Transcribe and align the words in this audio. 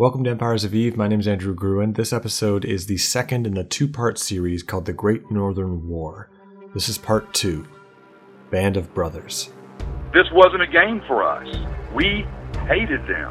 Welcome 0.00 0.24
to 0.24 0.30
Empires 0.30 0.64
of 0.64 0.74
Eve. 0.74 0.96
My 0.96 1.08
name 1.08 1.20
is 1.20 1.28
Andrew 1.28 1.54
Groen. 1.54 1.92
This 1.92 2.10
episode 2.10 2.64
is 2.64 2.86
the 2.86 2.96
second 2.96 3.46
in 3.46 3.52
the 3.52 3.64
two 3.64 3.86
part 3.86 4.18
series 4.18 4.62
called 4.62 4.86
The 4.86 4.94
Great 4.94 5.30
Northern 5.30 5.86
War. 5.86 6.30
This 6.72 6.88
is 6.88 6.96
part 6.96 7.34
two 7.34 7.68
Band 8.50 8.78
of 8.78 8.94
Brothers. 8.94 9.52
This 10.14 10.24
wasn't 10.32 10.62
a 10.62 10.66
game 10.66 11.02
for 11.06 11.22
us. 11.22 11.54
We 11.94 12.24
hated 12.66 13.02
them. 13.06 13.30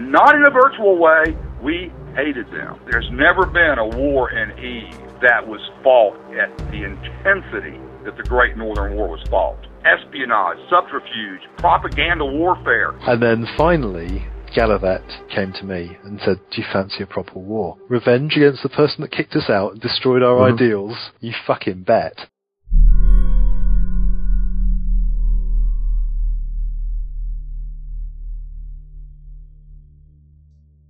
Not 0.00 0.34
in 0.34 0.44
a 0.46 0.50
virtual 0.50 0.98
way, 0.98 1.36
we 1.62 1.92
hated 2.16 2.46
them. 2.46 2.80
There's 2.90 3.08
never 3.12 3.46
been 3.46 3.78
a 3.78 3.86
war 3.86 4.32
in 4.32 4.50
Eve 4.58 4.98
that 5.22 5.46
was 5.46 5.60
fought 5.84 6.18
at 6.34 6.58
the 6.72 6.82
intensity 6.90 7.78
that 8.04 8.16
the 8.16 8.24
Great 8.24 8.56
Northern 8.56 8.96
War 8.96 9.06
was 9.06 9.22
fought. 9.30 9.64
Espionage, 9.84 10.58
subterfuge, 10.68 11.42
propaganda 11.58 12.24
warfare. 12.24 12.98
And 13.02 13.22
then 13.22 13.46
finally, 13.56 14.26
Galavet 14.54 15.28
came 15.30 15.52
to 15.52 15.64
me 15.64 15.96
and 16.02 16.20
said, 16.24 16.40
Do 16.50 16.60
you 16.60 16.66
fancy 16.72 17.02
a 17.02 17.06
proper 17.06 17.38
war? 17.38 17.76
Revenge 17.88 18.36
against 18.36 18.62
the 18.62 18.68
person 18.68 19.02
that 19.02 19.12
kicked 19.12 19.36
us 19.36 19.48
out 19.48 19.72
and 19.72 19.80
destroyed 19.80 20.22
our 20.22 20.38
Mhm. 20.38 20.54
ideals? 20.54 21.10
You 21.20 21.32
fucking 21.46 21.82
bet. 21.84 22.26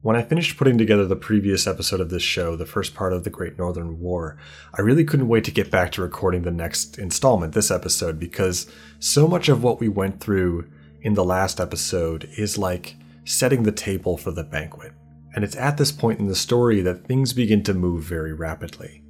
When 0.03 0.17
I 0.17 0.23
finished 0.23 0.57
putting 0.57 0.79
together 0.79 1.05
the 1.07 1.15
previous 1.15 1.67
episode 1.67 2.01
of 2.01 2.09
this 2.09 2.23
show, 2.23 2.57
the 2.57 2.65
first 2.65 2.95
part 2.95 3.13
of 3.13 3.25
the 3.25 3.31
Great 3.31 3.59
Northern 3.59 4.01
War, 4.01 4.39
I 4.73 4.81
really 4.81 5.05
couldn't 5.05 5.29
wait 5.29 5.45
to 5.45 5.51
get 5.51 5.71
back 5.71 5.93
to 5.93 6.03
recording 6.03 6.43
the 6.43 6.51
next 6.51 6.99
installment, 6.99 7.53
this 7.53 7.71
episode, 7.71 8.19
because 8.19 8.67
so 8.99 9.29
much 9.29 9.51
of 9.51 9.63
what 9.63 9.79
we 9.79 9.89
went 9.91 10.19
through 10.21 10.65
in 11.03 11.13
the 11.13 11.25
last 11.25 11.61
episode 11.61 12.27
is 12.39 12.57
like 12.57 12.97
setting 13.25 13.63
the 13.63 13.73
table 13.73 14.17
for 14.17 14.31
the 14.31 14.45
banquet. 14.45 14.93
And 15.35 15.45
it's 15.45 15.57
at 15.57 15.77
this 15.77 15.93
point 15.93 16.19
in 16.19 16.27
the 16.27 16.35
story 16.35 16.81
that 16.81 17.07
things 17.07 17.33
begin 17.33 17.63
to 17.65 17.75
move 17.75 18.03
very 18.03 18.33
rapidly. 18.33 19.03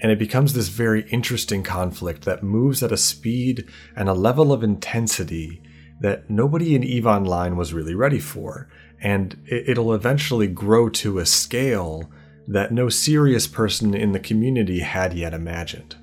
And 0.00 0.10
it 0.10 0.18
becomes 0.18 0.52
this 0.52 0.68
very 0.68 1.08
interesting 1.10 1.62
conflict 1.62 2.24
that 2.24 2.42
moves 2.42 2.82
at 2.82 2.92
a 2.92 2.96
speed 2.96 3.68
and 3.94 4.08
a 4.08 4.14
level 4.14 4.52
of 4.52 4.64
intensity 4.64 5.62
that 6.00 6.28
nobody 6.28 6.74
in 6.74 6.82
EVE 6.82 7.06
Online 7.06 7.56
was 7.56 7.72
really 7.72 7.94
ready 7.94 8.18
for. 8.18 8.68
And 9.00 9.36
it- 9.46 9.68
it'll 9.68 9.94
eventually 9.94 10.48
grow 10.48 10.88
to 10.88 11.18
a 11.18 11.26
scale 11.26 12.10
that 12.48 12.72
no 12.72 12.88
serious 12.88 13.46
person 13.46 13.94
in 13.94 14.12
the 14.12 14.18
community 14.18 14.80
had 14.80 15.14
yet 15.14 15.34
imagined. 15.34 15.94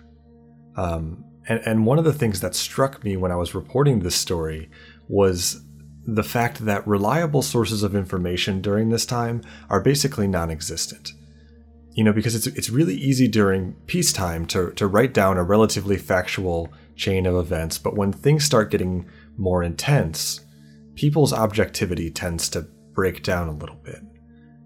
Um, 0.78 1.26
and, 1.50 1.60
and 1.66 1.86
one 1.86 2.00
of 2.00 2.06
the 2.06 2.14
things 2.14 2.40
that 2.40 2.56
struck 2.56 3.04
me 3.04 3.18
when 3.18 3.32
I 3.32 3.36
was 3.36 3.54
reporting 3.54 4.00
this 4.00 4.16
story 4.16 4.70
was 5.10 5.66
the 6.06 6.24
fact 6.24 6.66
that 6.66 6.88
reliable 6.88 7.42
sources 7.42 7.84
of 7.84 7.96
information 7.96 8.62
during 8.62 8.90
this 8.90 9.06
time 9.06 9.42
are 9.70 9.82
basically 9.82 10.28
non 10.28 10.50
existent. 10.50 11.12
You 11.94 12.04
know, 12.04 12.14
because 12.14 12.36
it's, 12.36 12.48
it's 12.48 12.70
really 12.70 12.96
easy 12.96 13.28
during 13.28 13.74
peacetime 13.86 14.46
to, 14.48 14.72
to 14.72 14.88
write 14.88 15.14
down 15.14 15.38
a 15.38 15.44
relatively 15.44 15.98
factual 15.98 16.72
chain 16.96 17.26
of 17.26 17.36
events, 17.36 17.78
but 17.78 17.96
when 17.96 18.12
things 18.12 18.44
start 18.44 18.72
getting 18.72 19.06
more 19.38 19.64
intense, 19.64 20.42
people's 20.96 21.34
objectivity 21.34 22.10
tends 22.12 22.50
to 22.50 22.68
break 22.94 23.24
down 23.24 23.48
a 23.48 23.54
little 23.54 23.78
bit. 23.78 24.02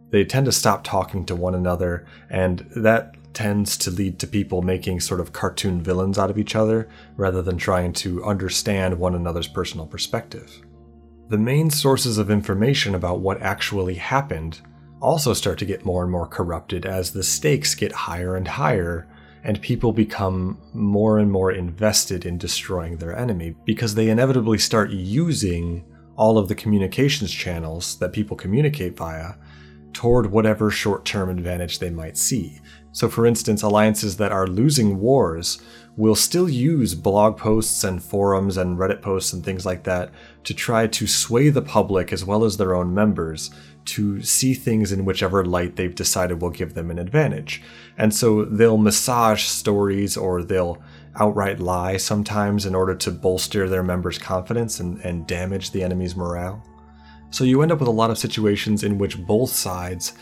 They 0.09 0.25
tend 0.25 0.45
to 0.45 0.51
stop 0.51 0.83
talking 0.83 1.25
to 1.25 1.35
one 1.35 1.55
another, 1.55 2.05
and 2.29 2.69
that 2.75 3.15
tends 3.33 3.77
to 3.77 3.89
lead 3.89 4.19
to 4.19 4.27
people 4.27 4.61
making 4.61 4.99
sort 4.99 5.19
of 5.19 5.33
cartoon 5.33 5.81
villains 5.81 6.19
out 6.19 6.29
of 6.29 6.37
each 6.37 6.55
other 6.55 6.87
rather 7.15 7.41
than 7.41 7.57
trying 7.57 7.93
to 7.93 8.23
understand 8.23 8.99
one 8.99 9.15
another's 9.15 9.47
personal 9.47 9.87
perspective. 9.87 10.61
The 11.29 11.37
main 11.37 11.69
sources 11.69 12.17
of 12.17 12.29
information 12.29 12.95
about 12.95 13.19
what 13.19 13.41
actually 13.41 13.95
happened 13.95 14.61
also 15.01 15.33
start 15.33 15.57
to 15.59 15.65
get 15.65 15.85
more 15.85 16.03
and 16.03 16.11
more 16.11 16.27
corrupted 16.27 16.85
as 16.85 17.11
the 17.11 17.23
stakes 17.23 17.75
get 17.75 17.91
higher 17.91 18.35
and 18.35 18.47
higher 18.47 19.07
and 19.43 19.61
people 19.61 19.91
become 19.91 20.57
more 20.73 21.19
and 21.19 21.29
more 21.31 21.51
invested 21.51 22.25
in 22.25 22.37
destroying 22.37 22.97
their 22.97 23.17
enemy 23.17 23.55
because 23.65 23.95
they 23.95 24.09
inevitably 24.09 24.57
start 24.57 24.89
using 24.91 25.83
all 26.15 26.37
of 26.37 26.47
the 26.47 26.55
communications 26.55 27.31
channels 27.31 27.97
that 27.99 28.13
people 28.13 28.37
communicate 28.37 28.95
via 28.95 29.33
toward 29.91 30.31
whatever 30.31 30.71
short 30.71 31.05
term 31.05 31.29
advantage 31.29 31.79
they 31.79 31.89
might 31.89 32.17
see. 32.17 32.59
So, 32.91 33.09
for 33.09 33.25
instance, 33.25 33.61
alliances 33.63 34.17
that 34.17 34.31
are 34.31 34.47
losing 34.47 34.99
wars 34.99 35.61
will 35.95 36.15
still 36.15 36.49
use 36.49 36.95
blog 36.95 37.37
posts 37.37 37.83
and 37.83 38.01
forums 38.01 38.57
and 38.57 38.77
Reddit 38.77 39.01
posts 39.01 39.31
and 39.31 39.43
things 39.43 39.65
like 39.65 39.83
that 39.83 40.11
to 40.43 40.53
try 40.53 40.87
to 40.87 41.05
sway 41.05 41.49
the 41.49 41.61
public 41.61 42.11
as 42.11 42.25
well 42.25 42.43
as 42.43 42.57
their 42.57 42.73
own 42.73 42.93
members 42.93 43.51
to 43.85 44.21
see 44.21 44.53
things 44.53 44.91
in 44.91 45.05
whichever 45.05 45.45
light 45.45 45.75
they've 45.75 45.93
decided 45.93 46.41
will 46.41 46.49
give 46.49 46.73
them 46.73 46.89
an 46.89 46.97
advantage. 46.97 47.61
And 47.97 48.13
so 48.13 48.45
they'll 48.45 48.77
massage 48.77 49.43
stories 49.43 50.17
or 50.17 50.41
they'll 50.41 50.81
outright 51.15 51.59
lie 51.59 51.97
sometimes 51.97 52.65
in 52.65 52.73
order 52.73 52.95
to 52.95 53.11
bolster 53.11 53.69
their 53.69 53.83
members' 53.83 54.17
confidence 54.17 54.79
and, 54.79 54.99
and 55.01 55.27
damage 55.27 55.71
the 55.71 55.83
enemy's 55.83 56.15
morale. 56.15 56.63
So 57.29 57.43
you 57.43 57.61
end 57.61 57.71
up 57.71 57.79
with 57.79 57.87
a 57.87 57.91
lot 57.91 58.09
of 58.09 58.17
situations 58.17 58.83
in 58.83 58.97
which 58.97 59.23
both 59.25 59.51
sides 59.51 60.13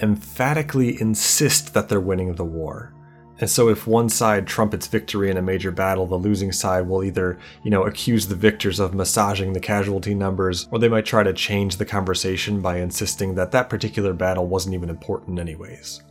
emphatically 0.00 1.00
insist 1.00 1.74
that 1.74 1.88
they're 1.88 2.00
winning 2.00 2.34
the 2.34 2.44
war. 2.44 2.94
And 3.40 3.48
so 3.48 3.68
if 3.68 3.86
one 3.86 4.08
side 4.08 4.46
trumpets 4.46 4.88
victory 4.88 5.30
in 5.30 5.36
a 5.36 5.42
major 5.42 5.70
battle, 5.70 6.06
the 6.06 6.16
losing 6.16 6.50
side 6.50 6.88
will 6.88 7.04
either, 7.04 7.38
you 7.62 7.70
know, 7.70 7.84
accuse 7.84 8.26
the 8.26 8.34
victors 8.34 8.80
of 8.80 8.94
massaging 8.94 9.52
the 9.52 9.60
casualty 9.60 10.14
numbers, 10.14 10.66
or 10.72 10.78
they 10.78 10.88
might 10.88 11.06
try 11.06 11.22
to 11.22 11.32
change 11.32 11.76
the 11.76 11.84
conversation 11.84 12.60
by 12.60 12.78
insisting 12.78 13.36
that 13.36 13.52
that 13.52 13.70
particular 13.70 14.12
battle 14.12 14.46
wasn't 14.46 14.74
even 14.74 14.90
important 14.90 15.38
anyways. 15.38 16.02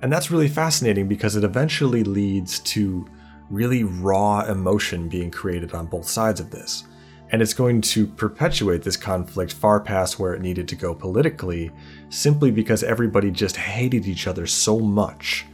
And 0.00 0.12
that's 0.12 0.30
really 0.30 0.48
fascinating 0.48 1.08
because 1.08 1.34
it 1.36 1.44
eventually 1.44 2.04
leads 2.04 2.60
to 2.60 3.06
really 3.50 3.84
raw 3.84 4.44
emotion 4.44 5.08
being 5.08 5.30
created 5.30 5.74
on 5.74 5.86
both 5.86 6.08
sides 6.08 6.40
of 6.40 6.50
this. 6.50 6.84
And 7.30 7.40
it's 7.40 7.54
going 7.54 7.80
to 7.80 8.06
perpetuate 8.06 8.82
this 8.82 8.96
conflict 8.96 9.54
far 9.54 9.80
past 9.80 10.18
where 10.18 10.34
it 10.34 10.42
needed 10.42 10.68
to 10.68 10.76
go 10.76 10.94
politically, 10.94 11.70
simply 12.10 12.50
because 12.50 12.82
everybody 12.82 13.30
just 13.30 13.56
hated 13.56 14.06
each 14.06 14.26
other 14.26 14.46
so 14.46 14.78
much 14.78 15.46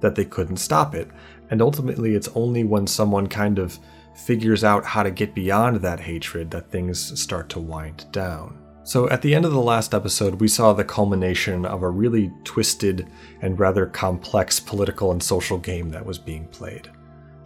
that 0.00 0.14
they 0.14 0.24
couldn't 0.24 0.58
stop 0.58 0.94
it. 0.94 1.08
And 1.50 1.62
ultimately, 1.62 2.14
it's 2.14 2.28
only 2.34 2.64
when 2.64 2.86
someone 2.86 3.26
kind 3.26 3.58
of 3.58 3.78
figures 4.14 4.64
out 4.64 4.84
how 4.84 5.02
to 5.02 5.10
get 5.10 5.34
beyond 5.34 5.76
that 5.76 6.00
hatred 6.00 6.50
that 6.50 6.70
things 6.70 7.20
start 7.20 7.48
to 7.50 7.60
wind 7.60 8.06
down. 8.12 8.58
So, 8.82 9.08
at 9.10 9.20
the 9.20 9.34
end 9.34 9.44
of 9.44 9.52
the 9.52 9.60
last 9.60 9.94
episode, 9.94 10.40
we 10.40 10.46
saw 10.46 10.72
the 10.72 10.84
culmination 10.84 11.66
of 11.66 11.82
a 11.82 11.90
really 11.90 12.32
twisted 12.44 13.08
and 13.42 13.58
rather 13.58 13.86
complex 13.86 14.60
political 14.60 15.10
and 15.10 15.20
social 15.20 15.58
game 15.58 15.90
that 15.90 16.06
was 16.06 16.18
being 16.18 16.46
played. 16.48 16.88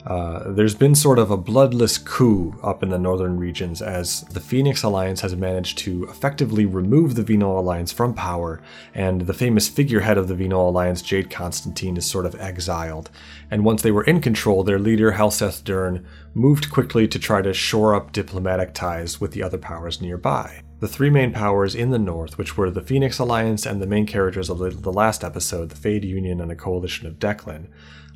Uh, 0.06 0.50
there's 0.52 0.74
been 0.74 0.94
sort 0.94 1.18
of 1.18 1.30
a 1.30 1.36
bloodless 1.36 1.98
coup 1.98 2.58
up 2.62 2.82
in 2.82 2.88
the 2.88 2.98
northern 2.98 3.38
regions 3.38 3.82
as 3.82 4.22
the 4.22 4.40
Phoenix 4.40 4.82
Alliance 4.82 5.20
has 5.20 5.36
managed 5.36 5.78
to 5.78 6.04
effectively 6.04 6.64
remove 6.64 7.14
the 7.14 7.22
Venal 7.22 7.58
Alliance 7.58 7.92
from 7.92 8.14
power, 8.14 8.62
and 8.94 9.22
the 9.22 9.34
famous 9.34 9.68
figurehead 9.68 10.16
of 10.16 10.28
the 10.28 10.34
Venal 10.34 10.68
Alliance, 10.68 11.02
Jade 11.02 11.30
Constantine, 11.30 11.96
is 11.96 12.06
sort 12.06 12.26
of 12.26 12.34
exiled. 12.40 13.10
And 13.50 13.64
once 13.64 13.82
they 13.82 13.90
were 13.90 14.04
in 14.04 14.20
control, 14.20 14.64
their 14.64 14.78
leader, 14.78 15.12
Helseth 15.12 15.64
Dern, 15.64 16.06
moved 16.32 16.70
quickly 16.70 17.06
to 17.08 17.18
try 17.18 17.42
to 17.42 17.52
shore 17.52 17.94
up 17.94 18.12
diplomatic 18.12 18.72
ties 18.72 19.20
with 19.20 19.32
the 19.32 19.42
other 19.42 19.58
powers 19.58 20.00
nearby. 20.00 20.62
The 20.78 20.88
three 20.88 21.10
main 21.10 21.32
powers 21.32 21.74
in 21.74 21.90
the 21.90 21.98
north, 21.98 22.38
which 22.38 22.56
were 22.56 22.70
the 22.70 22.80
Phoenix 22.80 23.18
Alliance 23.18 23.66
and 23.66 23.82
the 23.82 23.86
main 23.86 24.06
characters 24.06 24.48
of 24.48 24.58
the, 24.58 24.92
last 24.92 25.22
episode, 25.22 25.68
the 25.68 25.76
Fade 25.76 26.06
Union 26.06 26.40
and 26.40 26.50
the 26.50 26.56
Coalition 26.56 27.06
of 27.06 27.18
Deklein, 27.18 27.66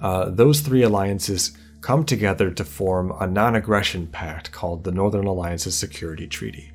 uh, 0.01 0.31
those 0.31 0.61
three 0.61 0.83
alliances 0.83 1.55
come 1.85 2.03
together 2.03 2.51
to 2.51 2.65
form 2.65 3.13
a 3.21 3.27
non 3.27 3.55
aggression 3.55 4.07
pact 4.07 4.51
called 4.51 4.83
the 4.85 4.91
Northern 4.91 5.27
Alliance's 5.27 5.77
Security 5.77 6.27
Treaty. 6.27 6.73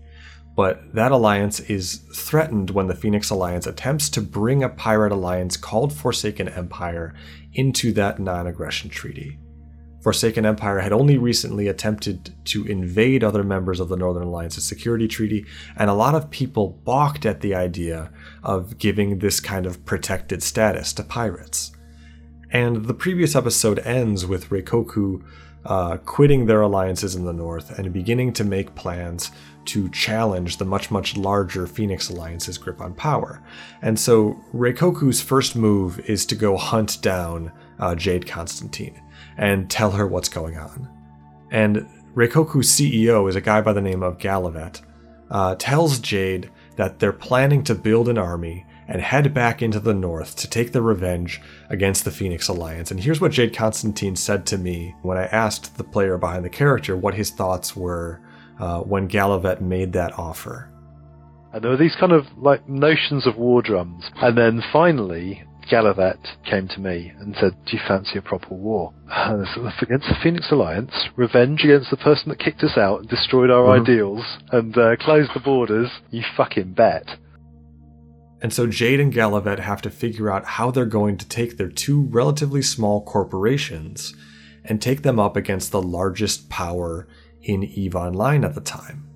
But 0.55 0.93
that 0.93 1.11
alliance 1.11 1.59
is 1.61 1.95
threatened 2.13 2.69
when 2.69 2.85
the 2.85 2.95
Phoenix 2.95 3.31
Alliance 3.31 3.65
attempts 3.65 4.07
to 4.11 4.21
bring 4.21 4.61
a 4.61 4.69
pirate 4.69 5.11
alliance 5.11 5.57
called 5.57 5.91
Forsaken 5.91 6.47
Empire 6.49 7.15
into 7.53 7.91
that 7.93 8.19
non 8.19 8.45
aggression 8.45 8.91
treaty. 8.91 9.39
Forsaken 10.03 10.45
Empire 10.45 10.79
had 10.79 10.93
only 10.93 11.17
recently 11.17 11.67
attempted 11.67 12.35
to 12.45 12.65
invade 12.67 13.23
other 13.23 13.43
members 13.43 13.79
of 13.79 13.89
the 13.89 13.97
Northern 13.97 14.27
Alliance's 14.27 14.63
security 14.63 15.07
treaty, 15.07 15.43
and 15.75 15.89
a 15.89 15.93
lot 15.95 16.13
of 16.13 16.29
people 16.29 16.79
balked 16.85 17.25
at 17.25 17.41
the 17.41 17.55
idea 17.55 18.11
of 18.43 18.77
giving 18.77 19.17
this 19.17 19.39
kind 19.39 19.65
of 19.65 19.83
protected 19.85 20.43
status 20.43 20.93
to 20.93 21.03
pirates. 21.03 21.71
And 22.51 22.85
the 22.85 22.93
previous 22.93 23.35
episode 23.35 23.79
ends 23.79 24.25
with 24.25 24.49
Reikoku 24.49 25.23
uh, 25.65 25.97
quitting 25.97 26.45
their 26.45 26.61
alliances 26.61 27.15
in 27.15 27.25
the 27.25 27.33
north 27.33 27.77
and 27.77 27.91
beginning 27.93 28.33
to 28.33 28.43
make 28.43 28.75
plans 28.75 29.31
to 29.65 29.89
challenge 29.89 30.57
the 30.57 30.65
much, 30.65 30.89
much 30.89 31.15
larger 31.15 31.67
Phoenix 31.67 32.09
Alliance's 32.09 32.57
grip 32.57 32.81
on 32.81 32.93
power. 32.93 33.43
And 33.81 33.99
so 33.99 34.39
Reikoku's 34.53 35.21
first 35.21 35.55
move 35.55 35.99
is 36.09 36.25
to 36.27 36.35
go 36.35 36.57
hunt 36.57 37.01
down 37.01 37.51
uh, 37.77 37.93
Jade 37.93 38.25
Constantine 38.25 38.99
and 39.37 39.69
tell 39.69 39.91
her 39.91 40.07
what's 40.07 40.29
going 40.29 40.57
on. 40.57 40.89
And 41.51 41.87
Reikoku's 42.15 42.69
CEO 42.69 43.29
is 43.29 43.35
a 43.35 43.41
guy 43.41 43.61
by 43.61 43.73
the 43.73 43.81
name 43.81 44.01
of 44.01 44.17
Galavet, 44.17 44.81
uh, 45.29 45.55
tells 45.59 45.99
Jade 45.99 46.49
that 46.77 46.99
they're 46.99 47.13
planning 47.13 47.63
to 47.65 47.75
build 47.75 48.09
an 48.09 48.17
army 48.17 48.65
and 48.89 49.01
head 49.01 49.33
back 49.33 49.61
into 49.61 49.79
the 49.79 49.93
north 49.93 50.35
to 50.35 50.49
take 50.49 50.71
their 50.71 50.81
revenge 50.81 51.39
against 51.69 52.03
the 52.03 52.11
Phoenix 52.11 52.47
Alliance. 52.49 52.89
And 52.89 52.99
here's 52.99 53.21
what 53.21 53.31
Jade 53.31 53.55
Constantine 53.55 54.15
said 54.15 54.47
to 54.47 54.57
me 54.57 54.95
when 55.03 55.17
I 55.17 55.25
asked 55.25 55.77
the 55.77 55.83
player 55.83 56.17
behind 56.17 56.43
the 56.43 56.49
character 56.49 56.97
what 56.97 57.13
his 57.13 57.29
thoughts 57.29 57.75
were 57.75 58.19
uh, 58.59 58.79
when 58.79 59.07
Galavet 59.07 59.61
made 59.61 59.93
that 59.93 60.17
offer. 60.17 60.71
And 61.53 61.63
there 61.63 61.71
were 61.71 61.77
these 61.77 61.95
kind 61.99 62.11
of 62.11 62.25
like 62.35 62.67
notions 62.67 63.27
of 63.27 63.37
war 63.37 63.61
drums. 63.61 64.05
And 64.15 64.35
then 64.35 64.63
finally, 64.73 65.43
Galavet 65.71 66.17
came 66.49 66.67
to 66.69 66.79
me 66.79 67.11
and 67.19 67.35
said, 67.39 67.55
Do 67.65 67.77
you 67.77 67.83
fancy 67.87 68.17
a 68.17 68.23
proper 68.23 68.55
war? 68.55 68.91
against 69.07 70.07
the 70.07 70.17
Phoenix 70.21 70.51
Alliance, 70.51 71.09
revenge 71.15 71.63
against 71.63 71.91
the 71.91 71.97
person 71.97 72.29
that 72.29 72.39
kicked 72.39 72.63
us 72.63 72.75
out 72.75 73.01
and 73.01 73.09
destroyed 73.09 73.51
our 73.51 73.65
mm-hmm. 73.65 73.83
ideals 73.83 74.37
and 74.51 74.75
uh, 74.75 74.95
closed 74.95 75.29
the 75.35 75.39
borders, 75.39 75.89
you 76.09 76.23
fucking 76.35 76.73
bet. 76.73 77.05
And 78.41 78.53
so 78.53 78.67
Jade 78.67 78.99
and 78.99 79.13
Galavet 79.13 79.59
have 79.59 79.81
to 79.81 79.89
figure 79.89 80.31
out 80.31 80.45
how 80.45 80.71
they're 80.71 80.85
going 80.85 81.17
to 81.17 81.27
take 81.27 81.57
their 81.57 81.69
two 81.69 82.03
relatively 82.03 82.61
small 82.61 83.03
corporations 83.03 84.13
and 84.63 84.81
take 84.81 85.01
them 85.01 85.19
up 85.19 85.35
against 85.35 85.71
the 85.71 85.81
largest 85.81 86.49
power 86.49 87.07
in 87.41 87.63
EVE 87.63 87.95
Online 87.95 88.43
at 88.45 88.55
the 88.55 88.61
time. 88.61 89.07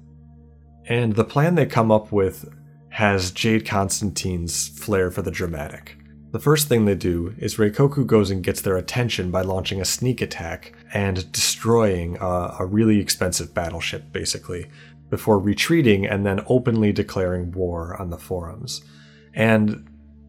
And 0.85 1.15
the 1.15 1.23
plan 1.23 1.55
they 1.55 1.65
come 1.65 1.91
up 1.91 2.11
with 2.11 2.53
has 2.89 3.31
Jade 3.31 3.65
Constantine's 3.65 4.67
flair 4.67 5.09
for 5.09 5.21
the 5.21 5.31
dramatic. 5.31 5.97
The 6.31 6.39
first 6.39 6.67
thing 6.67 6.85
they 6.85 6.95
do 6.95 7.35
is 7.37 7.57
Reikoku 7.57 8.05
goes 8.05 8.31
and 8.31 8.43
gets 8.43 8.61
their 8.61 8.75
attention 8.75 9.29
by 9.29 9.41
launching 9.41 9.79
a 9.79 9.85
sneak 9.85 10.19
attack 10.19 10.73
and 10.93 11.31
destroying 11.31 12.17
a, 12.19 12.55
a 12.59 12.65
really 12.65 12.99
expensive 12.99 13.53
battleship, 13.53 14.11
basically, 14.11 14.67
before 15.09 15.37
retreating 15.37 16.07
and 16.07 16.25
then 16.25 16.41
openly 16.47 16.91
declaring 16.91 17.51
war 17.51 17.99
on 18.01 18.09
the 18.09 18.17
forums. 18.17 18.83
And 19.33 19.87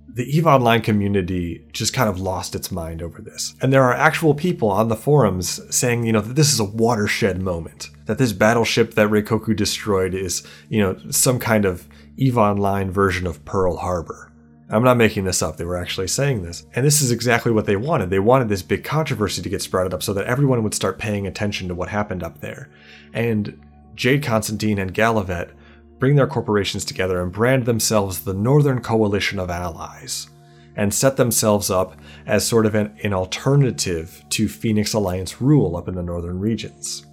the 0.08 0.24
EVE 0.36 0.46
Online 0.46 0.80
community 0.80 1.66
just 1.72 1.92
kind 1.92 2.08
of 2.08 2.20
lost 2.20 2.54
its 2.54 2.70
mind 2.70 3.02
over 3.02 3.20
this. 3.20 3.54
And 3.60 3.72
there 3.72 3.82
are 3.82 3.92
actual 3.92 4.32
people 4.32 4.70
on 4.70 4.88
the 4.88 4.96
forums 4.96 5.60
saying, 5.74 6.04
you 6.04 6.12
know, 6.12 6.20
that 6.20 6.36
this 6.36 6.52
is 6.52 6.60
a 6.60 6.64
watershed 6.64 7.42
moment, 7.42 7.90
that 8.06 8.18
this 8.18 8.32
battleship 8.32 8.94
that 8.94 9.08
Reikoku 9.08 9.56
destroyed 9.56 10.14
is, 10.14 10.46
you 10.68 10.80
know, 10.80 10.96
some 11.10 11.40
kind 11.40 11.64
of 11.64 11.88
EVE 12.16 12.38
Online 12.38 12.92
version 12.92 13.26
of 13.26 13.44
Pearl 13.44 13.76
Harbor. 13.76 14.30
I'm 14.70 14.84
not 14.84 14.96
making 14.96 15.24
this 15.24 15.42
up. 15.42 15.56
They 15.56 15.64
were 15.64 15.76
actually 15.76 16.08
saying 16.08 16.42
this. 16.42 16.64
And 16.74 16.86
this 16.86 17.02
is 17.02 17.10
exactly 17.10 17.52
what 17.52 17.66
they 17.66 17.76
wanted. 17.76 18.10
They 18.10 18.18
wanted 18.18 18.48
this 18.48 18.62
big 18.62 18.84
controversy 18.84 19.42
to 19.42 19.48
get 19.48 19.62
sprouted 19.62 19.92
up 19.92 20.02
so 20.02 20.14
that 20.14 20.26
everyone 20.26 20.62
would 20.62 20.74
start 20.74 20.98
paying 20.98 21.26
attention 21.26 21.68
to 21.68 21.74
what 21.74 21.88
happened 21.88 22.22
up 22.22 22.40
there. 22.40 22.70
And 23.12 23.60
Jade 23.94 24.22
Constantine 24.22 24.78
and 24.78 24.94
Galavet 24.94 25.50
bring 25.98 26.16
their 26.16 26.26
corporations 26.26 26.84
together 26.84 27.22
and 27.22 27.32
brand 27.32 27.64
themselves 27.64 28.20
the 28.20 28.34
Northern 28.34 28.80
Coalition 28.80 29.38
of 29.38 29.50
Allies 29.50 30.28
and 30.76 30.92
set 30.92 31.16
themselves 31.16 31.70
up 31.70 31.96
as 32.26 32.46
sort 32.46 32.66
of 32.66 32.74
an, 32.74 32.96
an 33.02 33.14
alternative 33.14 34.24
to 34.30 34.48
Phoenix 34.48 34.92
Alliance 34.92 35.40
rule 35.40 35.76
up 35.76 35.88
in 35.88 35.94
the 35.94 36.02
northern 36.02 36.38
regions. 36.38 37.06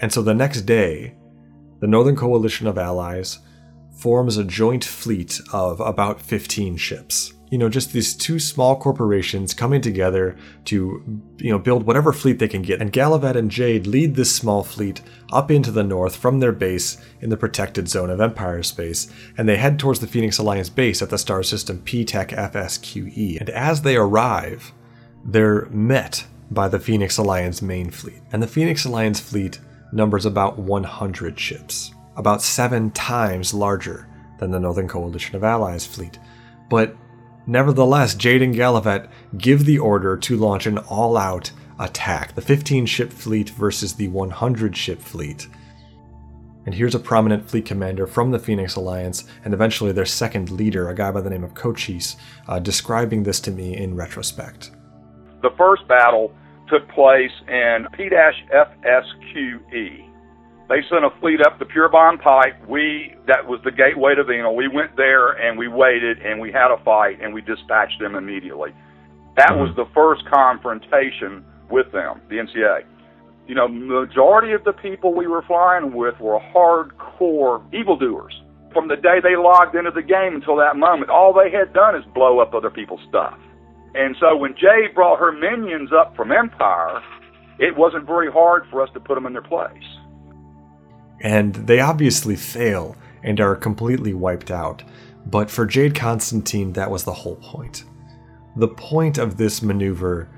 And 0.00 0.12
so 0.12 0.22
the 0.22 0.34
next 0.34 0.62
day, 0.62 1.16
the 1.80 1.88
Northern 1.88 2.16
Coalition 2.16 2.66
of 2.66 2.78
Allies 2.78 3.40
forms 3.98 4.36
a 4.36 4.44
joint 4.44 4.84
fleet 4.84 5.40
of 5.52 5.80
about 5.80 6.20
15 6.20 6.76
ships. 6.76 7.32
You 7.50 7.58
know, 7.58 7.68
just 7.68 7.92
these 7.92 8.14
two 8.14 8.38
small 8.38 8.76
corporations 8.76 9.54
coming 9.54 9.80
together 9.80 10.36
to, 10.66 11.22
you 11.38 11.50
know, 11.50 11.58
build 11.58 11.84
whatever 11.84 12.12
fleet 12.12 12.38
they 12.38 12.48
can 12.48 12.62
get. 12.62 12.80
And 12.80 12.92
Galavet 12.92 13.36
and 13.36 13.50
Jade 13.50 13.86
lead 13.86 14.14
this 14.14 14.34
small 14.34 14.62
fleet 14.62 15.00
up 15.32 15.50
into 15.50 15.70
the 15.70 15.84
north 15.84 16.16
from 16.16 16.40
their 16.40 16.52
base 16.52 16.98
in 17.20 17.30
the 17.30 17.36
protected 17.36 17.88
zone 17.88 18.10
of 18.10 18.20
Empire 18.20 18.62
space, 18.62 19.10
and 19.36 19.48
they 19.48 19.56
head 19.56 19.78
towards 19.78 20.00
the 20.00 20.06
Phoenix 20.06 20.38
Alliance 20.38 20.68
base 20.68 21.00
at 21.02 21.10
the 21.10 21.18
star 21.18 21.42
system 21.42 21.80
P-FSQE. 21.80 23.40
And 23.40 23.50
as 23.50 23.82
they 23.82 23.96
arrive, 23.96 24.72
they're 25.24 25.66
met 25.66 26.26
by 26.50 26.68
the 26.68 26.80
Phoenix 26.80 27.18
Alliance 27.18 27.62
main 27.62 27.90
fleet. 27.90 28.20
And 28.32 28.42
the 28.42 28.46
Phoenix 28.46 28.84
Alliance 28.84 29.20
fleet 29.20 29.60
numbers 29.92 30.26
about 30.26 30.58
100 30.58 31.38
ships 31.38 31.92
about 32.18 32.42
seven 32.42 32.90
times 32.90 33.54
larger 33.54 34.06
than 34.38 34.50
the 34.50 34.60
Northern 34.60 34.88
Coalition 34.88 35.36
of 35.36 35.44
Allies 35.44 35.86
fleet. 35.86 36.18
But 36.68 36.94
nevertheless, 37.48 38.14
Jade 38.14 38.42
and 38.42 38.54
Galavet 38.54 39.08
give 39.36 39.64
the 39.64 39.78
order 39.78 40.16
to 40.16 40.36
launch 40.36 40.66
an 40.66 40.78
all 40.78 41.16
out 41.16 41.50
attack 41.80 42.34
the 42.34 42.42
15 42.42 42.86
ship 42.86 43.12
fleet 43.12 43.50
versus 43.50 43.94
the 43.94 44.08
100 44.08 44.76
ship 44.76 45.00
fleet. 45.00 45.46
And 46.66 46.74
here's 46.74 46.94
a 46.94 46.98
prominent 46.98 47.48
fleet 47.48 47.64
commander 47.64 48.06
from 48.06 48.30
the 48.30 48.38
Phoenix 48.38 48.76
Alliance, 48.76 49.24
and 49.44 49.54
eventually 49.54 49.92
their 49.92 50.04
second 50.04 50.50
leader, 50.50 50.90
a 50.90 50.94
guy 50.94 51.10
by 51.10 51.22
the 51.22 51.30
name 51.30 51.44
of 51.44 51.54
Cochise, 51.54 52.16
uh, 52.46 52.58
describing 52.58 53.22
this 53.22 53.40
to 53.40 53.50
me 53.50 53.74
in 53.76 53.96
retrospect. 53.96 54.72
The 55.40 55.50
first 55.56 55.88
battle 55.88 56.34
took 56.68 56.86
place 56.90 57.30
in 57.48 57.86
P-FSQE, 57.92 58.44
they 60.68 60.84
sent 60.90 61.04
a 61.04 61.10
fleet 61.20 61.40
up 61.40 61.58
the 61.58 61.64
Pure 61.64 61.88
Blind 61.88 62.20
Pipe. 62.20 62.54
We 62.68 63.14
that 63.26 63.48
was 63.48 63.60
the 63.64 63.72
gateway 63.72 64.14
to 64.14 64.24
Venal. 64.24 64.54
We 64.54 64.68
went 64.68 64.96
there 64.96 65.32
and 65.32 65.58
we 65.58 65.66
waited 65.66 66.18
and 66.18 66.40
we 66.40 66.52
had 66.52 66.70
a 66.70 66.76
fight 66.84 67.18
and 67.22 67.32
we 67.32 67.40
dispatched 67.40 67.98
them 68.00 68.14
immediately. 68.14 68.70
That 69.36 69.56
was 69.56 69.72
the 69.76 69.86
first 69.94 70.28
confrontation 70.28 71.44
with 71.70 71.90
them, 71.92 72.20
the 72.28 72.36
NCA. 72.36 72.84
You 73.46 73.54
know, 73.54 73.66
majority 73.66 74.52
of 74.52 74.64
the 74.64 74.74
people 74.74 75.14
we 75.14 75.26
were 75.26 75.42
flying 75.42 75.94
with 75.94 76.20
were 76.20 76.38
hardcore 76.38 77.64
evildoers. 77.72 78.34
From 78.74 78.88
the 78.88 78.96
day 78.96 79.20
they 79.22 79.36
logged 79.36 79.74
into 79.74 79.90
the 79.90 80.02
game 80.02 80.34
until 80.34 80.56
that 80.56 80.76
moment, 80.76 81.10
all 81.10 81.32
they 81.32 81.50
had 81.50 81.72
done 81.72 81.96
is 81.96 82.04
blow 82.12 82.40
up 82.40 82.52
other 82.52 82.68
people's 82.68 83.00
stuff. 83.08 83.38
And 83.94 84.14
so 84.20 84.36
when 84.36 84.52
Jade 84.52 84.94
brought 84.94 85.18
her 85.18 85.32
minions 85.32 85.90
up 85.98 86.14
from 86.14 86.30
Empire, 86.30 87.00
it 87.58 87.74
wasn't 87.74 88.04
very 88.04 88.30
hard 88.30 88.64
for 88.70 88.82
us 88.82 88.90
to 88.92 89.00
put 89.00 89.14
them 89.14 89.24
in 89.24 89.32
their 89.32 89.40
place 89.40 89.97
and 91.20 91.54
they 91.54 91.80
obviously 91.80 92.36
fail 92.36 92.96
and 93.22 93.40
are 93.40 93.56
completely 93.56 94.14
wiped 94.14 94.50
out. 94.50 94.82
But 95.26 95.50
for 95.50 95.66
Jade 95.66 95.94
Constantine, 95.94 96.72
that 96.72 96.90
was 96.90 97.04
the 97.04 97.12
whole 97.12 97.36
point. 97.36 97.84
The 98.56 98.68
point 98.68 99.18
of 99.18 99.36
this 99.36 99.62
maneuver 99.62 100.28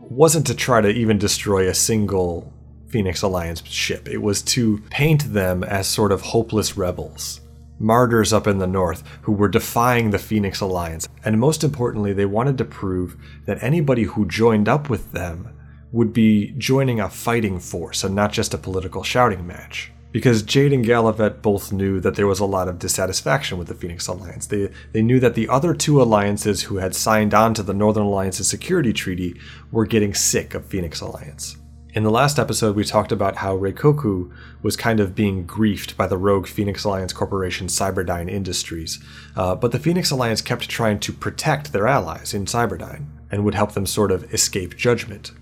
wasn't 0.00 0.46
to 0.46 0.54
try 0.54 0.80
to 0.80 0.88
even 0.88 1.18
destroy 1.18 1.68
a 1.68 1.74
single 1.74 2.52
Phoenix 2.88 3.22
Alliance 3.22 3.64
ship, 3.64 4.08
it 4.08 4.22
was 4.22 4.42
to 4.42 4.78
paint 4.90 5.32
them 5.32 5.64
as 5.64 5.88
sort 5.88 6.12
of 6.12 6.20
hopeless 6.20 6.76
rebels. 6.76 7.40
Martyrs 7.78 8.32
up 8.32 8.46
in 8.46 8.58
the 8.58 8.66
north 8.66 9.02
who 9.22 9.32
were 9.32 9.48
defying 9.48 10.10
the 10.10 10.18
Phoenix 10.18 10.60
Alliance, 10.60 11.08
and 11.24 11.38
most 11.38 11.64
importantly, 11.64 12.12
they 12.12 12.24
wanted 12.24 12.56
to 12.58 12.64
prove 12.64 13.16
that 13.44 13.62
anybody 13.62 14.04
who 14.04 14.24
joined 14.26 14.68
up 14.68 14.88
with 14.88 15.12
them 15.12 15.48
would 15.92 16.12
be 16.12 16.54
joining 16.58 17.00
a 17.00 17.10
fighting 17.10 17.58
force 17.58 18.04
and 18.04 18.14
not 18.14 18.32
just 18.32 18.54
a 18.54 18.58
political 18.58 19.02
shouting 19.02 19.46
match 19.46 19.92
because 20.16 20.42
Jade 20.42 20.72
and 20.72 20.82
Galavet 20.82 21.42
both 21.42 21.72
knew 21.72 22.00
that 22.00 22.14
there 22.14 22.26
was 22.26 22.40
a 22.40 22.46
lot 22.46 22.68
of 22.68 22.78
dissatisfaction 22.78 23.58
with 23.58 23.68
the 23.68 23.74
Phoenix 23.74 24.06
Alliance. 24.08 24.46
They, 24.46 24.70
they 24.92 25.02
knew 25.02 25.20
that 25.20 25.34
the 25.34 25.46
other 25.46 25.74
two 25.74 26.00
alliances 26.00 26.62
who 26.62 26.78
had 26.78 26.94
signed 26.94 27.34
on 27.34 27.52
to 27.52 27.62
the 27.62 27.74
Northern 27.74 28.04
Alliance's 28.04 28.48
security 28.48 28.94
treaty 28.94 29.38
were 29.70 29.84
getting 29.84 30.14
sick 30.14 30.54
of 30.54 30.64
Phoenix 30.64 31.02
Alliance. 31.02 31.58
In 31.92 32.02
the 32.02 32.10
last 32.10 32.38
episode, 32.38 32.76
we 32.76 32.82
talked 32.82 33.12
about 33.12 33.36
how 33.36 33.58
Reikoku 33.58 34.34
was 34.62 34.74
kind 34.74 35.00
of 35.00 35.14
being 35.14 35.46
griefed 35.46 35.98
by 35.98 36.06
the 36.06 36.16
rogue 36.16 36.46
Phoenix 36.46 36.84
Alliance 36.84 37.12
corporation 37.12 37.66
Cyberdyne 37.66 38.30
Industries, 38.30 38.98
uh, 39.36 39.54
but 39.54 39.70
the 39.70 39.78
Phoenix 39.78 40.10
Alliance 40.10 40.40
kept 40.40 40.66
trying 40.70 40.98
to 41.00 41.12
protect 41.12 41.74
their 41.74 41.86
allies 41.86 42.32
in 42.32 42.46
Cyberdyne 42.46 43.04
and 43.30 43.44
would 43.44 43.54
help 43.54 43.72
them 43.72 43.84
sort 43.84 44.10
of 44.10 44.32
escape 44.32 44.78
judgment. 44.78 45.32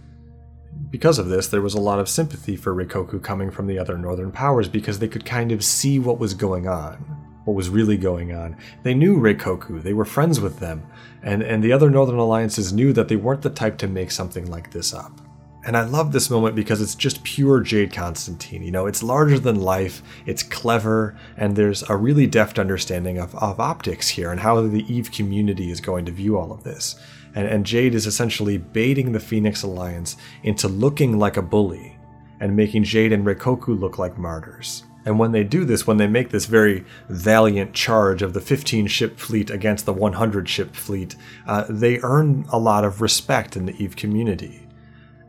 Because 0.95 1.19
of 1.19 1.27
this, 1.27 1.49
there 1.49 1.61
was 1.61 1.75
a 1.75 1.81
lot 1.81 1.99
of 1.99 2.09
sympathy 2.09 2.55
for 2.55 2.73
Reikoku 2.73 3.21
coming 3.21 3.51
from 3.51 3.67
the 3.67 3.81
other 3.81 3.99
northern 3.99 4.31
powers 4.31 4.69
because 4.69 5.01
they 5.01 5.09
could 5.09 5.25
kind 5.25 5.51
of 5.51 5.65
see 5.65 5.99
what 5.99 6.21
was 6.21 6.35
going 6.35 6.69
on, 6.69 6.99
what 7.47 7.57
was 7.57 7.69
really 7.69 7.97
going 7.97 8.33
on. 8.33 8.57
They 8.85 8.95
knew 8.95 9.19
Reikoku, 9.19 9.83
they 9.83 9.93
were 9.93 10.05
friends 10.05 10.39
with 10.39 10.61
them, 10.61 10.87
and, 11.21 11.43
and 11.43 11.65
the 11.65 11.73
other 11.73 11.91
northern 11.91 12.21
alliances 12.21 12.73
knew 12.73 12.93
that 12.93 13.09
they 13.09 13.17
weren't 13.17 13.43
the 13.43 13.51
type 13.51 13.77
to 13.79 13.89
make 13.89 14.13
something 14.13 14.49
like 14.49 14.71
this 14.71 14.95
up. 14.95 15.21
And 15.67 15.77
I 15.77 15.83
love 15.83 16.13
this 16.13 16.31
moment 16.31 16.55
because 16.55 16.81
it's 16.81 16.95
just 16.95 17.25
pure 17.25 17.59
Jade 17.59 17.93
Constantine. 17.93 18.63
You 18.63 18.71
know, 18.71 18.87
it's 18.87 19.03
larger 19.03 19.41
than 19.41 19.61
life, 19.61 20.01
it's 20.27 20.45
clever, 20.45 21.19
and 21.37 21.57
there's 21.57 21.83
a 21.91 21.97
really 21.97 22.29
deft 22.29 22.57
understanding 22.57 23.19
of, 23.19 23.35
of 23.35 23.59
optics 23.59 24.11
here 24.11 24.31
and 24.31 24.39
how 24.39 24.61
the 24.61 24.85
EVE 24.95 25.11
community 25.11 25.73
is 25.73 25.81
going 25.81 26.05
to 26.05 26.13
view 26.13 26.39
all 26.39 26.53
of 26.53 26.63
this 26.63 26.95
and, 27.35 27.49
and 27.49 27.67
Jade 27.67 27.95
is 27.95 28.07
essentially 28.07 28.59
baiting 28.59 29.13
the 29.13 29.21
Phoenix 29.21 29.63
Alliance 29.63 30.17
into 30.43 30.69
looking 30.69 31.19
like 31.19 31.37
a 31.37 31.43
bully 31.43 31.97
and 32.41 32.57
making 32.57 32.85
Jade 32.85 33.13
and 33.13 33.25
Reikoku 33.25 33.79
look 33.79 33.99
like 33.99 34.19
martyrs. 34.19 34.85
And 35.07 35.19
when 35.19 35.33
they 35.33 35.45
do 35.45 35.65
this, 35.65 35.87
when 35.87 35.99
they 35.99 36.07
make 36.07 36.31
this 36.31 36.47
very 36.47 36.85
valiant 37.09 37.75
charge 37.75 38.23
of 38.23 38.33
the 38.33 38.41
15 38.41 38.87
ship 38.87 39.19
fleet 39.19 39.51
against 39.51 39.85
the 39.85 39.93
100 39.93 40.49
ship 40.49 40.75
fleet, 40.75 41.15
uh, 41.47 41.67
they 41.69 42.01
earn 42.01 42.47
a 42.51 42.59
lot 42.59 42.85
of 42.85 43.03
respect 43.03 43.57
in 43.57 43.67
the 43.67 43.77
EVE 43.83 43.97
community. 43.97 44.67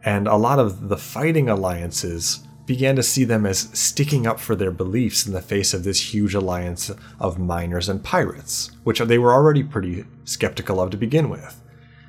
And 0.04 0.28
a 0.28 0.38
lot 0.38 0.60
of 0.60 0.88
the 0.88 0.98
fighting 0.98 1.50
alliances 1.50 2.48
began 2.66 2.96
to 2.96 3.04
see 3.04 3.26
them 3.26 3.46
as 3.46 3.70
sticking 3.74 4.26
up 4.26 4.40
for 4.40 4.56
their 4.56 4.72
beliefs 4.72 5.28
in 5.28 5.34
the 5.34 5.42
face 5.42 5.74
of 5.74 5.84
this 5.84 6.14
huge 6.14 6.34
alliance 6.34 6.92
of 7.20 7.38
miners 7.38 7.90
and 7.90 8.04
pirates, 8.04 8.72
which 8.84 9.00
they 9.00 9.18
were 9.18 9.34
already 9.34 9.64
pretty 9.64 10.06
skeptical 10.24 10.80
of 10.80 10.90
to 10.90 10.98
begin 10.98 11.30
with. 11.30 11.62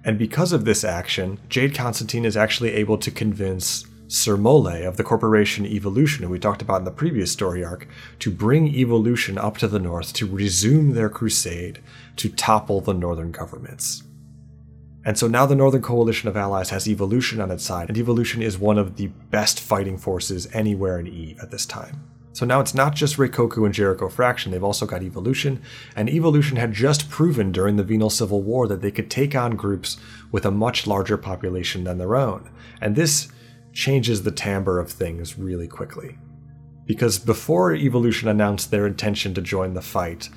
And 0.07 0.19
because 0.19 0.53
of 0.53 0.65
this 0.65 0.85
action, 0.85 1.41
Jade 1.49 1.75
Constantine 1.75 2.25
is 2.25 2.37
actually 2.37 2.73
able 2.75 2.97
to 2.97 3.11
convince 3.11 3.85
Sir 4.07 4.37
Mole 4.37 4.87
of 4.87 4.97
the 4.97 5.03
corporation 5.03 5.67
Evolution, 5.67 6.23
who 6.23 6.31
we 6.31 6.39
talked 6.39 6.63
about 6.63 6.79
in 6.79 6.85
the 6.85 6.93
previous 6.93 7.33
story 7.33 7.65
arc, 7.65 7.89
to 8.21 8.31
bring 8.31 8.69
Evolution 8.69 9.37
up 9.37 9.59
to 9.59 9.67
the 9.67 9.81
north 9.81 10.13
to 10.13 10.25
resume 10.25 10.95
their 10.95 11.11
crusade 11.11 11.81
to 12.15 12.29
topple 12.29 12.81
the 12.81 12.95
northern 12.95 13.33
governments. 13.33 14.05
And 15.05 15.19
so 15.19 15.27
now 15.27 15.45
the 15.45 15.57
Northern 15.57 15.83
Coalition 15.83 16.29
of 16.29 16.37
Allies 16.37 16.71
has 16.71 16.89
Evolution 16.89 17.41
on 17.41 17.51
its 17.51 17.65
side, 17.65 17.89
and 17.89 17.99
Evolution 17.99 18.43
is 18.43 18.57
one 18.57 18.79
of 18.79 18.97
the 18.97 19.09
best 19.09 19.59
fighting 19.59 19.99
forces 19.99 20.49
anywhere 20.53 21.01
in 21.01 21.09
EVE 21.09 21.41
at 21.41 21.51
this 21.51 21.67
time. 21.67 22.16
So 22.37 22.45
now 22.45 22.61
it's 22.61 22.75
not 22.75 22.95
just 22.95 23.17
Reikoku 23.17 23.65
and 23.65 23.73
Jericho 23.73 24.11
Fraction, 24.11 24.53
they've 24.53 24.63
also 24.63 24.85
got 24.85 25.03
Evolution, 25.03 25.63
and 25.97 26.11
Evolution 26.11 26.59
had 26.59 26.75
just 26.75 27.09
proven 27.09 27.51
during 27.51 27.77
the 27.77 27.83
Venal 27.83 28.11
Civil 28.11 28.43
War 28.43 28.69
that 28.69 28.83
they 28.83 28.91
could 28.91 29.11
take 29.11 29.35
on 29.35 29.57
groups 29.57 29.97
with 30.31 30.45
a 30.45 30.51
much 30.51 30.87
larger 30.87 31.17
population 31.17 31.85
than 31.85 31.97
their 31.97 32.15
own. 32.15 32.51
And 32.83 32.95
this 32.95 33.29
changes 33.73 34.23
the 34.23 34.31
timbre 34.31 34.79
of 34.79 34.91
things 34.91 35.39
really 35.39 35.67
quickly. 35.67 36.19
Because 36.85 37.19
before 37.19 37.75
Evolution 37.75 38.29
announced 38.29 38.71
their 38.71 38.87
intention 38.87 39.33
to 39.33 39.41
join 39.41 39.73
the 39.73 39.81
fight, 39.81 40.29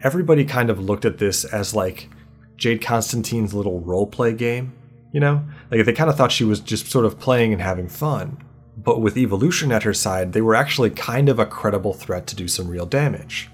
everybody 0.00 0.46
kind 0.46 0.70
of 0.70 0.80
looked 0.80 1.04
at 1.04 1.18
this 1.18 1.44
as 1.44 1.74
like 1.74 2.08
Jade 2.56 2.80
Constantine's 2.80 3.52
little 3.52 3.82
roleplay 3.82 4.34
game, 4.34 4.72
you 5.12 5.20
know? 5.20 5.44
Like 5.70 5.84
they 5.84 5.92
kind 5.92 6.08
of 6.08 6.16
thought 6.16 6.32
she 6.32 6.44
was 6.44 6.60
just 6.60 6.90
sort 6.90 7.04
of 7.04 7.20
playing 7.20 7.52
and 7.52 7.60
having 7.60 7.88
fun. 7.88 8.42
But 8.76 9.00
with 9.00 9.16
Evolution 9.16 9.70
at 9.72 9.82
her 9.82 9.94
side, 9.94 10.32
they 10.32 10.40
were 10.40 10.54
actually 10.54 10.90
kind 10.90 11.28
of 11.28 11.38
a 11.38 11.46
credible 11.46 11.92
threat 11.92 12.26
to 12.28 12.36
do 12.36 12.48
some 12.48 12.68
real 12.68 12.86
damage. 12.86 13.50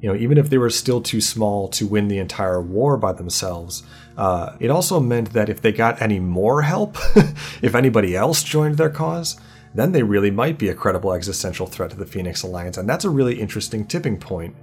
You 0.00 0.08
know, 0.08 0.18
even 0.18 0.38
if 0.38 0.48
they 0.48 0.58
were 0.58 0.70
still 0.70 1.00
too 1.00 1.20
small 1.20 1.68
to 1.68 1.86
win 1.86 2.08
the 2.08 2.18
entire 2.18 2.62
war 2.62 2.96
by 2.96 3.12
themselves, 3.12 3.82
uh, 4.16 4.56
it 4.60 4.70
also 4.70 5.00
meant 5.00 5.32
that 5.32 5.48
if 5.48 5.60
they 5.60 5.72
got 5.72 6.00
any 6.00 6.20
more 6.20 6.62
help, 6.62 6.96
if 7.62 7.74
anybody 7.74 8.16
else 8.16 8.42
joined 8.42 8.78
their 8.78 8.90
cause, 8.90 9.38
then 9.74 9.92
they 9.92 10.02
really 10.02 10.30
might 10.30 10.58
be 10.58 10.68
a 10.68 10.74
credible 10.74 11.12
existential 11.12 11.66
threat 11.66 11.90
to 11.90 11.96
the 11.96 12.06
Phoenix 12.06 12.42
Alliance. 12.42 12.78
And 12.78 12.88
that's 12.88 13.04
a 13.04 13.10
really 13.10 13.40
interesting 13.40 13.84
tipping 13.84 14.18
point 14.18 14.54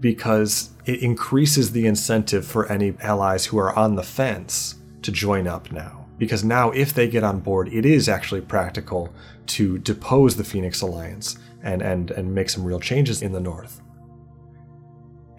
because 0.00 0.70
it 0.84 1.02
increases 1.02 1.72
the 1.72 1.86
incentive 1.86 2.46
for 2.46 2.70
any 2.70 2.94
allies 3.00 3.46
who 3.46 3.58
are 3.58 3.76
on 3.76 3.96
the 3.96 4.02
fence 4.02 4.76
to 5.02 5.10
join 5.10 5.46
up 5.46 5.72
now. 5.72 6.05
Because 6.18 6.44
now, 6.44 6.70
if 6.70 6.94
they 6.94 7.08
get 7.08 7.24
on 7.24 7.40
board, 7.40 7.68
it 7.68 7.84
is 7.84 8.08
actually 8.08 8.40
practical 8.40 9.12
to 9.46 9.78
depose 9.78 10.36
the 10.36 10.44
Phoenix 10.44 10.80
Alliance 10.80 11.38
and, 11.62 11.82
and, 11.82 12.10
and 12.10 12.34
make 12.34 12.48
some 12.48 12.64
real 12.64 12.80
changes 12.80 13.22
in 13.22 13.32
the 13.32 13.40
North. 13.40 13.82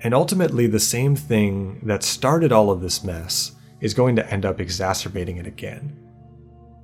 And 0.04 0.14
ultimately, 0.14 0.68
the 0.68 0.80
same 0.80 1.16
thing 1.16 1.80
that 1.84 2.04
started 2.04 2.52
all 2.52 2.70
of 2.70 2.82
this 2.82 3.04
mess 3.04 3.54
is 3.82 3.94
going 3.94 4.16
to 4.16 4.32
end 4.32 4.46
up 4.46 4.60
exacerbating 4.60 5.38
it 5.38 5.48
again. 5.48 5.98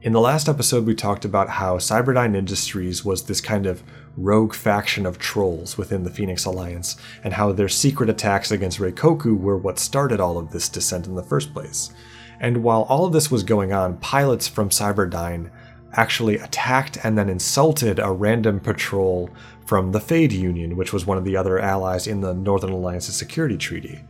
In 0.02 0.12
the 0.12 0.20
last 0.20 0.50
episode, 0.50 0.86
we 0.86 0.96
talked 0.96 1.24
about 1.24 1.48
how 1.48 1.78
Cyberdyne 1.78 2.36
Industries 2.36 3.06
was 3.06 3.24
this 3.24 3.40
kind 3.40 3.66
of 3.66 3.84
rogue 4.18 4.54
faction 4.54 5.06
of 5.06 5.18
trolls 5.18 5.78
within 5.78 6.04
the 6.04 6.10
Phoenix 6.10 6.44
Alliance, 6.46 6.98
and 7.24 7.34
how 7.34 7.52
their 7.52 7.70
secret 7.70 8.10
attacks 8.10 8.52
against 8.52 8.80
Reikoku 8.80 9.40
were 9.40 9.58
what 9.58 9.80
started 9.80 10.20
all 10.20 10.38
of 10.38 10.52
this 10.52 10.68
descent 10.68 11.08
in 11.08 11.16
the 11.16 11.24
first 11.24 11.54
place. 11.54 11.92
And 12.40 12.64
while 12.64 12.84
all 12.84 13.06
of 13.06 13.14
this 13.14 13.32
was 13.32 13.44
going 13.44 13.74
on, 13.74 13.98
pilots 13.98 14.48
from 14.48 14.70
Cyberdyne 14.70 15.50
actually 15.94 16.38
attacked 16.38 16.98
and 17.04 17.18
then 17.18 17.30
insulted 17.30 18.00
a 18.00 18.12
random 18.12 18.60
patrol 18.60 19.30
from 19.66 19.92
the 19.92 20.00
Fade 20.00 20.34
Union, 20.34 20.76
which 20.76 20.92
was 20.92 21.06
one 21.06 21.18
of 21.18 21.24
the 21.24 21.38
other 21.38 21.60
allies 21.60 22.08
in 22.08 22.22
the 22.22 22.34
Northern 22.34 22.72
Alliance's 22.72 23.16
security 23.16 23.58
treaty. 23.58 24.04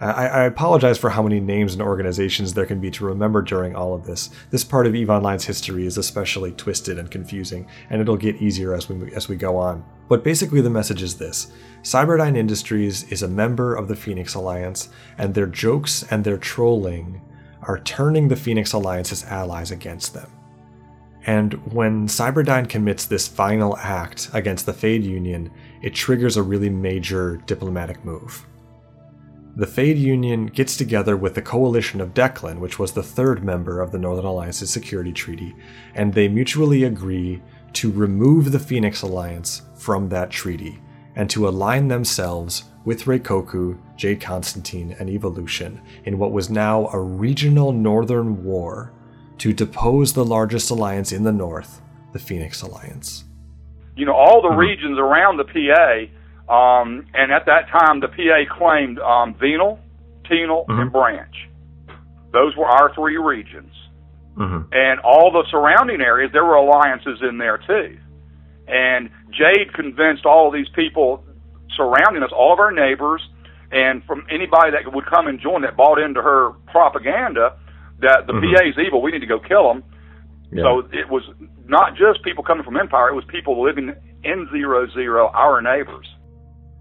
I, 0.00 0.26
I, 0.26 0.44
apologize 0.44 0.96
for 0.96 1.10
how 1.10 1.22
many 1.22 1.40
names 1.40 1.74
and 1.74 1.82
organizations 1.82 2.54
there 2.54 2.64
can 2.64 2.80
be 2.80 2.90
to 2.92 3.04
remember 3.04 3.42
during 3.42 3.76
all 3.76 3.92
of 3.92 4.06
this. 4.06 4.30
This 4.48 4.64
part 4.64 4.86
of 4.86 4.94
EVE 4.94 5.08
Online's 5.08 5.44
history 5.44 5.84
is 5.84 5.98
especially 5.98 6.52
twisted 6.52 6.98
and 6.98 7.10
confusing, 7.10 7.66
and 7.90 8.00
it'll 8.00 8.16
get 8.16 8.36
easier 8.36 8.72
as 8.72 8.88
we 8.88 9.12
as 9.12 9.28
we 9.28 9.36
go 9.36 9.58
on. 9.58 9.84
But 10.08 10.24
basically, 10.24 10.62
the 10.62 10.70
message 10.70 11.02
is 11.02 11.16
this: 11.18 11.52
Cyberdyne 11.82 12.34
Industries 12.34 13.12
is 13.12 13.22
a 13.22 13.28
member 13.28 13.74
of 13.74 13.88
the 13.88 13.96
Phoenix 13.96 14.32
Alliance, 14.32 14.88
and 15.18 15.34
their 15.34 15.46
jokes 15.46 16.02
and 16.10 16.24
their 16.24 16.38
trolling 16.38 17.20
are 17.62 17.80
turning 17.80 18.28
the 18.28 18.36
Phoenix 18.36 18.72
Alliance's 18.72 19.24
allies 19.24 19.70
against 19.70 20.14
them. 20.14 20.30
And 21.26 21.54
when 21.72 22.06
Cyberdyne 22.06 22.68
commits 22.68 23.04
this 23.04 23.28
final 23.28 23.76
act 23.76 24.30
against 24.32 24.66
the 24.66 24.72
Fade 24.72 25.04
Union, 25.04 25.50
it 25.82 25.94
triggers 25.94 26.36
a 26.36 26.42
really 26.42 26.70
major 26.70 27.36
diplomatic 27.46 28.04
move. 28.04 28.46
The 29.56 29.66
Fade 29.66 29.98
Union 29.98 30.46
gets 30.46 30.76
together 30.76 31.16
with 31.16 31.34
the 31.34 31.42
Coalition 31.42 32.00
of 32.00 32.14
Deklein, 32.14 32.60
which 32.60 32.78
was 32.78 32.92
the 32.92 33.02
third 33.02 33.44
member 33.44 33.80
of 33.80 33.92
the 33.92 33.98
Northern 33.98 34.24
Alliance's 34.24 34.70
security 34.70 35.12
treaty, 35.12 35.54
and 35.94 36.14
they 36.14 36.28
mutually 36.28 36.84
agree 36.84 37.42
to 37.74 37.92
remove 37.92 38.52
the 38.52 38.58
Phoenix 38.58 39.02
Alliance 39.02 39.62
from 39.74 40.08
that 40.08 40.30
treaty 40.30 40.80
and 41.20 41.28
to 41.28 41.46
align 41.46 41.88
themselves 41.88 42.64
with 42.86 43.04
Reikoku, 43.04 43.78
Jade 43.94 44.22
Constantine, 44.22 44.96
and 44.98 45.10
Evolution 45.10 45.78
in 46.06 46.16
what 46.16 46.32
was 46.32 46.48
now 46.48 46.88
a 46.94 46.98
regional 46.98 47.72
northern 47.72 48.42
war 48.42 48.90
to 49.36 49.52
depose 49.52 50.14
the 50.14 50.24
largest 50.24 50.70
alliance 50.70 51.12
in 51.12 51.24
the 51.24 51.30
north, 51.30 51.82
the 52.14 52.18
Phoenix 52.18 52.62
Alliance. 52.62 53.24
You 53.96 54.06
know, 54.06 54.14
all 54.14 54.40
the 54.40 54.48
mm-hmm. 54.48 54.60
regions 54.60 54.98
around 54.98 55.36
the 55.36 55.44
PA 55.44 56.08
um, 56.80 57.04
and 57.12 57.30
at 57.30 57.44
that 57.44 57.68
time, 57.68 58.00
the 58.00 58.08
PA 58.08 58.56
claimed 58.56 58.98
um, 58.98 59.34
Venal, 59.34 59.78
Tenal, 60.24 60.64
mm-hmm. 60.64 60.80
and 60.80 60.90
Branch. 60.90 61.36
Those 62.32 62.56
were 62.56 62.64
our 62.64 62.94
three 62.94 63.18
regions. 63.18 63.74
Mm-hmm. 64.38 64.72
And 64.72 65.00
all 65.00 65.30
the 65.30 65.44
surrounding 65.50 66.00
areas, 66.00 66.30
there 66.32 66.46
were 66.46 66.54
alliances 66.54 67.20
in 67.28 67.36
there 67.36 67.58
too. 67.58 67.98
And 68.66 69.10
Jade 69.30 69.72
convinced 69.74 70.26
all 70.26 70.48
of 70.48 70.54
these 70.54 70.68
people 70.74 71.24
surrounding 71.76 72.22
us, 72.22 72.30
all 72.36 72.52
of 72.52 72.58
our 72.58 72.72
neighbors, 72.72 73.22
and 73.72 74.04
from 74.04 74.26
anybody 74.30 74.72
that 74.72 74.92
would 74.92 75.06
come 75.06 75.26
and 75.26 75.40
join 75.40 75.62
that 75.62 75.76
bought 75.76 75.98
into 75.98 76.20
her 76.20 76.52
propaganda 76.66 77.56
that 78.00 78.26
the 78.26 78.32
mm-hmm. 78.32 78.54
PA 78.54 78.64
is 78.64 78.74
evil, 78.84 79.02
we 79.02 79.12
need 79.12 79.20
to 79.20 79.26
go 79.26 79.38
kill 79.38 79.68
them. 79.68 79.84
Yeah. 80.52 80.64
So 80.64 80.88
it 80.92 81.08
was 81.08 81.22
not 81.66 81.96
just 81.96 82.24
people 82.24 82.42
coming 82.42 82.64
from 82.64 82.76
Empire, 82.76 83.10
it 83.10 83.14
was 83.14 83.24
people 83.28 83.62
living 83.62 83.94
in 84.24 84.48
zero 84.50 84.88
zero, 84.92 85.28
our 85.28 85.60
neighbors. 85.62 86.06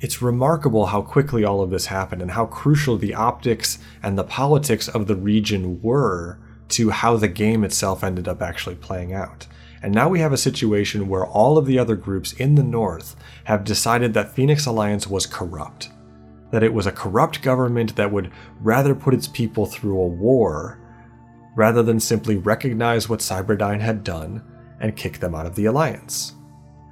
It's 0.01 0.21
remarkable 0.21 0.87
how 0.87 1.01
quickly 1.01 1.43
all 1.43 1.61
of 1.61 1.69
this 1.69 1.87
happened 1.87 2.21
and 2.21 2.31
how 2.31 2.45
crucial 2.45 2.97
the 2.97 3.13
optics 3.13 3.79
and 4.01 4.17
the 4.17 4.23
politics 4.23 4.87
of 4.87 5.07
the 5.07 5.15
region 5.15 5.81
were 5.81 6.39
to 6.69 6.89
how 6.89 7.17
the 7.17 7.27
game 7.27 7.63
itself 7.63 8.03
ended 8.03 8.27
up 8.27 8.41
actually 8.41 8.75
playing 8.75 9.13
out. 9.13 9.45
And 9.81 9.93
now 9.93 10.09
we 10.09 10.19
have 10.19 10.33
a 10.33 10.37
situation 10.37 11.07
where 11.07 11.25
all 11.25 11.57
of 11.57 11.65
the 11.65 11.79
other 11.79 11.95
groups 11.95 12.33
in 12.33 12.55
the 12.55 12.63
North 12.63 13.15
have 13.45 13.63
decided 13.63 14.13
that 14.13 14.31
Phoenix 14.33 14.65
Alliance 14.65 15.07
was 15.07 15.25
corrupt. 15.25 15.89
That 16.51 16.63
it 16.63 16.73
was 16.73 16.85
a 16.85 16.91
corrupt 16.91 17.41
government 17.41 17.95
that 17.95 18.11
would 18.11 18.31
rather 18.59 18.93
put 18.93 19.13
its 19.13 19.27
people 19.27 19.65
through 19.65 19.99
a 19.99 20.07
war 20.07 20.79
rather 21.55 21.83
than 21.83 21.99
simply 21.99 22.37
recognize 22.37 23.07
what 23.07 23.19
Cyberdyne 23.19 23.79
had 23.79 24.03
done 24.03 24.43
and 24.79 24.95
kick 24.95 25.19
them 25.19 25.35
out 25.35 25.45
of 25.45 25.55
the 25.55 25.65
Alliance. 25.65 26.33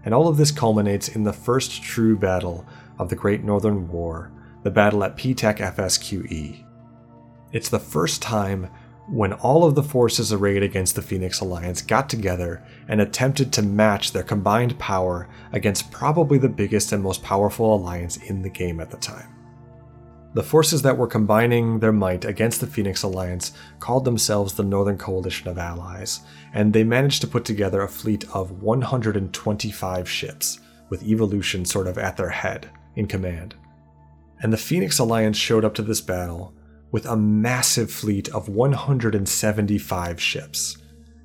And 0.05 0.13
all 0.13 0.27
of 0.27 0.37
this 0.37 0.51
culminates 0.51 1.09
in 1.09 1.23
the 1.23 1.33
first 1.33 1.83
true 1.83 2.17
battle 2.17 2.65
of 2.99 3.09
the 3.09 3.15
Great 3.15 3.43
Northern 3.43 3.87
War, 3.89 4.31
the 4.63 4.71
battle 4.71 5.03
at 5.03 5.17
P-FSQE. 5.17 6.63
It's 7.51 7.69
the 7.69 7.79
first 7.79 8.21
time 8.21 8.69
when 9.07 9.31
all 9.33 9.63
of 9.63 9.75
the 9.75 9.83
forces 9.83 10.33
arrayed 10.33 10.63
against 10.63 10.95
the 10.95 11.01
Phoenix 11.01 11.39
Alliance 11.39 11.81
got 11.81 12.09
together 12.09 12.61
and 12.89 12.99
attempted 12.99 13.53
to 13.53 13.61
match 13.61 14.11
their 14.11 14.23
combined 14.23 14.77
power 14.79 15.29
against 15.53 15.91
probably 15.91 16.37
the 16.37 16.49
biggest 16.49 16.91
and 16.91 17.01
most 17.01 17.23
powerful 17.23 17.73
alliance 17.73 18.17
in 18.17 18.41
the 18.41 18.49
game 18.49 18.81
at 18.81 18.91
the 18.91 18.97
time. 18.97 19.33
The 20.33 20.43
forces 20.43 20.81
that 20.81 20.97
were 20.97 21.07
combining 21.07 21.79
their 21.79 21.93
might 21.93 22.25
against 22.25 22.59
the 22.59 22.67
Phoenix 22.67 23.01
Alliance 23.01 23.53
called 23.79 24.03
themselves 24.03 24.53
the 24.53 24.63
Northern 24.63 24.97
Coalition 24.97 25.47
of 25.47 25.57
Allies, 25.57 26.19
and 26.53 26.73
they 26.73 26.83
managed 26.83 27.21
to 27.21 27.27
put 27.27 27.45
together 27.45 27.81
a 27.81 27.87
fleet 27.87 28.25
of 28.35 28.61
125 28.61 30.09
ships, 30.09 30.59
with 30.89 31.03
Evolution 31.03 31.65
sort 31.65 31.87
of 31.87 31.97
at 31.97 32.17
their 32.17 32.29
head 32.29 32.69
in 32.95 33.07
command. 33.07 33.55
And 34.41 34.51
the 34.53 34.57
Phoenix 34.57 34.99
Alliance 34.99 35.37
showed 35.37 35.65
up 35.65 35.73
to 35.75 35.81
this 35.81 36.01
battle 36.01 36.53
with 36.91 37.05
a 37.05 37.17
massive 37.17 37.91
fleet 37.91 38.29
of 38.29 38.49
175 38.49 40.21
ships. 40.21 40.77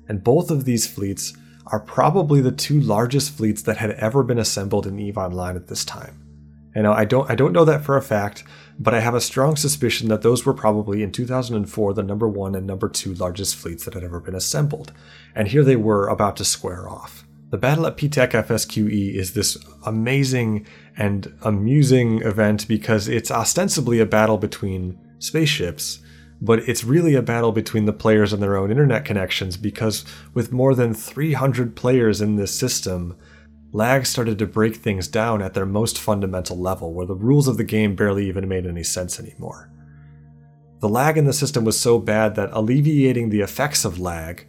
And 0.07 0.23
both 0.23 0.51
of 0.51 0.65
these 0.65 0.87
fleets 0.87 1.33
are 1.67 1.79
probably 1.79 2.41
the 2.41 2.51
two 2.51 2.79
largest 2.79 3.35
fleets 3.35 3.61
that 3.63 3.77
had 3.77 3.91
ever 3.91 4.23
been 4.23 4.39
assembled 4.39 4.85
in 4.85 4.99
EVE 4.99 5.17
Online 5.17 5.55
at 5.55 5.67
this 5.67 5.85
time. 5.85 6.19
And 6.75 6.87
I 6.87 7.05
don't 7.05 7.29
I 7.29 7.35
don't 7.35 7.53
know 7.53 7.65
that 7.65 7.85
for 7.85 7.97
a 7.97 8.01
fact, 8.01 8.43
but 8.79 8.93
I 8.93 8.99
have 8.99 9.13
a 9.13 9.21
strong 9.21 9.55
suspicion 9.55 10.09
that 10.09 10.23
those 10.23 10.45
were 10.45 10.53
probably 10.53 11.03
in 11.03 11.11
2004 11.11 11.93
the 11.93 12.03
number 12.03 12.27
1 12.27 12.55
and 12.55 12.65
number 12.65 12.89
2 12.89 13.13
largest 13.13 13.55
fleets 13.55 13.85
that 13.85 13.93
had 13.93 14.03
ever 14.03 14.19
been 14.19 14.35
assembled. 14.35 14.91
And 15.35 15.47
here 15.47 15.63
they 15.63 15.75
were 15.75 16.07
about 16.07 16.35
to 16.37 16.45
square 16.45 16.89
off. 16.89 17.25
The 17.51 17.59
battle 17.59 17.85
at 17.85 17.97
P-FSQE 17.97 19.13
is 19.13 19.33
this 19.33 19.57
amazing 19.85 20.65
and 20.97 21.37
amusing 21.43 22.23
event 22.23 22.67
because 22.67 23.07
it's 23.07 23.29
ostensibly 23.29 23.99
a 23.99 24.07
battle 24.07 24.39
between 24.39 24.97
spaceships, 25.23 25.99
but 26.41 26.59
it's 26.67 26.83
really 26.83 27.15
a 27.15 27.21
battle 27.21 27.51
between 27.51 27.85
the 27.85 27.93
players 27.93 28.33
and 28.33 28.43
their 28.43 28.57
own 28.57 28.69
internet 28.69 29.05
connections 29.05 29.55
because 29.55 30.03
with 30.33 30.51
more 30.51 30.75
than 30.75 30.93
300 30.93 31.75
players 31.75 32.21
in 32.21 32.35
this 32.35 32.53
system, 32.53 33.17
lag 33.71 34.05
started 34.05 34.37
to 34.39 34.45
break 34.45 34.75
things 34.75 35.07
down 35.07 35.41
at 35.41 35.53
their 35.53 35.65
most 35.65 35.97
fundamental 35.97 36.59
level, 36.59 36.93
where 36.93 37.05
the 37.05 37.15
rules 37.15 37.47
of 37.47 37.57
the 37.57 37.63
game 37.63 37.95
barely 37.95 38.27
even 38.27 38.47
made 38.47 38.65
any 38.65 38.83
sense 38.83 39.19
anymore. 39.19 39.71
The 40.81 40.89
lag 40.89 41.17
in 41.17 41.25
the 41.25 41.33
system 41.33 41.63
was 41.63 41.79
so 41.79 41.97
bad 41.97 42.35
that 42.35 42.49
alleviating 42.51 43.29
the 43.29 43.39
effects 43.39 43.85
of 43.85 43.99
lag 43.99 44.45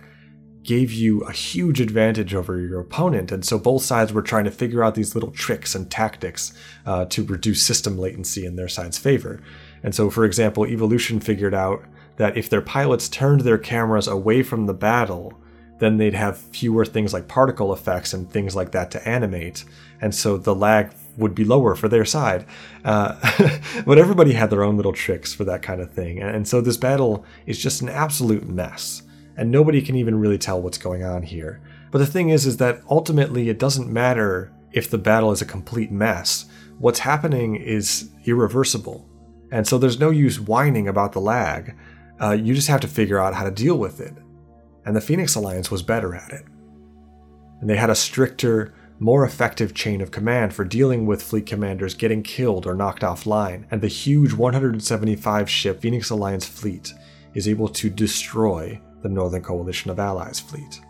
gave 0.64 0.92
you 0.92 1.20
a 1.20 1.32
huge 1.32 1.80
advantage 1.80 2.34
over 2.34 2.58
your 2.58 2.80
opponent, 2.80 3.30
and 3.30 3.44
so 3.44 3.58
both 3.58 3.82
sides 3.82 4.12
were 4.12 4.22
trying 4.22 4.44
to 4.44 4.50
figure 4.50 4.82
out 4.82 4.94
these 4.94 5.14
little 5.14 5.30
tricks 5.30 5.74
and 5.74 5.90
tactics 5.90 6.52
uh, 6.86 7.04
to 7.04 7.24
reduce 7.24 7.62
system 7.62 7.96
latency 7.96 8.44
in 8.44 8.56
their 8.56 8.68
side's 8.68 8.98
favor. 8.98 9.40
And 9.84 9.94
so, 9.94 10.10
for 10.10 10.24
example, 10.24 10.66
Evolution 10.66 11.20
figured 11.20 11.54
out 11.54 11.84
that 12.16 12.36
if 12.36 12.48
their 12.48 12.62
pilots 12.62 13.08
turned 13.08 13.42
their 13.42 13.58
cameras 13.58 14.08
away 14.08 14.42
from 14.42 14.66
the 14.66 14.74
battle, 14.74 15.34
then 15.78 15.96
they'd 15.96 16.14
have 16.14 16.38
fewer 16.38 16.84
things 16.84 17.12
like 17.12 17.28
particle 17.28 17.72
effects 17.72 18.12
and 18.12 18.30
things 18.30 18.54
like 18.54 18.72
that 18.72 18.90
to 18.92 19.08
animate, 19.08 19.64
and 20.00 20.14
so 20.14 20.36
the 20.36 20.54
lag 20.54 20.92
would 21.16 21.34
be 21.34 21.44
lower 21.44 21.74
for 21.74 21.88
their 21.88 22.04
side. 22.04 22.46
Uh, 22.84 23.18
but 23.86 23.98
everybody 23.98 24.32
had 24.32 24.50
their 24.50 24.64
own 24.64 24.76
little 24.76 24.92
tricks 24.92 25.34
for 25.34 25.44
that 25.44 25.62
kind 25.62 25.80
of 25.80 25.90
thing, 25.90 26.22
and 26.22 26.46
so 26.46 26.60
this 26.60 26.76
battle 26.76 27.24
is 27.46 27.58
just 27.58 27.82
an 27.82 27.88
absolute 27.88 28.48
mess, 28.48 29.02
and 29.36 29.50
nobody 29.50 29.82
can 29.82 29.96
even 29.96 30.18
really 30.18 30.38
tell 30.38 30.62
what's 30.62 30.78
going 30.78 31.02
on 31.02 31.22
here. 31.22 31.60
But 31.90 31.98
the 31.98 32.06
thing 32.06 32.30
is, 32.30 32.46
is 32.46 32.56
that 32.58 32.80
ultimately 32.88 33.48
it 33.48 33.58
doesn't 33.58 33.92
matter 33.92 34.52
if 34.72 34.90
the 34.90 34.98
battle 34.98 35.32
is 35.32 35.42
a 35.42 35.46
complete 35.46 35.92
mess. 35.92 36.46
What's 36.78 37.00
happening 37.00 37.56
is 37.56 38.10
irreversible, 38.24 39.08
and 39.54 39.66
so 39.66 39.78
there's 39.78 39.98
no 39.98 40.10
use 40.10 40.38
whining 40.38 40.86
about 40.88 41.12
the 41.12 41.20
lag. 41.20 41.74
Uh, 42.20 42.32
you 42.32 42.54
just 42.54 42.68
have 42.68 42.80
to 42.80 42.88
figure 42.88 43.18
out 43.18 43.34
how 43.34 43.44
to 43.44 43.50
deal 43.50 43.76
with 43.78 44.00
it 44.00 44.14
and 44.84 44.94
the 44.94 45.00
Phoenix 45.00 45.34
Alliance 45.34 45.70
was 45.70 45.82
better 45.82 46.14
at 46.14 46.30
it. 46.30 46.44
And 47.60 47.70
they 47.70 47.76
had 47.76 47.90
a 47.90 47.94
stricter, 47.94 48.74
more 48.98 49.24
effective 49.24 49.74
chain 49.74 50.00
of 50.00 50.10
command 50.10 50.54
for 50.54 50.64
dealing 50.64 51.06
with 51.06 51.22
fleet 51.22 51.46
commanders 51.46 51.94
getting 51.94 52.22
killed 52.22 52.66
or 52.66 52.74
knocked 52.74 53.02
offline, 53.02 53.64
and 53.70 53.80
the 53.80 53.88
huge 53.88 54.34
175 54.34 55.48
ship 55.48 55.80
Phoenix 55.80 56.10
Alliance 56.10 56.46
fleet 56.46 56.92
is 57.34 57.48
able 57.48 57.68
to 57.68 57.88
destroy 57.88 58.80
the 59.02 59.08
Northern 59.08 59.42
Coalition 59.42 59.90
of 59.90 59.98
Allies 59.98 60.40
fleet. 60.40 60.80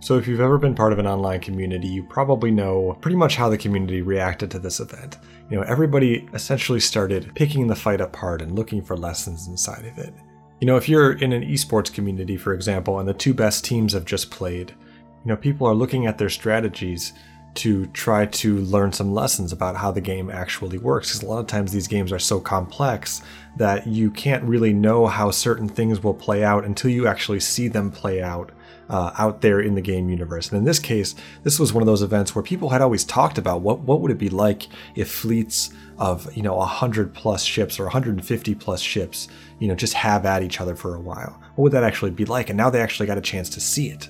So, 0.00 0.16
if 0.16 0.28
you've 0.28 0.40
ever 0.40 0.58
been 0.58 0.74
part 0.74 0.92
of 0.92 0.98
an 0.98 1.06
online 1.06 1.40
community, 1.40 1.88
you 1.88 2.04
probably 2.04 2.50
know 2.50 2.96
pretty 3.00 3.16
much 3.16 3.36
how 3.36 3.48
the 3.48 3.58
community 3.58 4.00
reacted 4.00 4.50
to 4.52 4.58
this 4.58 4.80
event. 4.80 5.18
You 5.50 5.56
know, 5.56 5.64
everybody 5.64 6.28
essentially 6.34 6.80
started 6.80 7.32
picking 7.34 7.66
the 7.66 7.74
fight 7.74 8.00
apart 8.00 8.40
and 8.40 8.54
looking 8.54 8.80
for 8.80 8.96
lessons 8.96 9.48
inside 9.48 9.84
of 9.86 9.98
it. 9.98 10.14
You 10.60 10.66
know, 10.66 10.76
if 10.76 10.88
you're 10.88 11.12
in 11.12 11.32
an 11.32 11.42
esports 11.42 11.92
community, 11.92 12.36
for 12.36 12.54
example, 12.54 12.98
and 12.98 13.08
the 13.08 13.14
two 13.14 13.34
best 13.34 13.64
teams 13.64 13.92
have 13.92 14.04
just 14.04 14.30
played, 14.30 14.70
you 14.70 15.28
know, 15.28 15.36
people 15.36 15.66
are 15.66 15.74
looking 15.74 16.06
at 16.06 16.18
their 16.18 16.30
strategies 16.30 17.12
to 17.54 17.86
try 17.86 18.26
to 18.26 18.58
learn 18.58 18.92
some 18.92 19.12
lessons 19.12 19.52
about 19.52 19.76
how 19.76 19.90
the 19.90 20.00
game 20.00 20.30
actually 20.30 20.78
works. 20.78 21.08
Because 21.08 21.22
a 21.22 21.30
lot 21.30 21.40
of 21.40 21.46
times 21.48 21.72
these 21.72 21.88
games 21.88 22.12
are 22.12 22.18
so 22.18 22.40
complex 22.40 23.22
that 23.56 23.86
you 23.86 24.10
can't 24.12 24.44
really 24.44 24.72
know 24.72 25.06
how 25.06 25.30
certain 25.32 25.68
things 25.68 26.02
will 26.02 26.14
play 26.14 26.44
out 26.44 26.64
until 26.64 26.90
you 26.90 27.08
actually 27.08 27.40
see 27.40 27.66
them 27.66 27.90
play 27.90 28.22
out 28.22 28.52
uh, 28.88 29.12
out 29.18 29.40
there 29.40 29.60
in 29.60 29.74
the 29.74 29.80
game 29.80 30.08
universe. 30.08 30.48
And 30.48 30.58
in 30.58 30.64
this 30.64 30.78
case, 30.78 31.14
this 31.42 31.58
was 31.58 31.72
one 31.72 31.82
of 31.82 31.86
those 31.86 32.02
events 32.02 32.34
where 32.34 32.42
people 32.42 32.70
had 32.70 32.80
always 32.80 33.04
talked 33.04 33.38
about 33.38 33.60
what 33.60 33.80
what 33.80 34.00
would 34.00 34.10
it 34.10 34.18
be 34.18 34.30
like 34.30 34.66
if 34.94 35.10
fleets 35.10 35.70
of 35.98 36.34
you 36.36 36.42
know 36.42 36.56
100 36.56 37.14
plus 37.14 37.42
ships 37.42 37.78
or 37.78 37.84
150 37.84 38.54
plus 38.54 38.80
ships 38.80 39.28
you 39.58 39.66
know 39.66 39.74
just 39.74 39.94
have 39.94 40.24
at 40.24 40.42
each 40.42 40.60
other 40.60 40.74
for 40.74 40.94
a 40.94 41.00
while? 41.00 41.40
What 41.54 41.64
would 41.64 41.72
that 41.72 41.84
actually 41.84 42.12
be 42.12 42.24
like? 42.24 42.50
And 42.50 42.56
now 42.56 42.70
they 42.70 42.80
actually 42.80 43.06
got 43.06 43.18
a 43.18 43.22
chance 43.22 43.48
to 43.50 43.60
see 43.60 43.88
it 43.88 44.08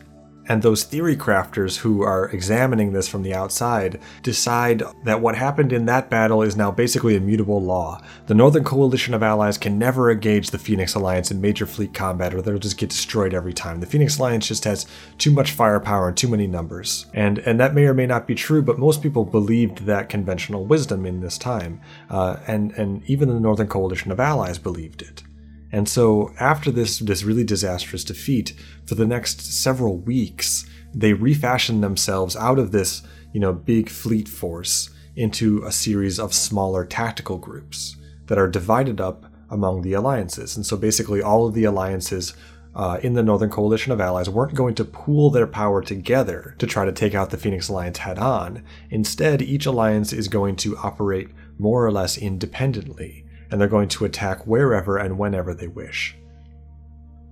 and 0.48 0.62
those 0.62 0.82
theory 0.82 1.16
crafters 1.16 1.78
who 1.78 2.02
are 2.02 2.28
examining 2.30 2.92
this 2.92 3.06
from 3.06 3.22
the 3.22 3.34
outside 3.34 4.00
decide 4.22 4.82
that 5.04 5.20
what 5.20 5.36
happened 5.36 5.72
in 5.72 5.86
that 5.86 6.08
battle 6.08 6.42
is 6.42 6.56
now 6.56 6.70
basically 6.70 7.14
immutable 7.14 7.62
law. 7.62 8.00
The 8.26 8.34
Northern 8.34 8.64
Coalition 8.64 9.12
of 9.12 9.22
Allies 9.22 9.58
can 9.58 9.78
never 9.78 10.10
engage 10.10 10.50
the 10.50 10.58
Phoenix 10.58 10.94
Alliance 10.94 11.30
in 11.30 11.40
major 11.40 11.66
fleet 11.66 11.92
combat 11.92 12.34
or 12.34 12.40
they'll 12.40 12.58
just 12.58 12.78
get 12.78 12.90
destroyed 12.90 13.34
every 13.34 13.52
time. 13.52 13.80
The 13.80 13.86
Phoenix 13.86 14.18
Alliance 14.18 14.48
just 14.48 14.64
has 14.64 14.86
too 15.18 15.30
much 15.30 15.52
firepower 15.52 16.08
and 16.08 16.16
too 16.16 16.28
many 16.28 16.46
numbers. 16.46 17.06
And, 17.12 17.38
and 17.40 17.60
that 17.60 17.74
may 17.74 17.84
or 17.84 17.94
may 17.94 18.06
not 18.06 18.26
be 18.26 18.34
true, 18.34 18.62
but 18.62 18.78
most 18.78 19.02
people 19.02 19.24
believed 19.24 19.84
that 19.84 20.08
conventional 20.08 20.64
wisdom 20.64 21.04
in 21.04 21.20
this 21.20 21.36
time. 21.36 21.80
Uh, 22.08 22.38
and, 22.46 22.72
and 22.72 23.04
even 23.08 23.28
the 23.28 23.38
Northern 23.38 23.68
Coalition 23.68 24.10
of 24.10 24.18
Allies 24.18 24.58
believed 24.58 25.02
it. 25.02 25.22
And 25.72 25.88
so 25.88 26.32
after 26.40 26.70
this 26.70 26.98
this 26.98 27.24
really 27.24 27.44
disastrous 27.44 28.04
defeat, 28.04 28.54
for 28.86 28.94
the 28.94 29.06
next 29.06 29.40
several 29.40 29.98
weeks, 29.98 30.66
they 30.94 31.12
refashioned 31.12 31.82
themselves 31.82 32.36
out 32.36 32.58
of 32.58 32.72
this, 32.72 33.02
you 33.32 33.40
know, 33.40 33.52
big 33.52 33.88
fleet 33.88 34.28
force 34.28 34.90
into 35.16 35.62
a 35.64 35.72
series 35.72 36.18
of 36.18 36.32
smaller 36.32 36.84
tactical 36.84 37.38
groups 37.38 37.96
that 38.26 38.38
are 38.38 38.48
divided 38.48 39.00
up 39.00 39.26
among 39.50 39.82
the 39.82 39.92
alliances. 39.92 40.56
And 40.56 40.64
so 40.64 40.76
basically 40.76 41.20
all 41.20 41.46
of 41.46 41.54
the 41.54 41.64
alliances 41.64 42.34
uh, 42.74 42.98
in 43.02 43.14
the 43.14 43.22
Northern 43.22 43.50
Coalition 43.50 43.92
of 43.92 44.00
Allies 44.00 44.30
weren't 44.30 44.54
going 44.54 44.74
to 44.76 44.84
pool 44.84 45.30
their 45.30 45.46
power 45.46 45.82
together 45.82 46.54
to 46.58 46.66
try 46.66 46.84
to 46.84 46.92
take 46.92 47.14
out 47.14 47.30
the 47.30 47.36
Phoenix 47.36 47.68
Alliance 47.68 47.98
head 47.98 48.18
on. 48.18 48.62
Instead, 48.90 49.42
each 49.42 49.66
alliance 49.66 50.12
is 50.12 50.28
going 50.28 50.54
to 50.56 50.76
operate 50.76 51.30
more 51.58 51.84
or 51.84 51.90
less 51.90 52.16
independently 52.16 53.24
and 53.50 53.60
they're 53.60 53.68
going 53.68 53.88
to 53.88 54.04
attack 54.04 54.46
wherever 54.46 54.98
and 54.98 55.18
whenever 55.18 55.54
they 55.54 55.68
wish. 55.68 56.16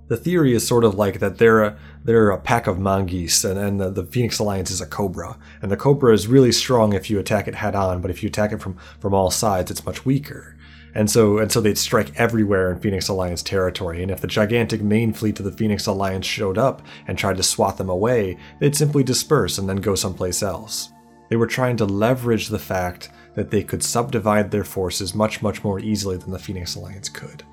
The 0.09 0.17
theory 0.17 0.55
is 0.55 0.67
sort 0.67 0.85
of 0.85 0.95
like 0.95 1.19
that 1.19 1.39
they're 1.39 1.65
a, 1.65 1.79
they're 2.05 2.31
a 2.31 2.39
pack 2.39 2.69
of 2.69 2.79
mongoose, 2.79 3.43
and, 3.45 3.59
and 3.59 3.81
the, 3.81 3.91
the, 3.91 4.05
Phoenix 4.05 4.39
Alliance 4.39 4.71
is 4.71 4.81
a 4.81 4.87
cobra. 4.87 5.37
And 5.61 5.71
the 5.71 5.77
cobra 5.77 6.13
is 6.15 6.29
really 6.29 6.53
strong 6.53 6.93
if 6.93 7.11
you 7.11 7.19
attack 7.19 7.49
it 7.49 7.57
head 7.57 7.75
on, 7.75 8.01
but 8.01 8.11
if 8.11 8.23
you 8.23 8.29
attack 8.29 8.53
it 8.53 8.63
from, 8.63 8.79
from 9.01 9.15
all 9.15 9.33
sides, 9.33 9.71
it's 9.71 9.85
much 9.85 10.05
weaker. 10.05 10.57
And 10.95 11.11
so 11.11 11.37
and 11.39 11.53
so 11.53 11.61
they'd 11.61 11.77
strike 11.77 12.19
everywhere 12.19 12.73
in 12.73 12.79
Phoenix 12.79 13.09
Alliance 13.09 13.43
territory, 13.43 14.01
and 14.03 14.11
if 14.11 14.23
the 14.23 14.27
gigantic 14.27 14.81
main 14.81 15.13
fleet 15.13 15.39
of 15.39 15.45
the 15.45 15.53
Phoenix 15.53 15.87
Alliance 15.87 16.25
showed 16.25 16.57
up 16.57 16.81
and 17.07 17.19
tried 17.19 17.37
to 17.37 17.43
swat 17.43 17.77
them 17.77 17.91
away, 17.91 18.39
they'd 18.61 18.75
simply 18.75 19.05
disperse 19.05 19.59
and 19.59 19.69
then 19.69 19.77
go 19.77 19.95
someplace 19.95 20.43
else. 20.43 20.91
They 21.29 21.37
were 21.37 21.47
trying 21.47 21.77
to 21.79 21.85
leverage 21.85 22.49
the 22.49 22.59
fact 22.59 23.11
that 23.37 23.51
they 23.51 23.63
could 23.63 23.83
subdivide 23.83 24.51
their 24.51 24.65
forces 24.65 25.15
much, 25.15 25.41
much 25.43 25.63
more 25.63 25.79
easily 25.79 26.17
than 26.17 26.33
the 26.33 26.39
Phoenix 26.39 26.75
Alliance 26.75 27.09
could. 27.09 27.45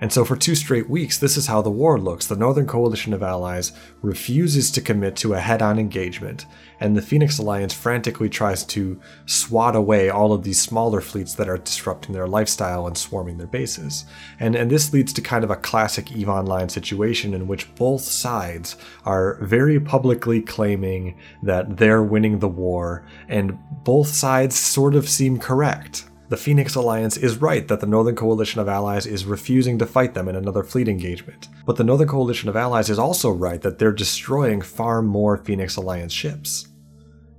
And 0.00 0.10
so, 0.10 0.24
for 0.24 0.34
two 0.34 0.54
straight 0.54 0.88
weeks, 0.88 1.18
this 1.18 1.36
is 1.36 1.46
how 1.46 1.60
the 1.60 1.70
war 1.70 1.98
looks. 2.00 2.26
The 2.26 2.34
Northern 2.36 2.66
Coalition 2.66 3.12
of 3.12 3.22
Allies 3.22 3.72
refuses 4.00 4.70
to 4.70 4.80
commit 4.80 5.14
to 5.16 5.34
a 5.34 5.40
head 5.40 5.60
on 5.60 5.78
engagement, 5.78 6.46
and 6.80 6.96
the 6.96 7.02
Phoenix 7.02 7.38
Alliance 7.38 7.74
frantically 7.74 8.30
tries 8.30 8.64
to 8.64 8.98
swat 9.26 9.76
away 9.76 10.08
all 10.08 10.32
of 10.32 10.42
these 10.42 10.60
smaller 10.60 11.02
fleets 11.02 11.34
that 11.34 11.50
are 11.50 11.58
disrupting 11.58 12.14
their 12.14 12.26
lifestyle 12.26 12.86
and 12.86 12.96
swarming 12.96 13.36
their 13.36 13.46
bases. 13.46 14.06
And, 14.38 14.56
and 14.56 14.70
this 14.70 14.90
leads 14.92 15.12
to 15.12 15.20
kind 15.20 15.44
of 15.44 15.50
a 15.50 15.56
classic 15.56 16.10
EVE 16.10 16.30
Online 16.30 16.70
situation 16.70 17.34
in 17.34 17.46
which 17.46 17.74
both 17.74 18.00
sides 18.00 18.76
are 19.04 19.34
very 19.42 19.78
publicly 19.78 20.40
claiming 20.40 21.18
that 21.42 21.76
they're 21.76 22.02
winning 22.02 22.38
the 22.38 22.48
war, 22.48 23.04
and 23.28 23.58
both 23.84 24.08
sides 24.08 24.58
sort 24.58 24.94
of 24.94 25.10
seem 25.10 25.38
correct. 25.38 26.09
The 26.30 26.36
Phoenix 26.36 26.76
Alliance 26.76 27.16
is 27.16 27.38
right 27.38 27.66
that 27.66 27.80
the 27.80 27.88
Northern 27.88 28.14
Coalition 28.14 28.60
of 28.60 28.68
Allies 28.68 29.04
is 29.04 29.24
refusing 29.24 29.80
to 29.80 29.86
fight 29.86 30.14
them 30.14 30.28
in 30.28 30.36
another 30.36 30.62
fleet 30.62 30.86
engagement. 30.86 31.48
But 31.66 31.74
the 31.74 31.82
Northern 31.82 32.06
Coalition 32.06 32.48
of 32.48 32.54
Allies 32.54 32.88
is 32.88 33.00
also 33.00 33.32
right 33.32 33.60
that 33.62 33.80
they're 33.80 33.90
destroying 33.90 34.62
far 34.62 35.02
more 35.02 35.38
Phoenix 35.38 35.74
Alliance 35.74 36.12
ships. 36.12 36.68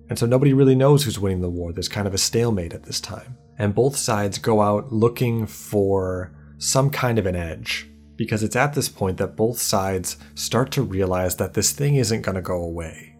And 0.09 0.19
so 0.19 0.25
nobody 0.25 0.51
really 0.51 0.75
knows 0.75 1.05
who's 1.05 1.17
winning 1.17 1.39
the 1.39 1.49
war. 1.49 1.71
There's 1.71 1.87
kind 1.87 2.05
of 2.05 2.13
a 2.13 2.17
stalemate 2.17 2.73
at 2.73 2.83
this 2.83 2.99
time. 2.99 3.37
And 3.57 3.73
both 3.73 3.95
sides 3.95 4.37
go 4.37 4.59
out 4.59 4.91
looking 4.91 5.47
for 5.47 6.33
some 6.57 6.89
kind 6.89 7.17
of 7.17 7.25
an 7.25 7.35
edge. 7.37 7.89
Because 8.17 8.43
it's 8.43 8.57
at 8.57 8.73
this 8.73 8.89
point 8.89 9.19
that 9.19 9.37
both 9.37 9.57
sides 9.57 10.17
start 10.35 10.69
to 10.71 10.81
realize 10.81 11.37
that 11.37 11.53
this 11.53 11.71
thing 11.71 11.95
isn't 11.95 12.23
going 12.23 12.35
to 12.35 12.41
go 12.41 12.61
away. 12.61 13.10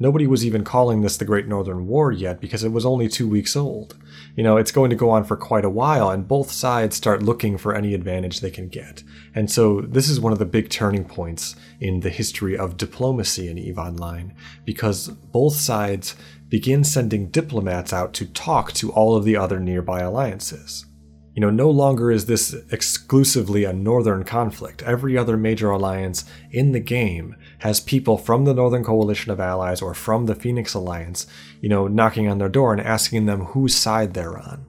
Nobody 0.00 0.26
was 0.26 0.44
even 0.44 0.64
calling 0.64 1.00
this 1.00 1.16
the 1.16 1.24
Great 1.24 1.46
Northern 1.46 1.86
War 1.86 2.10
yet 2.10 2.40
because 2.40 2.64
it 2.64 2.72
was 2.72 2.84
only 2.84 3.08
two 3.08 3.28
weeks 3.28 3.54
old. 3.54 3.96
You 4.34 4.42
know, 4.42 4.56
it's 4.56 4.72
going 4.72 4.90
to 4.90 4.96
go 4.96 5.10
on 5.10 5.22
for 5.22 5.36
quite 5.36 5.64
a 5.64 5.70
while, 5.70 6.10
and 6.10 6.26
both 6.26 6.50
sides 6.50 6.96
start 6.96 7.22
looking 7.22 7.56
for 7.56 7.74
any 7.74 7.94
advantage 7.94 8.40
they 8.40 8.50
can 8.50 8.68
get. 8.68 9.04
And 9.34 9.48
so, 9.50 9.82
this 9.82 10.08
is 10.08 10.18
one 10.18 10.32
of 10.32 10.40
the 10.40 10.46
big 10.46 10.68
turning 10.68 11.04
points 11.04 11.54
in 11.80 12.00
the 12.00 12.10
history 12.10 12.58
of 12.58 12.76
diplomacy 12.76 13.48
in 13.48 13.58
EVE 13.58 13.78
Online, 13.78 14.34
because 14.64 15.08
both 15.08 15.54
sides 15.54 16.16
begin 16.48 16.82
sending 16.82 17.30
diplomats 17.30 17.92
out 17.92 18.12
to 18.14 18.26
talk 18.26 18.72
to 18.72 18.92
all 18.92 19.14
of 19.14 19.24
the 19.24 19.36
other 19.36 19.60
nearby 19.60 20.00
alliances. 20.00 20.86
You 21.34 21.40
know, 21.40 21.50
no 21.50 21.68
longer 21.68 22.12
is 22.12 22.26
this 22.26 22.54
exclusively 22.70 23.64
a 23.64 23.72
northern 23.72 24.22
conflict. 24.22 24.82
Every 24.82 25.18
other 25.18 25.36
major 25.36 25.70
alliance 25.70 26.24
in 26.52 26.70
the 26.70 26.80
game 26.80 27.34
has 27.64 27.80
people 27.80 28.18
from 28.18 28.44
the 28.44 28.52
Northern 28.52 28.84
Coalition 28.84 29.32
of 29.32 29.40
Allies 29.40 29.80
or 29.80 29.94
from 29.94 30.26
the 30.26 30.34
Phoenix 30.34 30.74
Alliance, 30.74 31.26
you 31.62 31.68
know, 31.70 31.88
knocking 31.88 32.28
on 32.28 32.36
their 32.36 32.50
door 32.50 32.74
and 32.74 32.80
asking 32.82 33.24
them 33.24 33.40
whose 33.40 33.74
side 33.74 34.12
they're 34.12 34.36
on. 34.36 34.66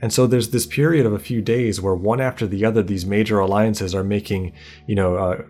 And 0.00 0.12
so 0.12 0.28
there's 0.28 0.50
this 0.50 0.64
period 0.64 1.06
of 1.06 1.12
a 1.12 1.18
few 1.18 1.42
days 1.42 1.80
where 1.80 1.96
one 1.96 2.20
after 2.20 2.46
the 2.46 2.64
other, 2.64 2.84
these 2.84 3.04
major 3.04 3.40
alliances 3.40 3.96
are 3.96 4.04
making, 4.04 4.52
you 4.86 4.94
know, 4.94 5.16
uh, 5.16 5.42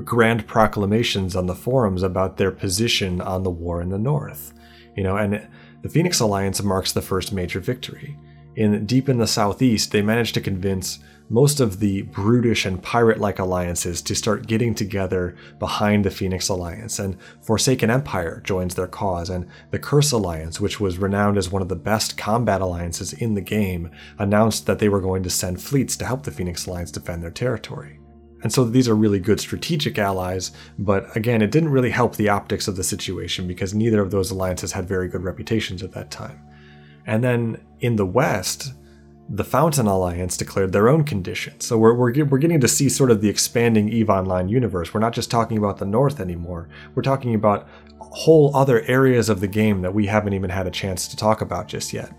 grand 0.00 0.44
proclamations 0.48 1.36
on 1.36 1.46
the 1.46 1.54
forums 1.54 2.02
about 2.02 2.36
their 2.36 2.50
position 2.50 3.20
on 3.20 3.44
the 3.44 3.50
war 3.50 3.80
in 3.80 3.90
the 3.90 3.98
North. 3.98 4.52
You 4.96 5.04
know, 5.04 5.16
and 5.16 5.46
the 5.82 5.88
Phoenix 5.88 6.18
Alliance 6.18 6.64
marks 6.64 6.90
the 6.90 7.00
first 7.00 7.32
major 7.32 7.60
victory 7.60 8.18
in 8.58 8.86
deep 8.86 9.08
in 9.08 9.18
the 9.18 9.26
southeast, 9.28 9.92
they 9.92 10.02
managed 10.02 10.34
to 10.34 10.40
convince 10.40 10.98
most 11.28 11.60
of 11.60 11.78
the 11.78 12.02
brutish 12.02 12.66
and 12.66 12.82
pirate-like 12.82 13.38
alliances 13.38 14.02
to 14.02 14.16
start 14.16 14.48
getting 14.48 14.74
together 14.74 15.36
behind 15.60 16.04
the 16.04 16.10
Phoenix 16.10 16.48
Alliance, 16.48 16.98
and 16.98 17.16
Forsaken 17.42 17.88
Empire 17.88 18.40
joins 18.44 18.74
their 18.74 18.88
cause, 18.88 19.30
and 19.30 19.46
the 19.70 19.78
Curse 19.78 20.10
Alliance, 20.10 20.60
which 20.60 20.80
was 20.80 20.98
renowned 20.98 21.38
as 21.38 21.52
one 21.52 21.62
of 21.62 21.68
the 21.68 21.76
best 21.76 22.18
combat 22.18 22.60
alliances 22.60 23.12
in 23.12 23.34
the 23.34 23.40
game, 23.40 23.92
announced 24.18 24.66
that 24.66 24.80
they 24.80 24.88
were 24.88 25.00
going 25.00 25.22
to 25.22 25.30
send 25.30 25.62
fleets 25.62 25.96
to 25.96 26.04
help 26.04 26.24
the 26.24 26.32
Phoenix 26.32 26.66
Alliance 26.66 26.90
defend 26.90 27.22
their 27.22 27.30
territory. 27.30 28.00
And 28.42 28.52
so 28.52 28.64
these 28.64 28.88
are 28.88 28.96
really 28.96 29.20
good 29.20 29.38
strategic 29.38 29.98
allies, 29.98 30.50
but 30.80 31.16
again, 31.16 31.42
it 31.42 31.52
didn't 31.52 31.70
really 31.70 31.90
help 31.90 32.16
the 32.16 32.30
optics 32.30 32.66
of 32.66 32.74
the 32.74 32.82
situation 32.82 33.46
because 33.46 33.72
neither 33.72 34.00
of 34.00 34.10
those 34.10 34.32
alliances 34.32 34.72
had 34.72 34.88
very 34.88 35.06
good 35.06 35.22
reputations 35.22 35.84
at 35.84 35.92
that 35.92 36.10
time. 36.10 36.40
And 37.08 37.24
then 37.24 37.64
in 37.80 37.96
the 37.96 38.06
West, 38.06 38.74
the 39.30 39.42
Fountain 39.42 39.86
Alliance 39.86 40.36
declared 40.36 40.72
their 40.72 40.90
own 40.90 41.04
conditions. 41.04 41.64
So 41.64 41.78
we're, 41.78 41.94
we're, 41.94 42.24
we're 42.26 42.38
getting 42.38 42.60
to 42.60 42.68
see 42.68 42.90
sort 42.90 43.10
of 43.10 43.22
the 43.22 43.30
expanding 43.30 43.88
EVE 43.88 44.10
Online 44.10 44.50
universe. 44.50 44.92
We're 44.92 45.00
not 45.00 45.14
just 45.14 45.30
talking 45.30 45.56
about 45.56 45.78
the 45.78 45.86
North 45.86 46.20
anymore. 46.20 46.68
We're 46.94 47.02
talking 47.02 47.34
about 47.34 47.66
whole 47.98 48.54
other 48.54 48.82
areas 48.82 49.30
of 49.30 49.40
the 49.40 49.48
game 49.48 49.80
that 49.82 49.94
we 49.94 50.06
haven't 50.06 50.34
even 50.34 50.50
had 50.50 50.66
a 50.66 50.70
chance 50.70 51.08
to 51.08 51.16
talk 51.16 51.40
about 51.40 51.66
just 51.66 51.94
yet. 51.94 52.12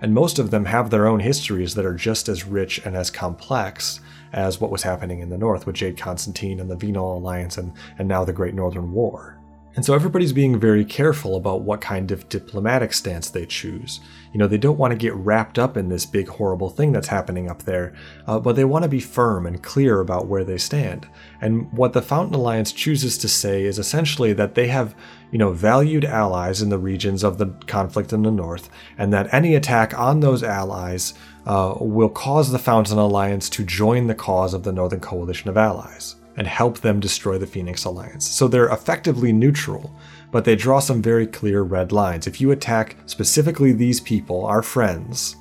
And 0.00 0.14
most 0.14 0.38
of 0.38 0.52
them 0.52 0.64
have 0.66 0.90
their 0.90 1.08
own 1.08 1.20
histories 1.20 1.74
that 1.74 1.84
are 1.84 1.94
just 1.94 2.28
as 2.28 2.46
rich 2.46 2.80
and 2.84 2.96
as 2.96 3.10
complex 3.10 4.00
as 4.32 4.60
what 4.60 4.70
was 4.70 4.82
happening 4.84 5.20
in 5.20 5.30
the 5.30 5.38
North 5.38 5.66
with 5.66 5.74
Jade 5.74 5.98
Constantine 5.98 6.60
and 6.60 6.70
the 6.70 6.76
Venal 6.76 7.18
Alliance 7.18 7.58
and, 7.58 7.72
and 7.98 8.06
now 8.06 8.24
the 8.24 8.32
Great 8.32 8.54
Northern 8.54 8.92
War. 8.92 9.35
And 9.76 9.84
so 9.84 9.92
everybody's 9.94 10.32
being 10.32 10.58
very 10.58 10.86
careful 10.86 11.36
about 11.36 11.60
what 11.60 11.82
kind 11.82 12.10
of 12.10 12.30
diplomatic 12.30 12.94
stance 12.94 13.28
they 13.28 13.44
choose. 13.44 14.00
You 14.32 14.38
know, 14.38 14.46
they 14.46 14.56
don't 14.56 14.78
want 14.78 14.92
to 14.92 14.96
get 14.96 15.14
wrapped 15.14 15.58
up 15.58 15.76
in 15.76 15.90
this 15.90 16.06
big 16.06 16.28
horrible 16.28 16.70
thing 16.70 16.92
that's 16.92 17.08
happening 17.08 17.50
up 17.50 17.64
there, 17.64 17.94
uh, 18.26 18.40
but 18.40 18.56
they 18.56 18.64
want 18.64 18.84
to 18.84 18.88
be 18.88 19.00
firm 19.00 19.46
and 19.46 19.62
clear 19.62 20.00
about 20.00 20.28
where 20.28 20.44
they 20.44 20.56
stand. 20.56 21.06
And 21.42 21.70
what 21.74 21.92
the 21.92 22.00
Fountain 22.00 22.34
Alliance 22.34 22.72
chooses 22.72 23.18
to 23.18 23.28
say 23.28 23.64
is 23.64 23.78
essentially 23.78 24.32
that 24.32 24.54
they 24.54 24.68
have, 24.68 24.94
you 25.30 25.38
know, 25.38 25.52
valued 25.52 26.06
allies 26.06 26.62
in 26.62 26.70
the 26.70 26.78
regions 26.78 27.22
of 27.22 27.36
the 27.36 27.48
conflict 27.66 28.14
in 28.14 28.22
the 28.22 28.30
north, 28.30 28.70
and 28.96 29.12
that 29.12 29.32
any 29.34 29.54
attack 29.54 29.96
on 29.98 30.20
those 30.20 30.42
allies 30.42 31.12
uh, 31.44 31.74
will 31.78 32.08
cause 32.08 32.50
the 32.50 32.58
Fountain 32.58 32.96
Alliance 32.96 33.50
to 33.50 33.62
join 33.62 34.06
the 34.06 34.14
cause 34.14 34.54
of 34.54 34.62
the 34.62 34.72
Northern 34.72 35.00
Coalition 35.00 35.50
of 35.50 35.58
Allies 35.58 36.16
and 36.36 36.46
help 36.46 36.80
them 36.80 37.00
destroy 37.00 37.38
the 37.38 37.46
Phoenix 37.46 37.84
Alliance. 37.84 38.28
So 38.28 38.46
they're 38.46 38.68
effectively 38.68 39.32
neutral, 39.32 39.94
but 40.30 40.44
they 40.44 40.56
draw 40.56 40.80
some 40.80 41.00
very 41.00 41.26
clear 41.26 41.62
red 41.62 41.92
lines. 41.92 42.26
If 42.26 42.40
you 42.40 42.50
attack 42.50 42.96
specifically 43.06 43.72
these 43.72 44.00
people, 44.00 44.44
our 44.44 44.62
friends, 44.62 45.36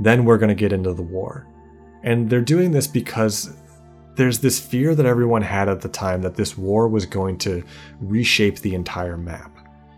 then 0.00 0.24
we're 0.24 0.38
going 0.38 0.48
to 0.48 0.54
get 0.54 0.72
into 0.72 0.94
the 0.94 1.02
war. 1.02 1.46
And 2.02 2.28
they're 2.28 2.40
doing 2.40 2.72
this 2.72 2.86
because 2.86 3.54
there's 4.16 4.40
this 4.40 4.58
fear 4.58 4.94
that 4.94 5.06
everyone 5.06 5.42
had 5.42 5.68
at 5.68 5.80
the 5.80 5.88
time 5.88 6.22
that 6.22 6.34
this 6.34 6.56
war 6.58 6.88
was 6.88 7.06
going 7.06 7.38
to 7.38 7.62
reshape 8.00 8.58
the 8.58 8.74
entire 8.74 9.16
map. 9.16 9.50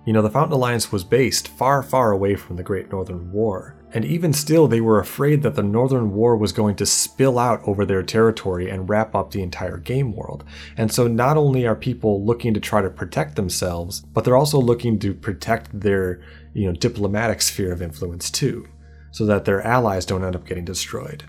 You 0.05 0.13
know, 0.13 0.23
the 0.23 0.31
Fountain 0.31 0.53
Alliance 0.53 0.93
was 0.93 1.03
based 1.03 1.49
far, 1.49 1.83
far 1.83 2.13
away 2.13 2.35
from 2.35 2.57
the 2.57 2.63
Great 2.63 2.91
Northern 2.91 3.33
War, 3.33 3.77
and 3.95 4.05
even 4.05 4.33
still, 4.33 4.67
they 4.67 4.81
were 4.81 4.99
afraid 4.99 5.43
that 5.43 5.55
the 5.55 5.63
Northern 5.63 6.13
War 6.13 6.37
was 6.37 6.51
going 6.51 6.75
to 6.77 6.85
spill 6.85 7.39
out 7.39 7.63
over 7.65 7.87
their 7.87 8.03
territory 8.03 8.69
and 8.69 8.89
wrap 8.89 9.15
up 9.15 9.31
the 9.31 9.41
entire 9.41 9.77
game 9.77 10.13
world. 10.13 10.43
And 10.77 10.93
so, 10.93 11.07
not 11.07 11.37
only 11.37 11.65
are 11.65 11.77
people 11.77 12.27
looking 12.27 12.53
to 12.55 12.61
try 12.61 12.83
to 12.83 12.91
protect 12.91 13.37
themselves, 13.37 14.01
but 14.01 14.25
they're 14.25 14.37
also 14.37 14.61
looking 14.61 14.99
to 14.99 15.15
protect 15.15 15.79
their, 15.79 16.21
you 16.55 16.67
know, 16.67 16.73
diplomatic 16.73 17.41
sphere 17.41 17.73
of 17.73 17.81
influence 17.81 18.33
too, 18.33 18.67
so 19.13 19.25
that 19.27 19.45
their 19.45 19.63
allies 19.63 20.05
don't 20.05 20.25
end 20.25 20.35
up 20.35 20.45
getting 20.45 20.65
destroyed. 20.65 21.23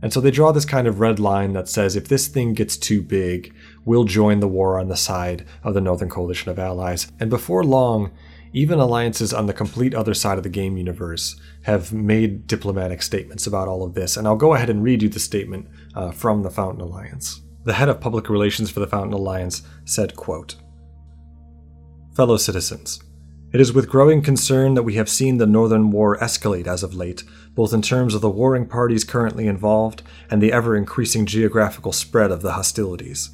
And 0.00 0.14
so 0.14 0.20
they 0.20 0.30
draw 0.30 0.50
this 0.50 0.64
kind 0.64 0.88
of 0.88 0.98
red 0.98 1.20
line 1.20 1.52
that 1.52 1.68
says 1.68 1.94
if 1.94 2.08
this 2.08 2.26
thing 2.26 2.54
gets 2.54 2.78
too 2.78 3.02
big, 3.02 3.54
we'll 3.84 4.04
join 4.04 4.40
the 4.40 4.48
war 4.48 4.80
on 4.80 4.88
the 4.88 4.96
side 4.96 5.44
of 5.62 5.74
the 5.74 5.80
Northern 5.82 6.08
Coalition 6.08 6.50
of 6.50 6.58
Allies. 6.58 7.12
And 7.20 7.28
before 7.28 7.62
long, 7.62 8.12
even 8.52 8.78
alliances 8.78 9.32
on 9.32 9.46
the 9.46 9.52
complete 9.52 9.94
other 9.94 10.14
side 10.14 10.36
of 10.36 10.44
the 10.44 10.50
game 10.50 10.76
universe 10.76 11.36
have 11.62 11.92
made 11.92 12.46
diplomatic 12.46 13.02
statements 13.02 13.46
about 13.46 13.68
all 13.68 13.82
of 13.82 13.94
this, 13.94 14.16
and 14.16 14.26
I'll 14.26 14.36
go 14.36 14.54
ahead 14.54 14.68
and 14.70 14.82
read 14.82 15.02
you 15.02 15.08
the 15.08 15.18
statement 15.18 15.68
uh, 15.94 16.10
from 16.10 16.42
the 16.42 16.50
Fountain 16.50 16.82
Alliance. 16.82 17.40
The 17.64 17.74
head 17.74 17.88
of 17.88 18.00
public 18.00 18.28
relations 18.28 18.70
for 18.70 18.80
the 18.80 18.86
Fountain 18.86 19.14
Alliance 19.14 19.62
said, 19.84 20.16
quote, 20.16 20.56
Fellow 22.14 22.36
citizens, 22.36 23.00
it 23.52 23.60
is 23.60 23.72
with 23.72 23.88
growing 23.88 24.22
concern 24.22 24.74
that 24.74 24.82
we 24.82 24.94
have 24.94 25.08
seen 25.08 25.36
the 25.36 25.46
Northern 25.46 25.90
War 25.90 26.18
escalate 26.18 26.66
as 26.66 26.82
of 26.82 26.94
late, 26.94 27.22
both 27.54 27.72
in 27.72 27.82
terms 27.82 28.14
of 28.14 28.20
the 28.20 28.30
warring 28.30 28.66
parties 28.66 29.04
currently 29.04 29.46
involved 29.46 30.02
and 30.30 30.42
the 30.42 30.52
ever 30.52 30.76
increasing 30.76 31.26
geographical 31.26 31.92
spread 31.92 32.30
of 32.30 32.42
the 32.42 32.52
hostilities. 32.52 33.30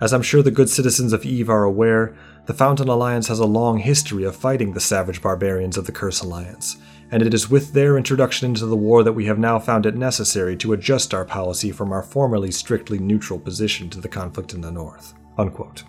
As 0.00 0.12
I'm 0.12 0.22
sure 0.22 0.42
the 0.42 0.50
good 0.50 0.68
citizens 0.68 1.12
of 1.12 1.24
Eve 1.24 1.48
are 1.48 1.62
aware, 1.64 2.16
the 2.46 2.54
Fountain 2.54 2.88
Alliance 2.88 3.26
has 3.26 3.40
a 3.40 3.44
long 3.44 3.78
history 3.78 4.22
of 4.22 4.36
fighting 4.36 4.72
the 4.72 4.80
savage 4.80 5.20
barbarians 5.20 5.76
of 5.76 5.84
the 5.84 5.92
Curse 5.92 6.20
Alliance, 6.20 6.76
and 7.10 7.20
it 7.20 7.34
is 7.34 7.50
with 7.50 7.72
their 7.72 7.96
introduction 7.96 8.50
into 8.50 8.66
the 8.66 8.76
war 8.76 9.02
that 9.02 9.12
we 9.12 9.26
have 9.26 9.38
now 9.38 9.58
found 9.58 9.84
it 9.84 9.96
necessary 9.96 10.56
to 10.56 10.72
adjust 10.72 11.12
our 11.12 11.24
policy 11.24 11.72
from 11.72 11.92
our 11.92 12.04
formerly 12.04 12.52
strictly 12.52 12.98
neutral 12.98 13.38
position 13.38 13.90
to 13.90 14.00
the 14.00 14.08
conflict 14.08 14.54
in 14.54 14.60
the 14.60 14.70
North. 14.70 15.14
Unquote. 15.36 15.82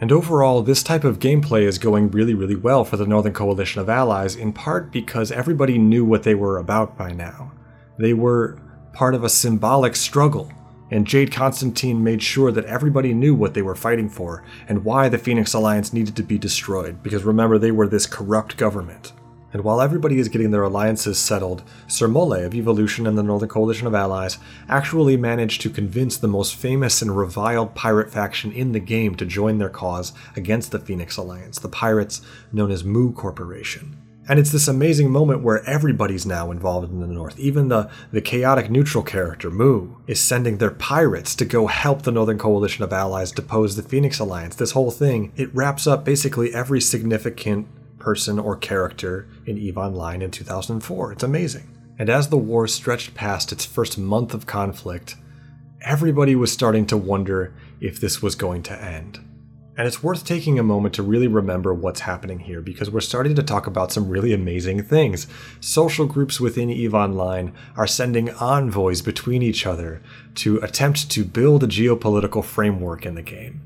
And 0.00 0.10
overall, 0.10 0.62
this 0.62 0.82
type 0.82 1.04
of 1.04 1.20
gameplay 1.20 1.62
is 1.62 1.78
going 1.78 2.10
really, 2.10 2.34
really 2.34 2.56
well 2.56 2.84
for 2.84 2.96
the 2.96 3.06
Northern 3.06 3.34
Coalition 3.34 3.80
of 3.80 3.88
Allies, 3.88 4.34
in 4.34 4.52
part 4.52 4.90
because 4.90 5.30
everybody 5.30 5.78
knew 5.78 6.04
what 6.04 6.24
they 6.24 6.34
were 6.34 6.58
about 6.58 6.96
by 6.98 7.12
now. 7.12 7.52
They 7.98 8.14
were 8.14 8.58
part 8.94 9.14
of 9.14 9.22
a 9.22 9.28
symbolic 9.28 9.94
struggle 9.94 10.50
and 10.90 11.06
Jade 11.06 11.32
Constantine 11.32 12.02
made 12.02 12.22
sure 12.22 12.50
that 12.52 12.64
everybody 12.64 13.14
knew 13.14 13.34
what 13.34 13.54
they 13.54 13.62
were 13.62 13.74
fighting 13.74 14.08
for 14.08 14.42
and 14.68 14.84
why 14.84 15.08
the 15.08 15.18
Phoenix 15.18 15.54
Alliance 15.54 15.92
needed 15.92 16.16
to 16.16 16.22
be 16.22 16.38
destroyed, 16.38 17.02
because 17.02 17.24
remember, 17.24 17.58
they 17.58 17.70
were 17.70 17.86
this 17.86 18.06
corrupt 18.06 18.56
government. 18.56 19.12
And 19.52 19.64
while 19.64 19.80
everybody 19.80 20.20
is 20.20 20.28
getting 20.28 20.52
their 20.52 20.62
alliances 20.62 21.18
settled, 21.18 21.64
Sir 21.88 22.06
Mole 22.06 22.34
of 22.34 22.54
Evolution 22.54 23.06
and 23.06 23.18
the 23.18 23.22
Northern 23.22 23.48
Coalition 23.48 23.88
of 23.88 23.96
Allies 23.96 24.38
actually 24.68 25.16
managed 25.16 25.60
to 25.62 25.70
convince 25.70 26.16
the 26.16 26.28
most 26.28 26.54
famous 26.54 27.02
and 27.02 27.16
reviled 27.16 27.74
pirate 27.74 28.12
faction 28.12 28.52
in 28.52 28.70
the 28.72 28.78
game 28.78 29.16
to 29.16 29.26
join 29.26 29.58
their 29.58 29.68
cause 29.68 30.12
against 30.36 30.70
the 30.70 30.78
Phoenix 30.78 31.16
Alliance, 31.16 31.58
the 31.58 31.68
pirates 31.68 32.22
known 32.52 32.70
as 32.70 32.84
Moo 32.84 33.12
Corporation. 33.12 33.96
And 34.30 34.38
it's 34.38 34.52
this 34.52 34.68
amazing 34.68 35.10
moment 35.10 35.42
where 35.42 35.68
everybody's 35.68 36.24
now 36.24 36.52
involved 36.52 36.92
in 36.92 37.00
the 37.00 37.08
North. 37.08 37.36
Even 37.36 37.66
the, 37.66 37.90
the 38.12 38.20
chaotic 38.20 38.70
neutral 38.70 39.02
character, 39.02 39.50
Moo, 39.50 39.96
is 40.06 40.20
sending 40.20 40.58
their 40.58 40.70
pirates 40.70 41.34
to 41.34 41.44
go 41.44 41.66
help 41.66 42.02
the 42.02 42.12
Northern 42.12 42.38
Coalition 42.38 42.84
of 42.84 42.92
Allies 42.92 43.32
depose 43.32 43.74
the 43.74 43.82
Phoenix 43.82 44.20
Alliance. 44.20 44.54
This 44.54 44.70
whole 44.70 44.92
thing, 44.92 45.32
it 45.34 45.52
wraps 45.52 45.88
up 45.88 46.04
basically 46.04 46.54
every 46.54 46.80
significant 46.80 47.66
person 47.98 48.38
or 48.38 48.54
character 48.54 49.26
in 49.46 49.58
EVE 49.58 49.76
Online 49.76 50.22
in 50.22 50.30
2004. 50.30 51.10
It's 51.10 51.24
amazing. 51.24 51.68
And 51.98 52.08
as 52.08 52.28
the 52.28 52.38
war 52.38 52.68
stretched 52.68 53.14
past 53.14 53.50
its 53.50 53.64
first 53.64 53.98
month 53.98 54.32
of 54.32 54.46
conflict, 54.46 55.16
everybody 55.80 56.36
was 56.36 56.52
starting 56.52 56.86
to 56.86 56.96
wonder 56.96 57.52
if 57.80 58.00
this 58.00 58.22
was 58.22 58.36
going 58.36 58.62
to 58.62 58.80
end. 58.80 59.18
And 59.80 59.86
it's 59.86 60.02
worth 60.02 60.26
taking 60.26 60.58
a 60.58 60.62
moment 60.62 60.94
to 60.96 61.02
really 61.02 61.26
remember 61.26 61.72
what's 61.72 62.00
happening 62.00 62.40
here 62.40 62.60
because 62.60 62.90
we're 62.90 63.00
starting 63.00 63.34
to 63.36 63.42
talk 63.42 63.66
about 63.66 63.90
some 63.90 64.10
really 64.10 64.34
amazing 64.34 64.82
things. 64.82 65.26
Social 65.58 66.04
groups 66.04 66.38
within 66.38 66.68
EVE 66.68 66.92
Online 66.92 67.54
are 67.78 67.86
sending 67.86 68.28
envoys 68.28 69.00
between 69.00 69.40
each 69.40 69.64
other 69.64 70.02
to 70.34 70.58
attempt 70.58 71.10
to 71.12 71.24
build 71.24 71.64
a 71.64 71.66
geopolitical 71.66 72.44
framework 72.44 73.06
in 73.06 73.14
the 73.14 73.22
game, 73.22 73.62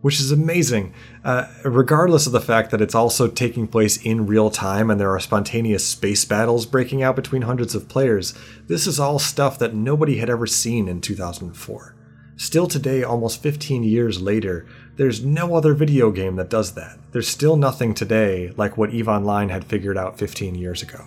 which 0.00 0.20
is 0.20 0.30
amazing, 0.30 0.94
uh, 1.24 1.46
regardless 1.64 2.28
of 2.28 2.32
the 2.32 2.40
fact 2.40 2.70
that 2.70 2.80
it's 2.80 2.94
also 2.94 3.26
taking 3.26 3.66
place 3.66 3.96
in 3.96 4.28
real 4.28 4.50
time 4.50 4.92
and 4.92 5.00
there 5.00 5.10
are 5.10 5.18
spontaneous 5.18 5.84
space 5.84 6.24
battles 6.24 6.66
breaking 6.66 7.02
out 7.02 7.16
between 7.16 7.42
hundreds 7.42 7.74
of 7.74 7.88
players. 7.88 8.32
This 8.68 8.86
is 8.86 9.00
all 9.00 9.18
stuff 9.18 9.58
that 9.58 9.74
nobody 9.74 10.18
had 10.18 10.30
ever 10.30 10.46
seen 10.46 10.86
in 10.86 11.00
2004. 11.00 11.96
Still 12.38 12.68
today, 12.68 13.02
almost 13.02 13.42
15 13.42 13.82
years 13.82 14.22
later, 14.22 14.64
there's 14.98 15.24
no 15.24 15.54
other 15.54 15.74
video 15.74 16.10
game 16.10 16.34
that 16.36 16.50
does 16.50 16.72
that. 16.72 16.98
There's 17.12 17.28
still 17.28 17.56
nothing 17.56 17.94
today 17.94 18.52
like 18.56 18.76
what 18.76 18.92
EVE 18.92 19.08
Online 19.08 19.48
had 19.48 19.64
figured 19.64 19.96
out 19.96 20.18
15 20.18 20.56
years 20.56 20.82
ago. 20.82 21.06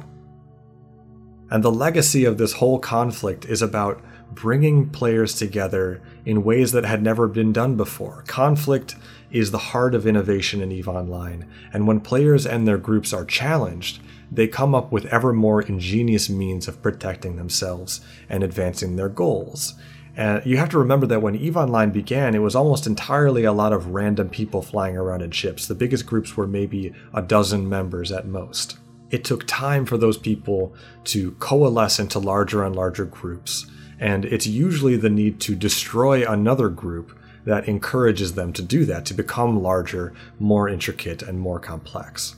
And 1.52 1.62
the 1.62 1.74
legacy 1.74 2.24
of 2.24 2.38
this 2.38 2.54
whole 2.54 2.80
conflict 2.80 3.44
is 3.44 3.62
about 3.62 4.02
bringing 4.32 4.90
players 4.90 5.36
together 5.36 6.02
in 6.26 6.46
ways 6.46 6.72
that 6.72 6.86
had 6.86 7.04
never 7.04 7.28
been 7.28 7.52
done 7.52 7.76
before. 7.76 8.24
Conflict 8.28 8.96
is 9.30 9.52
the 9.52 9.58
heart 9.58 9.94
of 9.94 10.08
innovation 10.08 10.62
in 10.62 10.72
EVE 10.72 10.88
Online, 10.88 11.46
and 11.74 11.86
when 11.86 12.00
players 12.00 12.48
and 12.48 12.66
their 12.66 12.78
groups 12.78 13.12
are 13.12 13.26
challenged, 13.26 14.00
they 14.32 14.48
come 14.48 14.74
up 14.74 14.94
with 14.94 15.06
ever 15.08 15.34
more 15.34 15.62
ingenious 15.62 16.30
means 16.30 16.70
of 16.70 16.82
protecting 16.82 17.36
themselves 17.36 18.00
and 18.30 18.42
advancing 18.42 18.96
their 18.96 19.10
goals. 19.10 19.74
And 20.16 20.46
you 20.46 20.58
have 20.58 20.70
to 20.70 20.78
remember 20.78 21.06
that 21.08 21.22
when 21.22 21.36
EVE 21.36 21.56
Online 21.56 21.92
began, 21.92 22.36
it 22.36 22.40
was 22.40 22.56
almost 22.56 22.86
entirely 22.86 23.46
a 23.46 23.54
lot 23.54 23.74
of 23.74 23.88
random 23.88 24.30
people 24.30 24.62
flying 24.62 24.98
around 24.98 25.22
in 25.22 25.32
ships. 25.32 25.68
The 25.68 25.76
biggest 25.76 26.06
groups 26.06 26.36
were 26.36 26.48
maybe 26.48 26.94
a 27.14 27.22
dozen 27.22 27.70
members 27.70 28.12
at 28.12 28.28
most. 28.28 28.78
It 29.10 29.24
took 29.24 29.48
time 29.48 29.86
for 29.86 29.98
those 29.98 30.18
people 30.18 30.74
to 31.06 31.32
coalesce 31.34 32.00
into 32.00 32.20
larger 32.20 32.64
and 32.64 32.76
larger 32.76 33.06
groups, 33.06 33.68
and 34.00 34.26
it's 34.26 34.48
usually 34.48 34.96
the 34.96 35.10
need 35.10 35.40
to 35.42 35.56
destroy 35.56 36.30
another 36.30 36.70
group 36.70 37.18
that 37.46 37.68
encourages 37.68 38.36
them 38.36 38.54
to 38.54 38.62
do 38.62 38.86
that, 38.86 39.06
to 39.06 39.14
become 39.14 39.62
larger, 39.62 40.14
more 40.40 40.70
intricate, 40.70 41.22
and 41.22 41.40
more 41.40 41.60
complex. 41.60 42.36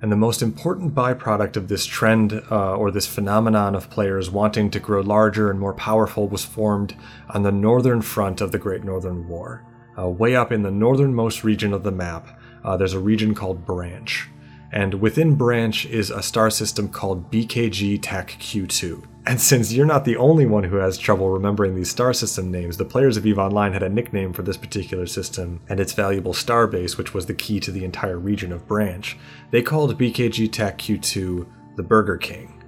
And 0.00 0.12
the 0.12 0.16
most 0.16 0.42
important 0.42 0.94
byproduct 0.94 1.56
of 1.56 1.66
this 1.66 1.84
trend 1.84 2.32
uh, 2.50 2.76
or 2.76 2.90
this 2.90 3.06
phenomenon 3.06 3.74
of 3.74 3.90
players 3.90 4.30
wanting 4.30 4.70
to 4.70 4.78
grow 4.78 5.00
larger 5.00 5.50
and 5.50 5.58
more 5.58 5.74
powerful 5.74 6.28
was 6.28 6.44
formed 6.44 6.94
on 7.30 7.42
the 7.42 7.50
northern 7.50 8.00
front 8.00 8.40
of 8.40 8.52
the 8.52 8.58
Great 8.58 8.84
Northern 8.84 9.26
War. 9.26 9.64
Uh, 9.98 10.08
way 10.08 10.36
up 10.36 10.52
in 10.52 10.62
the 10.62 10.70
northernmost 10.70 11.42
region 11.42 11.72
of 11.74 11.82
the 11.82 11.90
map, 11.90 12.38
uh, 12.62 12.76
there's 12.76 12.92
a 12.92 13.00
region 13.00 13.34
called 13.34 13.66
Branch. 13.66 14.28
And 14.70 14.94
within 14.94 15.34
Branch 15.34 15.86
is 15.86 16.10
a 16.10 16.22
star 16.22 16.50
system 16.50 16.88
called 16.88 17.30
BKG-Q2. 17.32 19.04
And 19.28 19.38
since 19.38 19.74
you're 19.74 19.84
not 19.84 20.06
the 20.06 20.16
only 20.16 20.46
one 20.46 20.64
who 20.64 20.76
has 20.76 20.96
trouble 20.96 21.28
remembering 21.28 21.74
these 21.74 21.90
star 21.90 22.14
system 22.14 22.50
names, 22.50 22.78
the 22.78 22.86
players 22.86 23.18
of 23.18 23.26
EVE 23.26 23.38
Online 23.38 23.74
had 23.74 23.82
a 23.82 23.88
nickname 23.90 24.32
for 24.32 24.40
this 24.40 24.56
particular 24.56 25.04
system 25.04 25.60
and 25.68 25.78
its 25.78 25.92
valuable 25.92 26.32
star 26.32 26.66
base, 26.66 26.96
which 26.96 27.12
was 27.12 27.26
the 27.26 27.34
key 27.34 27.60
to 27.60 27.70
the 27.70 27.84
entire 27.84 28.18
region 28.18 28.52
of 28.52 28.66
Branch. 28.66 29.18
They 29.50 29.60
called 29.60 29.98
BKG-Q2 29.98 31.46
the 31.76 31.82
Burger 31.82 32.16
King. 32.16 32.64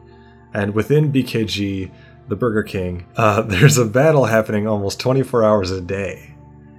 And 0.53 0.75
within 0.75 1.11
BKG, 1.11 1.91
the 2.29 2.37
Burger 2.37 2.63
King, 2.63 3.07
uh, 3.17 3.41
there's 3.49 3.79
a 3.79 3.87
battle 3.87 4.27
happening 4.27 4.67
almost 4.67 5.01
24 5.01 5.43
hours 5.43 5.71
a 5.71 5.81
day 5.81 6.31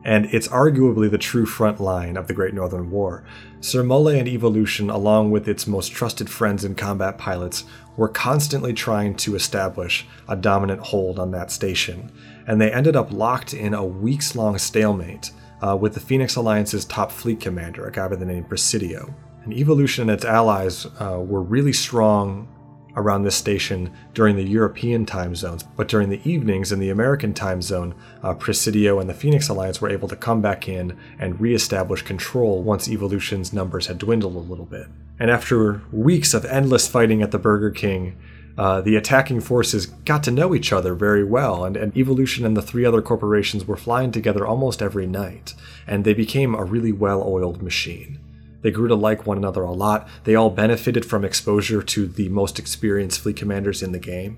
and 0.03 0.25
it's 0.33 0.47
arguably 0.47 1.09
the 1.09 1.17
true 1.17 1.45
front 1.45 1.79
line 1.79 2.17
of 2.17 2.27
the 2.27 2.33
Great 2.33 2.53
Northern 2.53 2.89
War. 2.89 3.23
Sir 3.59 3.83
Mole 3.83 4.07
and 4.07 4.27
Evolution, 4.27 4.89
along 4.89 5.29
with 5.29 5.47
its 5.47 5.67
most 5.67 5.91
trusted 5.91 6.29
friends 6.29 6.63
and 6.63 6.75
combat 6.75 7.17
pilots, 7.17 7.65
were 8.01 8.07
constantly 8.07 8.73
trying 8.73 9.13
to 9.13 9.35
establish 9.35 10.07
a 10.27 10.35
dominant 10.35 10.81
hold 10.81 11.19
on 11.19 11.29
that 11.29 11.51
station, 11.51 12.11
and 12.47 12.59
they 12.59 12.71
ended 12.73 12.95
up 12.95 13.13
locked 13.13 13.53
in 13.53 13.75
a 13.75 13.85
weeks 13.85 14.35
long 14.35 14.57
stalemate 14.57 15.29
uh, 15.61 15.77
with 15.79 15.93
the 15.93 15.99
Phoenix 15.99 16.35
Alliance's 16.35 16.83
top 16.85 17.11
fleet 17.11 17.39
commander, 17.39 17.85
a 17.85 17.91
guy 17.91 18.07
by 18.07 18.15
the 18.15 18.25
name 18.25 18.43
Presidio. 18.43 19.13
And 19.43 19.53
Evolution 19.53 20.09
and 20.09 20.17
its 20.17 20.25
allies 20.25 20.87
uh, 20.99 21.19
were 21.19 21.43
really 21.43 21.73
strong 21.73 22.47
around 22.95 23.23
this 23.23 23.35
station 23.35 23.91
during 24.13 24.35
the 24.35 24.47
European 24.47 25.05
time 25.05 25.35
zones, 25.35 25.63
but 25.63 25.87
during 25.87 26.09
the 26.09 26.21
evenings 26.29 26.71
in 26.71 26.79
the 26.79 26.89
American 26.89 27.33
time 27.33 27.61
zone, 27.61 27.95
uh, 28.23 28.33
Presidio 28.33 28.99
and 28.99 29.09
the 29.09 29.13
Phoenix 29.13 29.49
Alliance 29.49 29.81
were 29.81 29.89
able 29.89 30.07
to 30.07 30.15
come 30.15 30.41
back 30.41 30.67
in 30.67 30.97
and 31.19 31.39
re-establish 31.39 32.01
control 32.01 32.63
once 32.63 32.87
Evolution's 32.87 33.53
numbers 33.53 33.87
had 33.87 33.97
dwindled 33.97 34.35
a 34.35 34.39
little 34.39 34.65
bit. 34.65 34.87
And 35.19 35.29
after 35.29 35.81
weeks 35.91 36.33
of 36.33 36.45
endless 36.45 36.87
fighting 36.87 37.21
at 37.21 37.31
the 37.31 37.39
Burger 37.39 37.71
King, 37.71 38.17
uh, 38.57 38.81
the 38.81 38.95
attacking 38.95 39.39
forces 39.39 39.85
got 39.85 40.23
to 40.23 40.31
know 40.31 40.53
each 40.53 40.73
other 40.73 40.93
very 40.93 41.23
well, 41.23 41.63
and, 41.63 41.77
and 41.77 41.95
Evolution 41.95 42.45
and 42.45 42.57
the 42.57 42.61
three 42.61 42.85
other 42.85 43.01
corporations 43.01 43.65
were 43.65 43.77
flying 43.77 44.11
together 44.11 44.45
almost 44.45 44.81
every 44.81 45.07
night, 45.07 45.53
and 45.87 46.03
they 46.03 46.13
became 46.13 46.53
a 46.53 46.63
really 46.63 46.91
well 46.91 47.23
oiled 47.23 47.61
machine. 47.61 48.19
They 48.61 48.71
grew 48.71 48.87
to 48.87 48.95
like 48.95 49.25
one 49.25 49.37
another 49.37 49.63
a 49.63 49.71
lot. 49.71 50.07
They 50.23 50.35
all 50.35 50.49
benefited 50.49 51.05
from 51.05 51.25
exposure 51.25 51.81
to 51.81 52.07
the 52.07 52.29
most 52.29 52.59
experienced 52.59 53.21
fleet 53.21 53.37
commanders 53.37 53.81
in 53.81 53.91
the 53.91 53.99
game. 53.99 54.37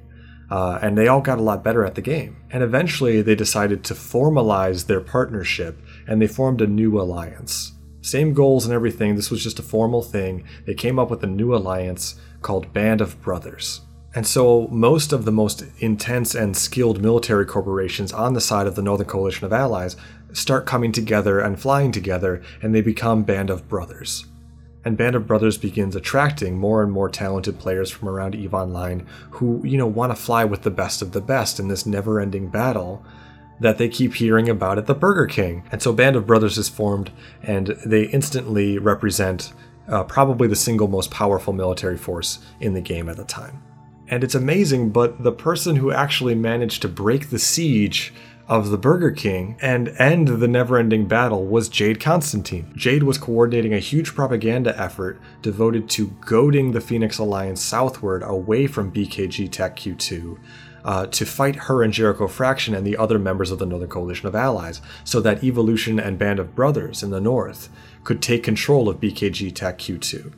Uh, 0.50 0.78
and 0.82 0.98
they 0.98 1.08
all 1.08 1.22
got 1.22 1.40
a 1.40 1.42
lot 1.42 1.64
better 1.64 1.86
at 1.86 1.96
the 1.96 2.02
game. 2.02 2.38
And 2.52 2.64
eventually 2.64 3.22
they 3.22 3.36
decided 3.36 3.84
to 3.86 3.94
formalize 3.94 4.86
their 4.86 5.02
partnership 5.02 5.80
and 6.08 6.22
they 6.22 6.28
formed 6.28 6.62
a 6.62 6.68
new 6.68 7.00
alliance. 7.00 7.74
Same 8.02 8.34
goals 8.34 8.66
and 8.66 8.74
everything, 8.74 9.16
this 9.16 9.32
was 9.32 9.42
just 9.42 9.60
a 9.60 9.64
formal 9.64 10.04
thing. 10.04 10.46
They 10.66 10.74
came 10.74 11.00
up 11.00 11.10
with 11.10 11.24
a 11.24 11.28
new 11.28 11.56
alliance 11.56 12.20
called 12.42 12.74
Band 12.74 13.00
of 13.02 13.22
Brothers. 13.22 13.82
And 14.16 14.28
so 14.28 14.68
most 14.68 15.12
of 15.12 15.26
the 15.26 15.32
most 15.32 15.64
intense 15.80 16.36
and 16.36 16.56
skilled 16.56 17.02
military 17.02 17.46
corporations 17.46 18.14
on 18.14 18.34
the 18.34 18.42
side 18.42 18.68
of 18.68 18.76
the 18.76 18.82
Northern 18.82 19.08
Coalition 19.08 19.46
of 19.46 19.54
Allies 19.54 19.96
start 20.34 20.66
coming 20.66 20.92
together 20.92 21.40
and 21.40 21.60
flying 21.60 21.92
together, 21.92 22.42
and 22.62 22.74
they 22.74 22.82
become 22.82 23.24
Band 23.24 23.50
of 23.50 23.70
Brothers. 23.70 24.26
And 24.86 24.98
Band 24.98 25.16
of 25.16 25.28
Brothers 25.28 25.58
begins 25.58 25.96
attracting 25.96 26.58
more 26.58 26.84
and 26.84 26.92
more 26.92 27.10
talented 27.10 27.58
players 27.58 27.90
from 27.90 28.10
around 28.10 28.36
EVE 28.36 28.54
Online 28.54 29.08
who, 29.32 29.62
you 29.66 29.78
know, 29.78 29.88
want 29.88 30.12
to 30.12 30.22
fly 30.22 30.44
with 30.44 30.64
the 30.64 30.72
best 30.72 31.02
of 31.02 31.14
the 31.14 31.22
best 31.22 31.60
in 31.60 31.70
this 31.70 31.86
never 31.86 32.20
ending 32.20 32.50
battle 32.50 33.06
that 33.60 33.78
they 33.78 33.88
keep 33.88 34.16
hearing 34.16 34.50
about 34.50 34.78
at 34.78 34.88
the 34.88 34.96
Burger 34.96 35.26
King. 35.26 35.64
And 35.72 35.82
so 35.82 35.94
Band 35.94 36.18
of 36.18 36.28
Brothers 36.28 36.58
is 36.58 36.68
formed, 36.68 37.12
and 37.42 37.68
they 37.86 38.04
instantly 38.08 38.78
represent 38.78 39.54
uh, 39.88 40.04
probably 40.04 40.48
the 40.48 40.56
single 40.56 40.88
most 40.88 41.12
powerful 41.12 41.54
military 41.54 41.98
force 41.98 42.40
in 42.60 42.74
the 42.74 42.82
game 42.82 43.08
at 43.08 43.16
the 43.16 43.24
time. 43.24 43.62
And 44.10 44.24
it's 44.24 44.36
amazing, 44.36 44.90
but 44.90 45.24
the 45.24 45.32
person 45.32 45.78
who 45.78 45.92
actually 45.92 46.36
managed 46.36 46.82
to 46.82 46.90
break 46.90 47.30
the 47.30 47.40
siege 47.40 48.14
of 48.48 48.70
the 48.70 48.78
Burger 48.78 49.12
King 49.12 49.58
and 49.62 49.90
end 50.00 50.28
the 50.28 50.48
never 50.48 50.78
ending 50.78 51.08
battle 51.08 51.46
was 51.46 51.70
Jade 51.70 52.00
Constantine. 52.00 52.74
Jade 52.76 53.04
was 53.04 53.18
coordinating 53.18 53.74
a 53.74 53.80
huge 53.80 54.14
propaganda 54.14 54.78
effort 54.80 55.20
devoted 55.42 55.90
to 55.92 56.08
goading 56.26 56.72
the 56.72 56.82
Phoenix 56.82 57.18
Alliance 57.18 57.62
southward 57.62 58.22
away 58.24 58.68
from 58.68 58.92
BKG-Q2. 58.92 60.40
Uh, 60.86 61.06
to 61.08 61.26
fight 61.26 61.56
her 61.56 61.82
and 61.82 61.94
Jericho 61.94 62.28
Fraction 62.28 62.76
and 62.76 62.86
the 62.86 62.98
other 62.98 63.18
members 63.18 63.52
of 63.52 63.58
the 63.58 63.66
Northern 63.66 63.88
Coalition 63.88 64.28
of 64.28 64.36
Allies, 64.36 64.82
so 65.06 65.22
that 65.22 65.42
Evolution 65.42 65.98
and 65.98 66.20
Band 66.20 66.40
of 66.40 66.56
Brothers 66.56 67.02
in 67.02 67.10
the 67.10 67.22
north 67.22 67.70
could 68.04 68.22
take 68.22 68.44
control 68.44 68.90
of 68.90 69.00
BKG-Q2. 69.00 70.34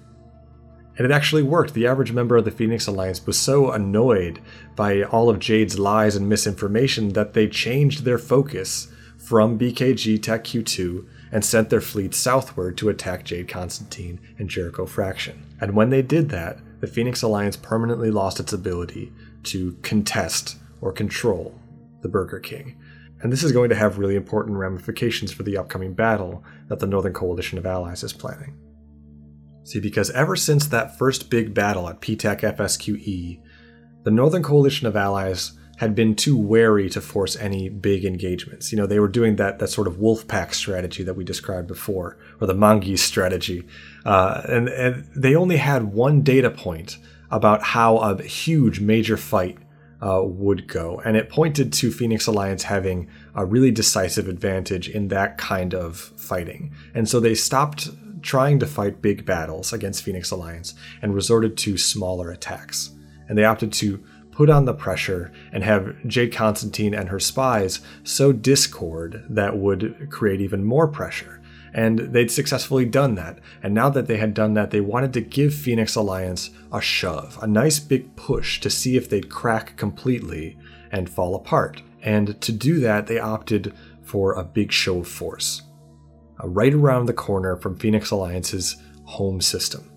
And 0.97 1.05
it 1.05 1.12
actually 1.12 1.43
worked. 1.43 1.73
The 1.73 1.88
average 1.88 2.12
member 2.12 2.38
of 2.38 2.45
the 2.45 2.51
Phoenix 2.51 2.88
Alliance 2.88 3.25
was 3.25 3.39
so 3.39 3.71
annoyed 3.71 4.39
by 4.75 5.03
all 5.03 5.29
of 5.29 5.39
Jade's 5.39 5.77
lies 5.77 6.15
and 6.15 6.29
misinformation 6.29 7.10
that 7.10 7.34
they 7.34 7.47
changed 7.47 8.03
their 8.03 8.17
focus 8.17 8.88
from 9.17 9.60
BKG-Q2 9.60 11.05
and 11.31 11.43
sent 11.43 11.69
their 11.69 11.81
fleet 11.81 12.13
southward 12.13 12.77
to 12.77 12.89
attack 12.89 13.25
Jade 13.25 13.47
Constantine 13.47 14.19
and 14.38 14.49
Jericho 14.49 14.86
Fraction. 14.86 15.45
And 15.60 15.75
when 15.75 15.89
they 15.89 16.01
did 16.01 16.29
that, 16.29 16.60
the 16.79 16.88
Phoenix 16.88 17.21
Alliance 17.21 17.58
permanently 17.58 18.12
lost 18.12 18.39
its 18.39 18.53
ability 18.53 19.12
to 19.43 19.77
contest 19.81 20.58
or 20.81 20.91
control 20.91 21.60
the 22.01 22.08
Burger 22.08 22.39
King. 22.39 22.77
And 23.21 23.34
this 23.34 23.43
is 23.43 23.51
going 23.51 23.69
to 23.69 23.75
have 23.75 23.97
really 23.97 24.15
important 24.15 24.58
ramifications 24.58 25.31
for 25.31 25.43
the 25.43 25.58
upcoming 25.58 25.93
battle 25.93 26.43
that 26.67 26.79
the 26.79 26.88
Northern 26.88 27.13
Coalition 27.13 27.58
of 27.58 27.65
Allies 27.65 28.03
is 28.03 28.13
planning. 28.13 28.55
See, 29.65 29.80
because 29.80 30.12
ever 30.12 30.36
since 30.36 30.67
that 30.67 30.97
first 30.97 31.32
big 31.32 31.56
battle 31.56 31.89
at 31.89 31.99
PTAC 31.99 32.41
FSQE, 32.56 33.41
the 34.04 34.12
Northern 34.12 34.43
Coalition 34.43 34.86
of 34.86 34.95
Allies 34.95 35.54
had 35.78 35.95
been 35.95 36.15
too 36.15 36.38
wary 36.38 36.88
to 36.88 37.01
force 37.01 37.36
any 37.36 37.67
big 37.67 38.06
engagements. 38.06 38.71
You 38.71 38.78
know, 38.78 38.86
they 38.86 38.99
were 38.99 39.08
doing 39.08 39.38
that 39.38 39.58
that 39.58 39.69
sort 39.69 39.88
of 39.88 39.97
wolf 39.97 40.28
pack 40.28 40.54
strategy 40.54 41.04
that 41.04 41.15
we 41.15 41.23
described 41.23 41.67
before, 41.67 42.15
or 42.39 42.45
the 42.45 42.54
mongoose 42.54 43.01
strategy, 43.01 43.65
uh, 44.06 44.43
and, 44.47 44.69
and 44.69 45.10
they 45.15 45.36
only 45.36 45.58
had 45.58 45.93
one 45.93 46.21
data 46.21 46.51
point 46.51 46.99
about 47.32 47.63
how 47.63 47.97
a 47.97 48.21
huge 48.21 48.80
major 48.80 49.17
fight 49.17 49.58
uh, 49.99 50.21
would 50.23 50.67
go, 50.67 51.01
and 51.04 51.17
it 51.17 51.28
pointed 51.28 51.73
to 51.73 51.91
Phoenix 51.91 52.28
Alliance 52.28 52.62
having 52.63 53.10
a 53.34 53.43
really 53.43 53.71
decisive 53.71 54.28
advantage 54.28 54.88
in 54.88 55.08
that 55.08 55.39
kind 55.39 55.73
of 55.73 55.97
fighting, 55.97 56.71
and 56.93 57.10
so 57.10 57.19
they 57.19 57.34
stopped 57.34 57.89
trying 58.25 58.57
to 58.59 58.65
fight 58.65 59.03
big 59.03 59.23
battles 59.23 59.71
against 59.71 60.03
Phoenix 60.03 60.31
Alliance 60.31 60.73
and 61.01 61.13
resorted 61.13 61.55
to 61.57 61.77
smaller 61.77 62.31
attacks. 62.31 62.89
And 63.29 63.38
they 63.38 63.45
opted 63.45 63.71
to 63.73 64.03
put 64.31 64.49
on 64.49 64.65
the 64.65 64.73
pressure 64.73 65.31
and 65.53 65.63
have 65.63 65.95
Jade 66.07 66.33
Constantine 66.33 66.95
and 66.95 67.09
her 67.09 67.19
spies 67.19 67.81
sow 68.03 68.33
discord 68.33 69.23
that 69.29 69.57
would 69.57 70.09
create 70.09 70.41
even 70.41 70.63
more 70.65 70.88
pressure. 70.88 71.39
And 71.71 71.99
they'd 71.99 72.31
successfully 72.31 72.85
done 72.85 73.15
that. 73.15 73.39
And 73.61 73.73
now 73.73 73.89
that 73.89 74.07
they 74.07 74.17
had 74.17 74.33
done 74.33 74.55
that, 74.55 74.71
they 74.71 74.81
wanted 74.81 75.13
to 75.13 75.21
give 75.21 75.53
Phoenix 75.53 75.95
Alliance 75.95 76.49
a 76.71 76.81
shove, 76.81 77.38
a 77.41 77.47
nice 77.47 77.79
big 77.79 78.15
push 78.15 78.59
to 78.61 78.69
see 78.71 78.97
if 78.97 79.07
they'd 79.07 79.29
crack 79.29 79.77
completely 79.77 80.57
and 80.91 81.09
fall 81.09 81.35
apart. 81.35 81.83
And 82.01 82.41
to 82.41 82.51
do 82.51 82.79
that, 82.79 83.05
they 83.07 83.19
opted 83.19 83.73
for 84.01 84.33
a 84.33 84.43
big 84.43 84.71
show 84.71 84.99
of 84.99 85.07
force 85.07 85.61
right 86.47 86.73
around 86.73 87.05
the 87.05 87.13
corner 87.13 87.55
from 87.58 87.77
Phoenix 87.77 88.12
Alliance's 88.12 88.77
home 89.03 89.41
system. 89.41 89.91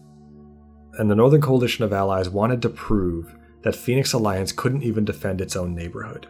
And 0.99 1.11
the 1.11 1.15
Northern 1.15 1.41
Coalition 1.41 1.85
of 1.85 1.93
Allies 1.93 2.29
wanted 2.29 2.61
to 2.63 2.69
prove 2.69 3.35
that 3.63 3.77
Phoenix 3.77 4.13
Alliance 4.13 4.53
couldn't 4.53 4.83
even 4.83 5.05
defend 5.05 5.41
its 5.41 5.57
own 5.57 5.75
neighborhood. 5.75 6.29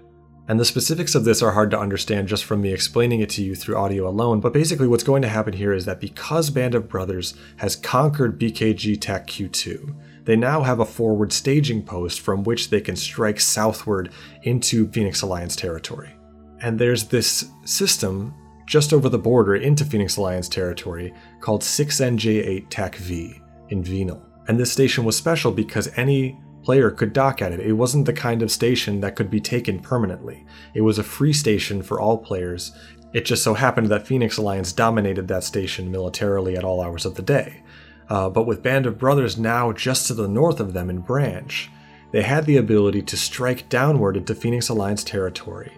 And 0.49 0.59
the 0.59 0.65
specifics 0.65 1.15
of 1.15 1.25
this 1.25 1.43
are 1.43 1.53
hard 1.53 1.71
to 1.73 1.79
understand 1.79 2.27
just 2.27 2.45
from 2.45 2.63
me 2.63 2.73
explaining 2.73 3.21
it 3.21 3.29
to 3.31 3.43
you 3.43 3.55
through 3.55 3.77
audio 3.77 4.09
alone, 4.09 4.41
but 4.41 4.55
basically 4.55 4.89
what's 4.89 5.05
going 5.05 5.21
to 5.21 5.29
happen 5.29 5.53
here 5.53 5.75
is 5.75 5.85
that 5.85 6.01
because 6.01 6.49
Band 6.49 6.75
of 6.75 6.89
Brothers 6.89 7.35
has 7.57 7.77
conquered 7.77 8.41
BKG-Q2, 8.41 9.95
they 10.25 10.37
now 10.37 10.63
have 10.63 10.81
a 10.81 10.87
forward 10.87 11.35
staging 11.35 11.83
post 11.83 12.21
from 12.21 12.45
which 12.45 12.71
they 12.71 12.81
can 12.81 12.97
strike 12.97 13.41
southward 13.41 14.11
into 14.43 14.91
Phoenix 14.91 15.21
Alliance 15.21 15.55
territory. 15.55 16.15
And 16.63 16.79
there's 16.79 17.05
this 17.05 17.51
system 17.65 18.35
just 18.69 18.93
over 18.93 19.09
the 19.09 19.19
border 19.19 19.57
into 19.57 19.85
Phoenix 19.85 20.19
Alliance 20.19 20.49
territory 20.49 21.13
called 21.41 21.63
6NJ8 21.63 22.67
TAC 22.69 22.97
V 22.97 23.41
in 23.71 23.83
Venal. 23.83 24.23
And 24.47 24.61
this 24.61 24.71
station 24.71 25.05
was 25.05 25.17
special 25.17 25.51
because 25.51 25.91
any 25.97 26.39
player 26.63 26.91
could 26.91 27.15
dock 27.15 27.41
at 27.41 27.53
it. 27.53 27.61
It 27.61 27.73
wasn't 27.73 28.05
the 28.05 28.13
kind 28.13 28.43
of 28.43 28.51
station 28.51 29.01
that 29.01 29.17
could 29.17 29.31
be 29.31 29.41
taken 29.41 29.81
permanently. 29.81 30.45
It 30.75 30.83
was 30.83 30.99
a 30.99 31.03
free 31.03 31.33
station 31.33 31.83
for 31.83 31.99
all 31.99 32.19
players. 32.19 32.73
It 33.15 33.25
just 33.25 33.43
so 33.43 33.55
happened 33.55 33.89
that 33.89 34.07
Phoenix 34.07 34.37
Alliance 34.37 34.73
dominated 34.73 35.29
that 35.29 35.45
station 35.45 35.91
militarily 35.91 36.57
at 36.57 36.65
all 36.65 36.83
hours 36.83 37.07
of 37.07 37.15
the 37.15 37.23
day. 37.23 37.63
Uh, 38.11 38.29
but 38.29 38.47
with 38.47 38.63
Band 38.63 38.85
of 38.85 38.99
Brothers 38.99 39.39
now 39.39 39.73
just 39.73 40.07
to 40.09 40.15
the 40.15 40.29
north 40.29 40.61
of 40.61 40.75
them 40.75 40.91
in 40.91 40.99
Branch, 40.99 41.71
they 42.13 42.23
had 42.23 42.45
the 42.45 42.59
ability 42.59 43.01
to 43.03 43.17
strike 43.17 43.71
downward 43.71 44.19
into 44.19 44.35
Phoenix 44.35 44.69
Alliance 44.69 45.05
territory. 45.05 45.73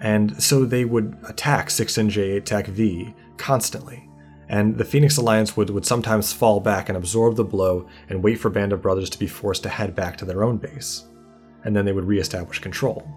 And 0.00 0.42
so 0.42 0.64
they 0.64 0.84
would 0.84 1.16
attack 1.28 1.68
6NJ 1.68 2.36
attack 2.36 2.66
V 2.66 3.14
constantly 3.36 4.10
and 4.50 4.76
the 4.76 4.84
Phoenix 4.84 5.16
Alliance 5.16 5.56
would, 5.56 5.70
would 5.70 5.86
sometimes 5.86 6.32
fall 6.32 6.58
back 6.58 6.88
and 6.88 6.98
absorb 6.98 7.36
the 7.36 7.44
blow 7.44 7.86
and 8.08 8.20
wait 8.20 8.34
for 8.34 8.50
Band 8.50 8.72
of 8.72 8.82
Brothers 8.82 9.08
to 9.10 9.18
be 9.18 9.28
forced 9.28 9.62
to 9.62 9.68
head 9.68 9.94
back 9.94 10.16
to 10.16 10.24
their 10.24 10.42
own 10.42 10.56
base. 10.56 11.04
And 11.62 11.74
then 11.74 11.84
they 11.84 11.92
would 11.92 12.04
reestablish 12.04 12.58
control. 12.58 13.08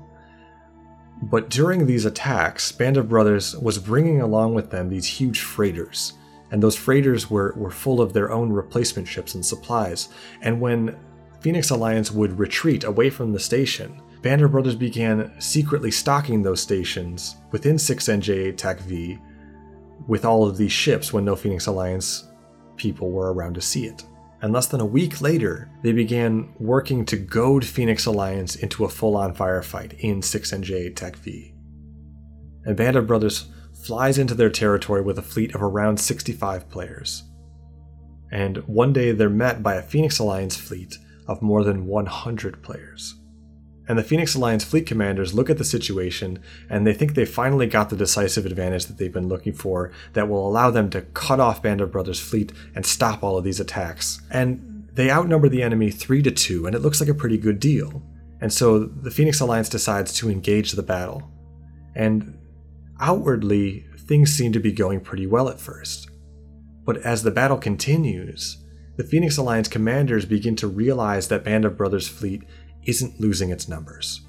But 1.24 1.50
during 1.50 1.88
these 1.88 2.06
attacks, 2.06 2.72
Band 2.72 2.98
of 2.98 3.10
Brothers 3.10 3.58
was 3.58 3.80
bringing 3.80 4.22
along 4.22 4.54
with 4.54 4.69
them 4.69 4.89
these 4.89 5.08
huge 5.08 5.41
freighters, 5.41 6.13
and 6.52 6.62
those 6.62 6.76
freighters 6.76 7.32
were, 7.32 7.56
were 7.58 7.72
full 7.72 8.00
of 8.00 8.13
their 8.13 8.32
own 8.32 8.52
replacement 8.52 9.08
ships 9.08 9.34
and 9.34 9.43
supplies. 9.43 10.10
And 10.43 10.62
when 10.62 10.96
Phoenix 11.39 11.72
Alliance 11.72 12.12
would 12.12 12.38
retreat 12.38 12.84
away 12.84 13.10
from 13.10 13.32
the 13.32 13.39
station, 13.39 14.00
Band 14.23 14.41
of 14.41 14.51
Brothers 14.51 14.75
began 14.75 15.33
secretly 15.41 15.91
stocking 15.91 16.41
those 16.41 16.62
stations 16.62 17.36
within 17.51 17.75
6NJ 17.75 18.55
TAC 18.55 18.79
V 18.79 19.19
with 20.07 20.23
all 20.23 20.47
of 20.47 20.55
these 20.55 20.71
ships 20.71 21.12
when 21.12 21.25
no 21.25 21.36
Phoenix 21.36 21.65
Alliance 21.67 22.29
people 22.77 23.12
were 23.12 23.33
around 23.33 23.55
to 23.55 23.62
see 23.62 23.86
it. 23.86 24.05
And 24.41 24.53
less 24.53 24.67
than 24.67 24.79
a 24.79 24.86
week 24.86 25.19
later, 25.19 25.69
they 25.81 25.91
began 25.91 26.53
working 26.57 27.03
to 27.07 27.17
goad 27.17 27.65
Phoenix 27.65 28.05
Alliance 28.05 28.55
into 28.55 28.86
a 28.86 28.89
full 28.89 29.17
on 29.17 29.36
firefight 29.36 29.99
in 29.99 30.21
6NJ 30.21 30.95
TAC 30.95 31.17
V. 31.17 31.53
And 32.63 32.77
Band 32.77 33.05
Brothers 33.05 33.49
flies 33.83 34.17
into 34.17 34.36
their 34.36 34.49
territory 34.49 35.01
with 35.01 35.19
a 35.19 35.21
fleet 35.21 35.53
of 35.53 35.62
around 35.62 35.99
65 35.99 36.69
players. 36.69 37.23
And 38.31 38.59
one 38.67 38.93
day 38.93 39.12
they're 39.12 39.29
met 39.29 39.62
by 39.62 39.75
a 39.75 39.83
Phoenix 39.83 40.19
Alliance 40.19 40.55
fleet 40.55 40.97
of 41.27 41.41
more 41.41 41.65
than 41.65 41.88
100 41.88 42.63
players. 42.63 43.15
And 43.88 44.00
the 44.00 44.04
Phoenix 44.04 44.34
Alliance 44.34 44.63
fleet 44.63 44.86
commanders 44.86 45.34
look 45.34 45.50
at 45.50 45.58
the 45.58 45.65
situation 45.65 46.39
and 46.69 46.88
they 46.88 46.93
think 46.93 47.13
they 47.13 47.26
finally 47.26 47.67
got 47.67 47.89
the 47.89 47.98
decisive 47.98 48.46
advantage 48.46 48.86
that 48.86 48.98
they've 48.98 49.12
been 49.12 49.28
looking 49.28 49.54
for 49.54 49.91
that 50.13 50.30
will 50.30 50.48
allow 50.48 50.72
them 50.72 50.89
to 50.91 51.02
cut 51.02 51.39
off 51.39 51.62
Band 51.62 51.82
of 51.82 51.91
Brothers' 51.91 52.19
fleet 52.19 52.54
and 52.76 52.86
stop 52.86 53.24
all 53.24 53.38
of 53.38 53.43
these 53.43 53.60
attacks. 53.60 54.22
And 54.32 54.88
they 54.93 55.12
outnumber 55.12 55.50
the 55.50 55.63
enemy 55.63 55.89
3 55.91 56.22
to 56.22 56.32
2, 56.32 56.67
and 56.67 56.76
it 56.76 56.80
looks 56.80 57.00
like 57.00 57.10
a 57.10 57.15
pretty 57.15 57.38
good 57.38 57.60
deal. 57.60 58.02
And 58.39 58.54
so 58.54 58.80
the 58.80 59.12
Phoenix 59.12 59.39
Alliance 59.39 59.69
decides 59.69 60.13
to 60.13 60.30
engage 60.30 60.74
the 60.74 60.84
battle. 60.84 61.32
And 61.96 62.38
outwardly, 63.00 63.86
things 63.98 64.32
seem 64.32 64.52
to 64.54 64.60
be 64.60 64.72
going 64.72 65.02
pretty 65.02 65.28
well 65.28 65.50
at 65.50 65.60
first. 65.60 66.10
But 66.86 66.98
as 66.98 67.24
the 67.24 67.32
battle 67.32 67.58
continues, 67.58 68.58
the 68.96 69.04
Phoenix 69.04 69.38
Alliance 69.38 69.67
commanders 69.67 70.26
begin 70.26 70.56
to 70.58 70.67
realize 70.67 71.28
that 71.30 71.43
Band 71.43 71.65
of 71.65 71.78
Brothers' 71.78 72.08
fleet 72.08 72.43
isn't 72.86 73.19
losing 73.19 73.50
its 73.50 73.67
numbers. 73.67 74.22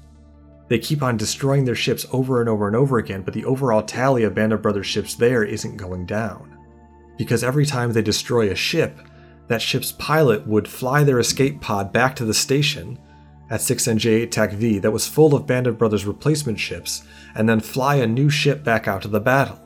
They 0.67 0.79
keep 0.79 1.03
on 1.03 1.17
destroying 1.17 1.65
their 1.65 1.75
ships 1.75 2.05
over 2.11 2.39
and 2.39 2.49
over 2.49 2.67
and 2.67 2.75
over 2.75 2.97
again, 2.97 3.21
but 3.21 3.33
the 3.33 3.45
overall 3.45 3.83
tally 3.83 4.23
of 4.23 4.33
Band 4.33 4.53
of 4.53 4.61
Brothers 4.61 4.87
ships 4.87 5.13
there 5.13 5.43
isn't 5.43 5.77
going 5.77 6.05
down. 6.05 6.57
Because 7.17 7.43
every 7.43 7.65
time 7.65 7.93
they 7.93 8.01
destroy 8.01 8.49
a 8.49 8.55
ship, 8.55 8.99
that 9.47 9.61
ship's 9.61 9.91
pilot 9.91 10.47
would 10.47 10.67
fly 10.67 11.03
their 11.03 11.19
escape 11.19 11.61
pod 11.61 11.93
back 11.93 12.15
to 12.15 12.25
the 12.25 12.33
station 12.33 12.97
at 13.49 13.59
6NJ8 13.59 14.31
TAC 14.31 14.53
V 14.53 14.79
that 14.79 14.91
was 14.91 15.07
full 15.07 15.35
of 15.35 15.45
Band 15.45 15.67
of 15.67 15.77
Brothers 15.77 16.05
replacement 16.05 16.59
ships, 16.59 17.03
and 17.35 17.47
then 17.47 17.59
fly 17.59 17.95
a 17.95 18.07
new 18.07 18.29
ship 18.29 18.63
back 18.63 18.87
out 18.87 19.03
to 19.03 19.07
the 19.07 19.19
battle. 19.19 19.59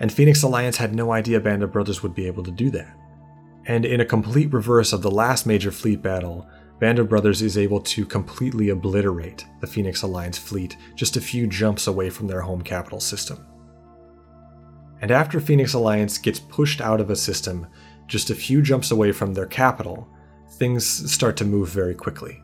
And 0.00 0.12
Phoenix 0.12 0.42
Alliance 0.42 0.76
had 0.76 0.94
no 0.94 1.12
idea 1.12 1.38
Band 1.38 1.62
of 1.62 1.72
Brothers 1.72 2.02
would 2.02 2.14
be 2.14 2.26
able 2.26 2.42
to 2.42 2.50
do 2.50 2.70
that. 2.70 2.96
And 3.66 3.84
in 3.84 4.00
a 4.00 4.04
complete 4.04 4.52
reverse 4.52 4.92
of 4.92 5.02
the 5.02 5.10
last 5.10 5.46
major 5.46 5.70
fleet 5.70 6.02
battle, 6.02 6.48
Band 6.82 7.08
Brothers 7.08 7.42
is 7.42 7.56
able 7.56 7.80
to 7.82 8.04
completely 8.04 8.70
obliterate 8.70 9.46
the 9.60 9.68
Phoenix 9.68 10.02
Alliance 10.02 10.36
fleet 10.36 10.76
just 10.96 11.16
a 11.16 11.20
few 11.20 11.46
jumps 11.46 11.86
away 11.86 12.10
from 12.10 12.26
their 12.26 12.40
home 12.40 12.60
capital 12.60 12.98
system. 12.98 13.46
And 15.00 15.12
after 15.12 15.38
Phoenix 15.38 15.74
Alliance 15.74 16.18
gets 16.18 16.40
pushed 16.40 16.80
out 16.80 17.00
of 17.00 17.08
a 17.08 17.14
system 17.14 17.68
just 18.08 18.30
a 18.30 18.34
few 18.34 18.62
jumps 18.62 18.90
away 18.90 19.12
from 19.12 19.32
their 19.32 19.46
capital, 19.46 20.08
things 20.54 20.84
start 20.84 21.36
to 21.36 21.44
move 21.44 21.68
very 21.68 21.94
quickly. 21.94 22.42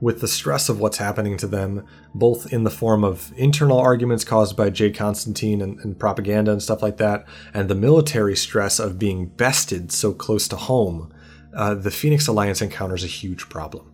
With 0.00 0.20
the 0.20 0.26
stress 0.26 0.68
of 0.68 0.80
what's 0.80 0.98
happening 0.98 1.36
to 1.36 1.46
them, 1.46 1.86
both 2.12 2.52
in 2.52 2.64
the 2.64 2.70
form 2.70 3.04
of 3.04 3.32
internal 3.36 3.78
arguments 3.78 4.24
caused 4.24 4.56
by 4.56 4.68
Jade 4.68 4.96
Constantine 4.96 5.62
and, 5.62 5.78
and 5.78 5.96
propaganda 5.96 6.50
and 6.50 6.60
stuff 6.60 6.82
like 6.82 6.96
that, 6.96 7.24
and 7.54 7.68
the 7.68 7.76
military 7.76 8.34
stress 8.34 8.80
of 8.80 8.98
being 8.98 9.26
bested 9.26 9.92
so 9.92 10.12
close 10.12 10.48
to 10.48 10.56
home, 10.56 11.14
uh, 11.54 11.74
the 11.74 11.90
Phoenix 11.90 12.26
Alliance 12.26 12.62
encounters 12.62 13.04
a 13.04 13.08
huge 13.08 13.48
problem. 13.48 13.92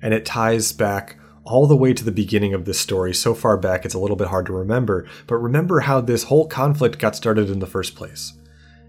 And 0.00 0.12
it 0.12 0.26
ties 0.26 0.72
back 0.72 1.18
all 1.44 1.66
the 1.66 1.76
way 1.76 1.92
to 1.92 2.04
the 2.04 2.12
beginning 2.12 2.54
of 2.54 2.64
this 2.64 2.80
story. 2.80 3.14
So 3.14 3.34
far 3.34 3.56
back, 3.56 3.84
it's 3.84 3.94
a 3.94 3.98
little 3.98 4.16
bit 4.16 4.28
hard 4.28 4.46
to 4.46 4.52
remember, 4.52 5.06
but 5.26 5.36
remember 5.36 5.80
how 5.80 6.00
this 6.00 6.24
whole 6.24 6.46
conflict 6.46 6.98
got 6.98 7.16
started 7.16 7.50
in 7.50 7.58
the 7.58 7.66
first 7.66 7.94
place. 7.94 8.32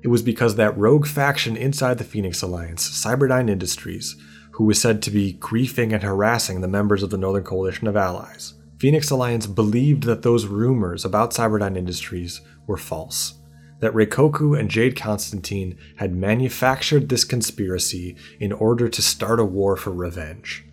It 0.02 0.10
was 0.10 0.22
because 0.22 0.56
that 0.56 0.78
rogue 0.78 1.08
faction 1.08 1.56
inside 1.56 1.98
the 1.98 2.04
Phoenix 2.04 2.41
Alliance, 2.41 2.88
Cyberdyne 2.89 3.50
Industries, 3.50 4.15
who 4.52 4.65
was 4.65 4.80
said 4.80 5.02
to 5.02 5.12
be 5.12 5.36
griefing 5.36 5.93
and 5.93 6.04
harassing 6.04 6.62
the 6.62 6.67
members 6.67 7.02
of 7.04 7.10
the 7.10 7.17
Northern 7.17 7.43
Coalition 7.43 7.88
of 7.88 7.96
Allies. 7.96 8.54
Phoenix 8.80 9.10
Alliance 9.10 9.48
believed 9.48 10.04
that 10.04 10.22
those 10.22 10.46
rumors 10.46 11.06
about 11.06 11.32
Cyberdyne 11.32 11.78
Industries 11.78 12.41
were 12.67 12.78
false 12.78 13.39
that 13.84 13.93
Reikoku 13.93 14.58
and 14.58 14.69
Jade 14.69 14.96
Constantine 14.96 15.78
had 15.98 16.15
manufactured 16.15 17.10
this 17.10 17.26
conspiracy 17.26 18.15
in 18.39 18.54
order 18.54 18.88
to 18.88 19.02
start 19.02 19.41
a 19.41 19.46
war 19.46 19.76
for 19.76 19.91
revenge. 19.91 20.63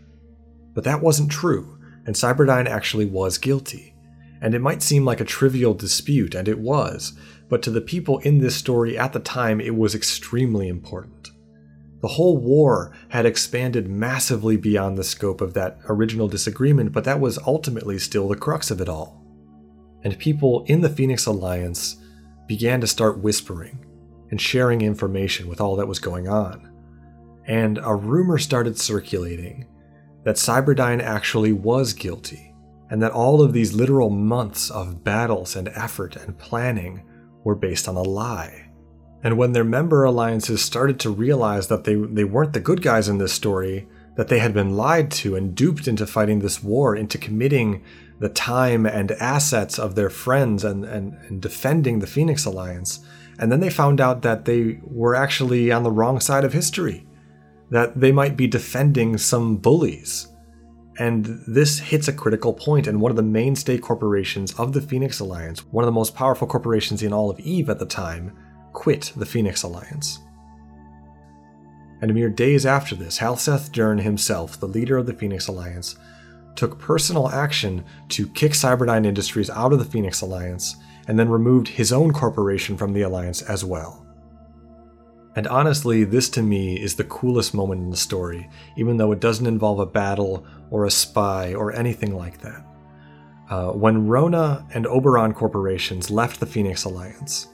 But 0.75 0.85
that 0.85 1.03
wasn't 1.03 1.33
true, 1.33 1.77
and 2.07 2.15
Cyberdyne 2.15 2.69
actually 2.69 3.07
was 3.07 3.37
guilty. 3.37 3.97
And 4.41 4.55
it 4.55 4.61
might 4.61 4.81
seem 4.81 5.05
like 5.05 5.21
a 5.21 5.25
trivial 5.25 5.75
dispute, 5.75 6.37
and 6.37 6.47
it 6.47 6.61
was, 6.61 7.13
but 7.49 7.63
to 7.65 7.73
the 7.73 7.81
people 7.81 8.19
in 8.19 8.39
this 8.39 8.55
story 8.55 8.97
at 8.97 9.13
the 9.13 9.19
time, 9.19 9.61
it 9.61 9.75
was 9.75 9.97
extremely 9.97 10.69
important. 10.69 11.31
The 12.03 12.09
whole 12.09 12.39
war 12.39 12.93
had 13.09 13.27
expanded 13.27 13.89
massively 13.89 14.57
beyond 14.57 14.97
the 14.97 15.03
scope 15.03 15.41
of 15.41 15.55
that 15.55 15.81
original 15.89 16.29
disagreement, 16.29 16.93
but 16.93 17.03
that 17.05 17.19
was 17.19 17.41
ultimately 17.45 17.99
still 17.99 18.29
the 18.29 18.37
crux 18.37 18.71
of 18.71 18.81
it 18.81 18.89
all. 18.89 19.27
And 20.05 20.17
people 20.17 20.65
in 20.69 20.81
the 20.81 20.89
Phoenix 20.89 21.27
Alliance 21.27 21.97
began 22.51 22.81
to 22.81 22.87
start 22.89 23.21
whispering 23.21 23.79
and 24.33 24.41
sharing 24.41 24.81
information 24.81 25.47
with 25.47 25.61
all 25.61 25.77
that 25.77 25.87
was 25.87 26.01
going 26.01 26.27
on. 26.27 26.69
And 27.47 27.79
a 27.79 27.95
rumor 27.95 28.39
started 28.39 28.77
circulating 28.77 29.69
that 30.25 30.35
Cyberdyne 30.35 31.01
actually 31.01 31.53
was 31.53 31.93
guilty, 31.93 32.53
and 32.91 33.01
that 33.05 33.13
all 33.13 33.41
of 33.41 33.53
these 33.53 33.75
literal 33.75 34.11
months 34.11 34.69
of 34.69 35.05
battles 35.05 35.55
and 35.55 35.69
effort 35.77 36.17
and 36.17 36.37
planning 36.39 37.05
were 37.45 37.55
based 37.55 37.87
on 37.87 37.95
a 37.95 38.03
lie. 38.03 38.69
And 39.23 39.39
when 39.39 39.53
their 39.53 39.63
member 39.63 40.03
alliances 40.03 40.61
started 40.61 40.99
to 41.01 41.11
realize 41.11 41.69
that 41.69 41.85
they, 41.85 41.95
they 41.95 42.25
weren't 42.25 42.53
the 42.53 42.59
good 42.59 42.83
guys 42.83 43.09
in 43.09 43.19
this 43.19 43.33
story, 43.33 43.87
that 44.17 44.27
they 44.27 44.41
had 44.41 44.53
been 44.53 44.77
lied 44.77 45.13
to 45.13 45.37
and 45.37 45.55
duped 45.55 45.87
into 45.87 46.05
fighting 46.05 46.41
this 46.41 46.65
war, 46.65 46.97
into 46.97 47.17
committing 47.17 47.85
the 48.21 48.29
time 48.29 48.87
and 48.87 49.13
assets 49.13 49.79
of 49.79 49.95
their 49.95 50.11
friends 50.11 50.63
and, 50.63 50.85
and, 50.85 51.15
and 51.29 51.41
defending 51.41 51.99
the 51.99 52.07
Phoenix 52.07 52.45
Alliance. 52.45 53.01
And 53.39 53.51
then 53.51 53.61
they 53.61 53.71
found 53.71 54.01
out 54.01 54.23
that 54.23 54.45
they 54.45 54.79
were 54.83 55.15
actually 55.15 55.73
on 55.73 55.83
the 55.83 55.91
wrong 55.91 56.21
side 56.21 56.45
of 56.45 56.53
history, 56.53 57.07
that 57.71 57.99
they 57.99 58.13
might 58.13 58.37
be 58.37 58.47
defending 58.47 59.17
some 59.17 59.57
bullies. 59.57 60.29
And 60.99 61.43
this 61.47 61.79
hits 61.79 62.09
a 62.09 62.13
critical 62.13 62.53
point, 62.53 62.87
and 62.87 63.01
one 63.01 63.11
of 63.11 63.17
the 63.17 63.23
mainstay 63.23 63.79
corporations 63.79 64.53
of 64.59 64.75
the 64.75 64.83
Phoenix 64.83 65.19
Alliance, 65.19 65.61
one 65.67 65.83
of 65.83 65.87
the 65.87 65.93
most 65.93 66.15
powerful 66.15 66.47
corporations 66.47 67.03
in 67.03 67.15
all 67.15 67.31
of 67.31 67.41
EVE 67.41 67.71
at 67.71 67.79
the 67.79 67.87
time, 67.87 68.37
quit 68.75 69.15
the 69.17 69.25
Phoenix 69.25 69.63
Alliance. 69.63 70.19
And 72.03 72.13
mere 72.13 72.29
days 72.29 72.67
after 72.67 72.95
this, 72.95 73.19
Halseth 73.19 73.73
Dern 73.73 73.99
himself, 73.99 74.61
the 74.61 74.69
leader 74.69 74.99
of 74.99 75.07
the 75.07 75.15
Phoenix 75.15 75.49
Alliance, 75.49 75.97
took 76.61 76.79
personal 76.79 77.31
action 77.31 77.83
to 78.11 78.29
kick 78.29 78.53
Cyberdyne 78.53 79.07
Industries 79.07 79.49
out 79.49 79.73
of 79.73 79.79
the 79.79 79.85
Phoenix 79.87 80.21
Alliance 80.21 80.77
and 81.09 81.19
then 81.19 81.31
removed 81.31 81.67
his 81.67 81.91
own 81.91 82.13
corporation 82.13 82.77
from 82.77 82.93
the 82.93 83.01
Alliance 83.01 83.41
as 83.41 83.65
well. 83.65 84.07
And 85.37 85.47
honestly, 85.47 86.05
this 86.05 86.29
to 86.31 86.43
me 86.43 86.79
is 86.79 86.97
the 86.97 87.05
coolest 87.05 87.55
moment 87.55 87.81
in 87.81 87.89
the 87.89 87.97
story, 87.97 88.47
even 88.77 88.99
though 88.99 89.11
it 89.11 89.21
doesn't 89.21 89.47
involve 89.47 89.81
a 89.81 89.87
battle 89.87 90.45
or 90.71 90.85
a 90.85 90.91
spy 90.91 91.55
or 91.55 91.73
anything 91.73 92.15
like 92.15 92.43
that. 92.43 92.63
Uh, 93.49 93.71
when 93.71 94.07
Rona 94.07 94.67
and 94.75 94.87
Oberon 94.87 95.33
corporations 95.33 96.11
left 96.11 96.41
the 96.41 96.47
Phoenix 96.47 96.85
Alliance, 96.85 97.49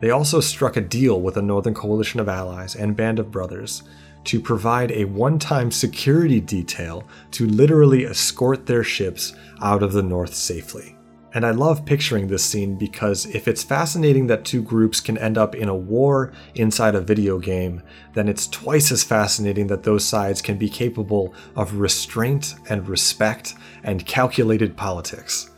they 0.00 0.10
also 0.10 0.40
struck 0.40 0.76
a 0.76 0.82
deal 0.82 1.22
with 1.22 1.36
the 1.36 1.42
Northern 1.42 1.72
Coalition 1.72 2.20
of 2.20 2.28
Allies 2.28 2.76
and 2.76 2.94
Band 2.94 3.18
of 3.18 3.30
Brothers 3.30 3.82
to 4.24 4.40
provide 4.40 4.92
a 4.92 5.04
one 5.04 5.38
time 5.38 5.70
security 5.70 6.40
detail 6.40 7.04
to 7.32 7.46
literally 7.46 8.04
escort 8.04 8.66
their 8.66 8.84
ships 8.84 9.34
out 9.62 9.82
of 9.82 9.92
the 9.92 10.02
North 10.02 10.34
safely. 10.34 10.96
And 11.32 11.46
I 11.46 11.52
love 11.52 11.86
picturing 11.86 12.26
this 12.26 12.44
scene 12.44 12.76
because 12.76 13.26
if 13.26 13.46
it's 13.46 13.62
fascinating 13.62 14.26
that 14.26 14.44
two 14.44 14.62
groups 14.62 15.00
can 15.00 15.16
end 15.16 15.38
up 15.38 15.54
in 15.54 15.68
a 15.68 15.74
war 15.74 16.32
inside 16.56 16.96
a 16.96 17.00
video 17.00 17.38
game, 17.38 17.82
then 18.14 18.28
it's 18.28 18.48
twice 18.48 18.90
as 18.90 19.04
fascinating 19.04 19.68
that 19.68 19.84
those 19.84 20.04
sides 20.04 20.42
can 20.42 20.58
be 20.58 20.68
capable 20.68 21.32
of 21.54 21.74
restraint 21.74 22.56
and 22.68 22.88
respect 22.88 23.54
and 23.84 24.06
calculated 24.06 24.76
politics. 24.76 25.50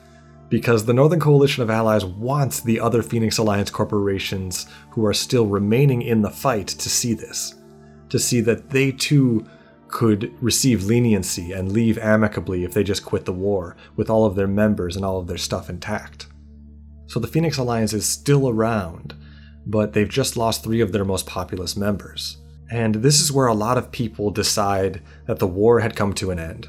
Because 0.50 0.84
the 0.84 0.92
Northern 0.92 1.20
Coalition 1.20 1.62
of 1.62 1.70
Allies 1.70 2.04
wants 2.04 2.60
the 2.60 2.78
other 2.78 3.02
Phoenix 3.02 3.38
Alliance 3.38 3.70
corporations 3.70 4.66
who 4.90 5.06
are 5.06 5.14
still 5.14 5.46
remaining 5.46 6.02
in 6.02 6.20
the 6.20 6.28
fight 6.28 6.68
to 6.68 6.90
see 6.90 7.14
this. 7.14 7.54
To 8.12 8.18
see 8.18 8.42
that 8.42 8.70
they 8.70 8.92
too 8.92 9.46
could 9.88 10.34
receive 10.42 10.84
leniency 10.84 11.52
and 11.52 11.72
leave 11.72 11.96
amicably 11.96 12.62
if 12.62 12.74
they 12.74 12.84
just 12.84 13.06
quit 13.06 13.24
the 13.24 13.32
war, 13.32 13.74
with 13.96 14.10
all 14.10 14.26
of 14.26 14.36
their 14.36 14.46
members 14.46 14.96
and 14.96 15.04
all 15.04 15.18
of 15.18 15.28
their 15.28 15.38
stuff 15.38 15.70
intact. 15.70 16.26
So 17.06 17.18
the 17.18 17.26
Phoenix 17.26 17.56
Alliance 17.56 17.94
is 17.94 18.06
still 18.06 18.50
around, 18.50 19.14
but 19.64 19.94
they've 19.94 20.06
just 20.06 20.36
lost 20.36 20.62
three 20.62 20.82
of 20.82 20.92
their 20.92 21.06
most 21.06 21.26
populous 21.26 21.74
members. 21.74 22.36
And 22.70 22.96
this 22.96 23.18
is 23.18 23.32
where 23.32 23.46
a 23.46 23.54
lot 23.54 23.78
of 23.78 23.92
people 23.92 24.30
decide 24.30 25.00
that 25.26 25.38
the 25.38 25.46
war 25.46 25.80
had 25.80 25.96
come 25.96 26.12
to 26.14 26.30
an 26.30 26.38
end. 26.38 26.68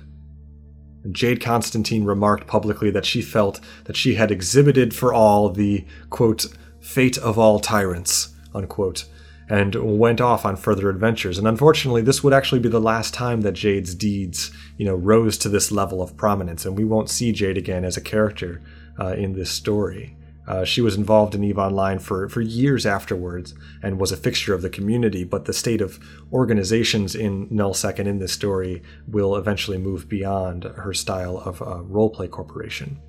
Jade 1.11 1.41
Constantine 1.41 2.05
remarked 2.05 2.47
publicly 2.47 2.89
that 2.91 3.05
she 3.05 3.21
felt 3.21 3.59
that 3.83 3.97
she 3.97 4.15
had 4.15 4.31
exhibited 4.31 4.93
for 4.93 5.13
all 5.13 5.49
the, 5.49 5.85
quote, 6.09 6.45
fate 6.79 7.17
of 7.17 7.37
all 7.37 7.59
tyrants, 7.59 8.33
unquote, 8.53 9.05
and 9.49 9.75
went 9.99 10.21
off 10.21 10.45
on 10.45 10.55
further 10.55 10.89
adventures. 10.89 11.37
And 11.37 11.47
unfortunately, 11.47 12.01
this 12.01 12.23
would 12.23 12.33
actually 12.33 12.59
be 12.59 12.69
the 12.69 12.79
last 12.79 13.13
time 13.13 13.41
that 13.41 13.53
Jade's 13.53 13.93
deeds, 13.93 14.51
you 14.77 14.85
know, 14.85 14.95
rose 14.95 15.37
to 15.39 15.49
this 15.49 15.71
level 15.71 16.01
of 16.01 16.17
prominence, 16.17 16.65
and 16.65 16.77
we 16.77 16.85
won't 16.85 17.09
see 17.09 17.31
Jade 17.31 17.57
again 17.57 17.83
as 17.83 17.97
a 17.97 18.01
character 18.01 18.61
uh, 18.99 19.13
in 19.13 19.33
this 19.33 19.51
story. 19.51 20.15
Uh, 20.45 20.65
she 20.65 20.81
was 20.81 20.95
involved 20.95 21.35
in 21.35 21.43
EVE 21.43 21.57
Online 21.57 21.99
for, 21.99 22.27
for 22.27 22.41
years 22.41 22.85
afterwards 22.85 23.53
and 23.81 23.97
was 23.97 24.11
a 24.11 24.17
fixture 24.17 24.53
of 24.53 24.61
the 24.61 24.69
community, 24.69 25.23
but 25.23 25.45
the 25.45 25.53
state 25.53 25.79
of 25.79 25.99
organizations 26.33 27.15
in 27.15 27.47
Nullsec 27.47 27.97
and 27.97 28.09
in 28.09 28.19
this 28.19 28.33
story 28.33 28.83
will 29.07 29.37
eventually 29.37 29.77
move 29.77 30.09
beyond 30.09 30.65
her 30.65 30.93
style 30.93 31.37
of 31.37 31.61
uh, 31.61 31.81
roleplay 31.89 32.29
corporation. 32.29 32.99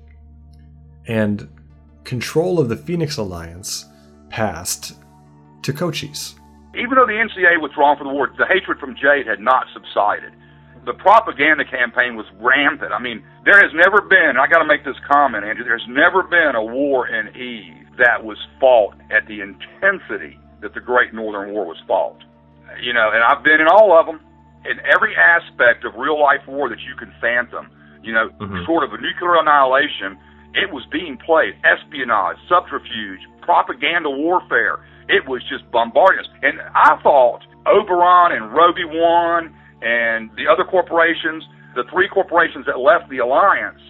And 1.07 1.49
control 2.05 2.57
of 2.59 2.69
the 2.69 2.77
Phoenix 2.77 3.17
Alliance 3.17 3.85
passed 4.29 4.93
to 5.65 5.73
Cochise. 5.73 6.35
Even 6.77 6.95
though 6.95 7.09
the 7.09 7.17
NCA 7.17 7.61
withdrawn 7.61 7.97
from 7.97 8.07
the 8.07 8.13
war, 8.13 8.29
the 8.37 8.45
hatred 8.45 8.79
from 8.79 8.95
Jade 8.95 9.25
had 9.25 9.39
not 9.39 9.65
subsided. 9.73 10.33
The 10.85 10.93
propaganda 10.93 11.65
campaign 11.65 12.15
was 12.15 12.25
rampant. 12.37 12.93
I 12.93 13.01
mean, 13.01 13.25
there 13.43 13.57
has 13.57 13.73
never 13.73 14.01
been, 14.05 14.37
I 14.37 14.45
got 14.45 14.59
to 14.59 14.69
make 14.69 14.85
this 14.85 14.99
comment, 15.09 15.43
Andrew, 15.43 15.65
there's 15.65 15.87
never 15.89 16.21
been 16.21 16.53
a 16.53 16.63
war 16.63 17.07
in 17.07 17.33
Eve 17.35 17.97
that 17.97 18.23
was 18.23 18.37
fought 18.59 18.93
at 19.09 19.25
the 19.25 19.41
intensity 19.41 20.37
that 20.61 20.73
the 20.73 20.81
Great 20.81 21.13
Northern 21.13 21.53
War 21.53 21.65
was 21.65 21.81
fought. 21.87 22.21
You 22.81 22.93
know, 22.93 23.09
and 23.09 23.23
I've 23.23 23.43
been 23.43 23.61
in 23.61 23.67
all 23.67 23.97
of 23.97 24.05
them, 24.05 24.19
in 24.65 24.77
every 24.85 25.15
aspect 25.15 25.85
of 25.85 25.95
real 25.95 26.19
life 26.19 26.45
war 26.47 26.69
that 26.69 26.81
you 26.81 26.93
can 26.99 27.09
fathom. 27.21 27.71
You 28.03 28.13
know, 28.13 28.29
mm-hmm. 28.37 28.65
sort 28.65 28.83
of 28.83 28.93
a 28.93 29.01
nuclear 29.01 29.39
annihilation, 29.39 30.19
it 30.53 30.69
was 30.69 30.85
being 30.91 31.17
played. 31.17 31.55
Espionage, 31.63 32.37
subterfuge, 32.49 33.21
propaganda 33.41 34.09
warfare 34.09 34.85
it 35.07 35.27
was 35.27 35.41
just 35.49 35.69
bombarding 35.71 36.19
us. 36.19 36.29
And 36.41 36.59
I 36.73 36.97
thought 37.01 37.41
Oberon 37.65 38.31
and 38.31 38.53
Roby 38.53 38.85
One 38.85 39.53
and 39.81 40.29
the 40.37 40.47
other 40.49 40.63
corporations, 40.63 41.43
the 41.75 41.83
three 41.91 42.07
corporations 42.07 42.65
that 42.65 42.79
left 42.79 43.09
the 43.09 43.19
alliance, 43.19 43.81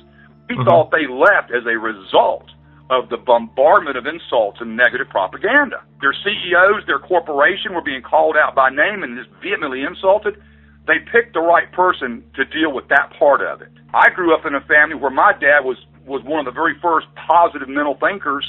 we 0.49 0.55
mm-hmm. 0.55 0.67
thought 0.67 0.91
they 0.91 1.07
left 1.07 1.51
as 1.51 1.63
a 1.65 1.77
result 1.77 2.49
of 2.89 3.09
the 3.09 3.17
bombardment 3.17 3.97
of 3.97 4.05
insults 4.05 4.61
and 4.61 4.77
negative 4.77 5.09
propaganda. 5.09 5.81
Their 6.01 6.13
CEOs, 6.13 6.85
their 6.85 6.99
corporation 6.99 7.73
were 7.73 7.81
being 7.81 8.03
called 8.03 8.35
out 8.37 8.53
by 8.53 8.69
name 8.69 9.01
and 9.01 9.17
just 9.17 9.29
vehemently 9.41 9.81
insulted. 9.81 10.37
They 10.85 11.01
picked 11.11 11.33
the 11.33 11.41
right 11.41 11.71
person 11.71 12.23
to 12.35 12.45
deal 12.45 12.71
with 12.71 12.87
that 12.89 13.09
part 13.17 13.41
of 13.41 13.61
it. 13.61 13.73
I 13.93 14.09
grew 14.13 14.35
up 14.35 14.45
in 14.45 14.53
a 14.53 14.61
family 14.61 14.95
where 14.95 15.09
my 15.09 15.33
dad 15.33 15.65
was 15.65 15.77
was 16.05 16.21
one 16.23 16.37
of 16.37 16.45
the 16.45 16.53
very 16.53 16.77
first 16.79 17.07
positive 17.25 17.67
mental 17.67 17.97
thinkers 17.97 18.45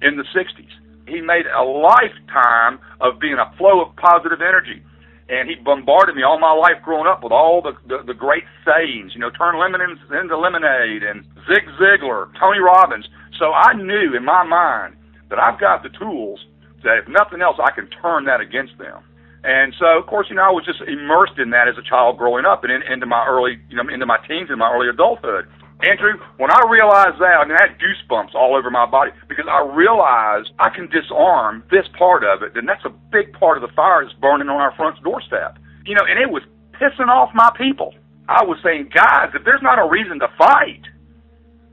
in 0.00 0.16
the 0.16 0.22
60s 0.30 0.70
he 1.06 1.20
made 1.20 1.46
a 1.46 1.62
lifetime 1.62 2.78
of 3.00 3.20
being 3.20 3.36
a 3.38 3.52
flow 3.56 3.82
of 3.82 3.96
positive 3.96 4.40
energy. 4.40 4.82
And 5.28 5.48
he 5.48 5.56
bombarded 5.56 6.16
me 6.16 6.22
all 6.22 6.38
my 6.38 6.52
life 6.52 6.82
growing 6.84 7.06
up 7.08 7.24
with 7.24 7.32
all 7.32 7.62
the, 7.62 7.72
the, 7.88 8.04
the 8.04 8.14
great 8.14 8.44
sayings, 8.64 9.12
you 9.14 9.20
know, 9.20 9.30
turn 9.30 9.58
lemon 9.58 9.80
into 9.80 10.36
lemonade 10.36 11.02
and 11.02 11.24
Zig 11.48 11.64
Ziglar, 11.80 12.28
Tony 12.38 12.60
Robbins. 12.60 13.08
So 13.38 13.52
I 13.52 13.72
knew 13.72 14.14
in 14.14 14.24
my 14.24 14.44
mind 14.44 14.96
that 15.30 15.38
I've 15.38 15.58
got 15.58 15.82
the 15.82 15.88
tools 15.88 16.44
that 16.84 16.98
if 16.98 17.08
nothing 17.08 17.40
else, 17.40 17.56
I 17.56 17.72
can 17.72 17.88
turn 17.88 18.26
that 18.26 18.40
against 18.40 18.76
them. 18.76 19.00
And 19.44 19.74
so, 19.78 19.98
of 19.98 20.06
course, 20.06 20.28
you 20.30 20.36
know, 20.36 20.42
I 20.42 20.50
was 20.50 20.64
just 20.64 20.80
immersed 20.80 21.36
in 21.36 21.50
that 21.50 21.68
as 21.68 21.76
a 21.76 21.84
child 21.84 22.16
growing 22.16 22.44
up 22.44 22.64
and 22.64 22.72
in, 22.72 22.80
into 22.84 23.04
my 23.04 23.26
early, 23.28 23.60
you 23.68 23.76
know, 23.76 23.84
into 23.92 24.06
my 24.06 24.16
teens 24.28 24.48
and 24.48 24.58
my 24.58 24.72
early 24.72 24.88
adulthood. 24.88 25.48
Andrew, 25.84 26.16
when 26.38 26.50
I 26.50 26.64
realized 26.68 27.20
that, 27.20 27.36
I 27.40 27.44
mean, 27.44 27.56
I 27.56 27.68
had 27.68 27.78
goosebumps 27.78 28.34
all 28.34 28.56
over 28.56 28.70
my 28.70 28.86
body 28.86 29.10
because 29.28 29.46
I 29.50 29.60
realized 29.74 30.52
I 30.58 30.70
can 30.70 30.88
disarm 30.88 31.64
this 31.70 31.86
part 31.98 32.24
of 32.24 32.42
it, 32.42 32.56
and 32.56 32.68
that's 32.68 32.84
a 32.84 32.92
big 33.12 33.32
part 33.34 33.56
of 33.56 33.62
the 33.62 33.74
fire 33.74 34.04
that's 34.04 34.16
burning 34.18 34.48
on 34.48 34.60
our 34.60 34.74
front 34.76 35.02
doorstep. 35.02 35.58
You 35.84 35.94
know, 35.94 36.04
and 36.08 36.18
it 36.18 36.30
was 36.30 36.42
pissing 36.80 37.08
off 37.08 37.30
my 37.34 37.50
people. 37.56 37.94
I 38.28 38.44
was 38.44 38.58
saying, 38.64 38.90
guys, 38.94 39.30
if 39.34 39.44
there's 39.44 39.62
not 39.62 39.78
a 39.78 39.88
reason 39.88 40.18
to 40.20 40.28
fight, 40.38 40.82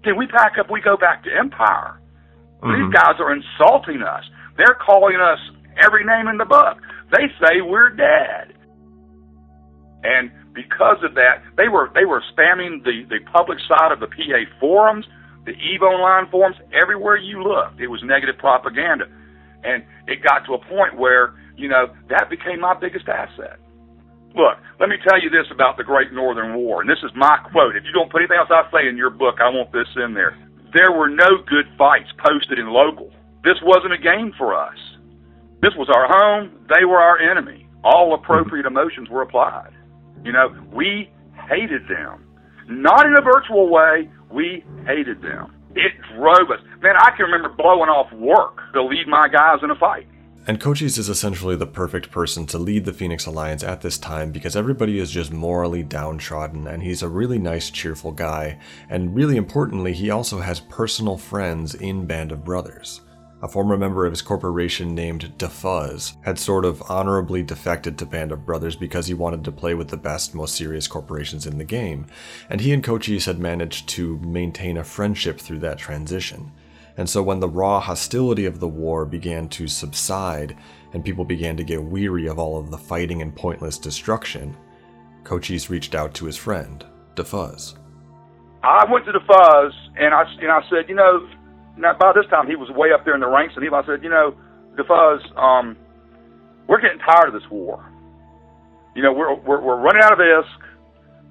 then 0.04 0.18
we 0.18 0.28
pack 0.28 0.58
up, 0.60 0.70
we 0.70 0.82
go 0.82 0.98
back 0.98 1.24
to 1.24 1.30
Empire. 1.32 2.00
Mm-hmm. 2.62 2.92
These 2.92 2.94
guys 2.94 3.16
are 3.20 3.32
insulting 3.32 4.04
us. 4.04 4.24
They're 4.58 4.78
calling 4.86 5.16
us 5.16 5.40
every 5.82 6.04
name 6.04 6.28
in 6.28 6.38
the 6.38 6.46
book. 6.46 6.78
They 7.12 7.28
say 7.40 7.62
we're 7.62 7.90
dead. 7.90 8.54
And 10.04 10.32
because 10.54 10.98
of 11.04 11.16
that, 11.16 11.44
they 11.58 11.68
were 11.68 11.92
they 11.94 12.06
were 12.06 12.22
spamming 12.36 12.84
the 12.84 13.04
the 13.10 13.20
public 13.32 13.60
side 13.68 13.92
of 13.92 14.00
the 14.00 14.08
PA 14.08 14.42
forums, 14.60 15.06
the 15.46 15.52
Eve 15.52 15.82
Online 15.82 16.30
forums. 16.30 16.58
Everywhere 16.74 17.18
you 17.18 17.44
looked, 17.44 17.80
it 17.80 17.88
was 17.88 18.02
negative 18.04 18.38
propaganda, 18.38 19.06
and 19.64 19.84
it 20.08 20.24
got 20.24 20.46
to 20.46 20.54
a 20.54 20.62
point 20.66 20.98
where 20.98 21.34
you 21.56 21.68
know 21.68 21.94
that 22.10 22.30
became 22.30 22.60
my 22.60 22.74
biggest 22.74 23.08
asset. 23.08 23.60
Look, 24.36 24.56
let 24.80 24.88
me 24.88 24.96
tell 25.04 25.22
you 25.22 25.30
this 25.30 25.52
about 25.52 25.76
the 25.76 25.84
Great 25.84 26.14
Northern 26.14 26.56
War, 26.56 26.82
and 26.82 26.90
this 26.90 27.04
is 27.04 27.12
my 27.16 27.38
quote. 27.52 27.76
If 27.76 27.84
you 27.84 27.92
don't 27.92 28.10
put 28.12 28.22
anything 28.22 28.38
else 28.40 28.50
I 28.50 28.64
say 28.72 28.88
in 28.88 28.96
your 28.96 29.10
book, 29.10 29.36
I 29.44 29.50
want 29.50 29.72
this 29.72 29.88
in 29.98 30.14
there. 30.14 30.38
There 30.74 30.92
were 30.92 31.10
no 31.10 31.44
good 31.48 31.68
fights 31.78 32.08
posted 32.18 32.58
in 32.58 32.68
local. 32.72 33.12
This 33.44 33.60
wasn't 33.64 33.92
a 33.94 33.98
game 33.98 34.32
for 34.38 34.56
us. 34.56 34.78
This 35.62 35.76
was 35.76 35.90
our 35.94 36.08
home. 36.08 36.66
They 36.70 36.86
were 36.86 37.00
our 37.00 37.20
enemy. 37.20 37.68
All 37.84 38.14
appropriate 38.14 38.66
emotions 38.66 39.10
were 39.10 39.22
applied. 39.22 39.74
You 40.24 40.32
know, 40.32 40.56
we 40.72 41.10
hated 41.50 41.88
them. 41.88 42.26
Not 42.68 43.06
in 43.06 43.16
a 43.18 43.22
virtual 43.22 43.70
way, 43.70 44.10
we 44.30 44.64
hated 44.86 45.22
them. 45.22 45.54
It 45.76 45.94
drove 46.16 46.52
us. 46.52 46.60
Man, 46.82 46.96
I 46.98 47.12
can 47.16 47.26
remember 47.26 47.50
blowing 47.50 47.90
off 47.90 48.12
work 48.14 48.60
to 48.74 48.84
lead 48.84 49.08
my 49.08 49.28
guys 49.28 49.60
in 49.64 49.72
a 49.72 49.76
fight. 49.76 50.08
And 50.48 50.60
Cochise 50.60 50.98
is 50.98 51.08
essentially 51.08 51.56
the 51.56 51.68
perfect 51.68 52.10
person 52.10 52.48
to 52.48 52.58
lead 52.58 52.86
the 52.86 52.94
Phoenix 52.94 53.28
Alliance 53.28 53.64
at 53.64 53.82
this 53.82 54.00
time 54.00 54.32
because 54.32 54.56
everybody 54.56 54.98
is 54.98 55.12
just 55.12 55.32
morally 55.32 55.84
downtrodden 55.84 56.66
and 56.66 56.82
he's 56.82 57.04
a 57.04 57.08
really 57.08 57.38
nice, 57.38 57.70
cheerful 57.70 58.12
guy. 58.12 58.60
And 58.90 59.16
really 59.16 59.38
importantly, 59.38 59.94
he 59.94 60.10
also 60.10 60.40
has 60.40 60.60
personal 60.60 61.18
friends 61.18 61.76
in 61.76 62.08
Band 62.08 62.32
of 62.32 62.44
Brothers 62.44 63.02
a 63.42 63.48
former 63.48 63.76
member 63.76 64.06
of 64.06 64.12
his 64.12 64.22
corporation 64.22 64.94
named 64.94 65.34
DeFuzz, 65.38 66.16
had 66.24 66.38
sort 66.38 66.64
of 66.64 66.82
honorably 66.90 67.42
defected 67.42 67.98
to 67.98 68.06
Band 68.06 68.32
of 68.32 68.46
Brothers 68.46 68.76
because 68.76 69.08
he 69.08 69.14
wanted 69.14 69.44
to 69.46 69.52
play 69.52 69.74
with 69.74 69.88
the 69.88 69.98
best, 69.98 70.36
most 70.36 70.56
serious 70.56 70.88
corporations 70.88 71.48
in 71.48 71.58
the 71.58 71.64
game, 71.64 72.06
and 72.50 72.62
he 72.62 72.72
and 72.72 72.84
Cochise 72.84 73.26
had 73.26 73.40
managed 73.40 73.90
to 73.90 74.18
maintain 74.20 74.78
a 74.78 74.84
friendship 74.84 75.40
through 75.40 75.60
that 75.60 75.80
transition. 75.80 76.52
And 76.98 77.10
so 77.10 77.24
when 77.24 77.40
the 77.40 77.50
raw 77.50 77.80
hostility 77.80 78.46
of 78.46 78.60
the 78.60 78.68
war 78.68 79.06
began 79.06 79.48
to 79.50 79.68
subside 79.68 80.58
and 80.94 81.04
people 81.04 81.26
began 81.26 81.58
to 81.58 81.64
get 81.64 81.82
weary 81.82 82.28
of 82.28 82.38
all 82.38 82.60
of 82.60 82.70
the 82.70 82.78
fighting 82.78 83.22
and 83.22 83.36
pointless 83.36 83.78
destruction, 83.78 84.56
Cochise 85.24 85.70
reached 85.70 85.96
out 85.96 86.14
to 86.16 86.26
his 86.26 86.38
friend, 86.38 86.86
DeFuzz. 87.16 87.76
I 88.64 88.86
went 88.92 89.06
to 89.06 89.14
DeFuzz 89.14 89.72
and 89.98 90.14
I, 90.14 90.24
and 90.42 90.52
I 90.52 90.62
said, 90.70 90.90
you 90.90 90.96
know, 90.96 91.28
now 91.78 91.96
by 91.98 92.12
this 92.14 92.30
time 92.30 92.48
he 92.48 92.56
was 92.56 92.70
way 92.72 92.92
up 92.94 93.06
there 93.06 93.16
in 93.16 93.22
the 93.22 93.30
ranks, 93.30 93.54
and 93.56 93.64
he, 93.64 93.70
I 93.70 93.86
said, 93.86 94.04
you 94.04 94.10
know, 94.10 94.36
DeFuzz, 94.78 95.24
um, 95.38 95.78
we're 96.68 96.82
getting 96.82 97.00
tired 97.00 97.28
of 97.28 97.34
this 97.34 97.50
war. 97.50 97.84
You 98.96 99.04
know, 99.04 99.14
we're, 99.14 99.36
we're, 99.36 99.62
we're 99.62 99.80
running 99.80 100.04
out 100.04 100.12
of 100.12 100.20
this. 100.20 100.48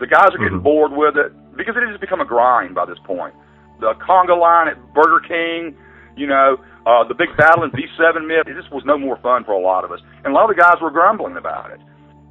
The 0.00 0.06
guys 0.06 0.32
are 0.32 0.40
getting 0.40 0.64
mm-hmm. 0.64 0.64
bored 0.64 0.92
with 0.92 1.16
it 1.16 1.32
because 1.56 1.76
it 1.76 1.84
has 1.84 2.00
become 2.00 2.20
a 2.20 2.28
grind 2.28 2.74
by 2.74 2.86
this 2.86 2.98
point. 3.04 3.34
The 3.80 3.92
conga 4.00 4.36
line 4.36 4.68
at 4.68 4.76
Burger 4.92 5.20
King, 5.20 5.76
you 6.16 6.26
know, 6.26 6.56
uh, 6.88 7.04
the 7.04 7.14
big 7.14 7.36
battle 7.36 7.64
in 7.64 7.70
V7 7.72 8.26
mid, 8.28 8.48
it 8.48 8.56
just 8.56 8.72
was 8.72 8.84
no 8.84 8.96
more 8.96 9.20
fun 9.20 9.44
for 9.44 9.52
a 9.52 9.60
lot 9.60 9.84
of 9.84 9.92
us. 9.92 10.00
And 10.24 10.32
a 10.32 10.36
lot 10.36 10.48
of 10.48 10.56
the 10.56 10.60
guys 10.60 10.80
were 10.80 10.90
grumbling 10.90 11.36
about 11.36 11.70
it. 11.70 11.80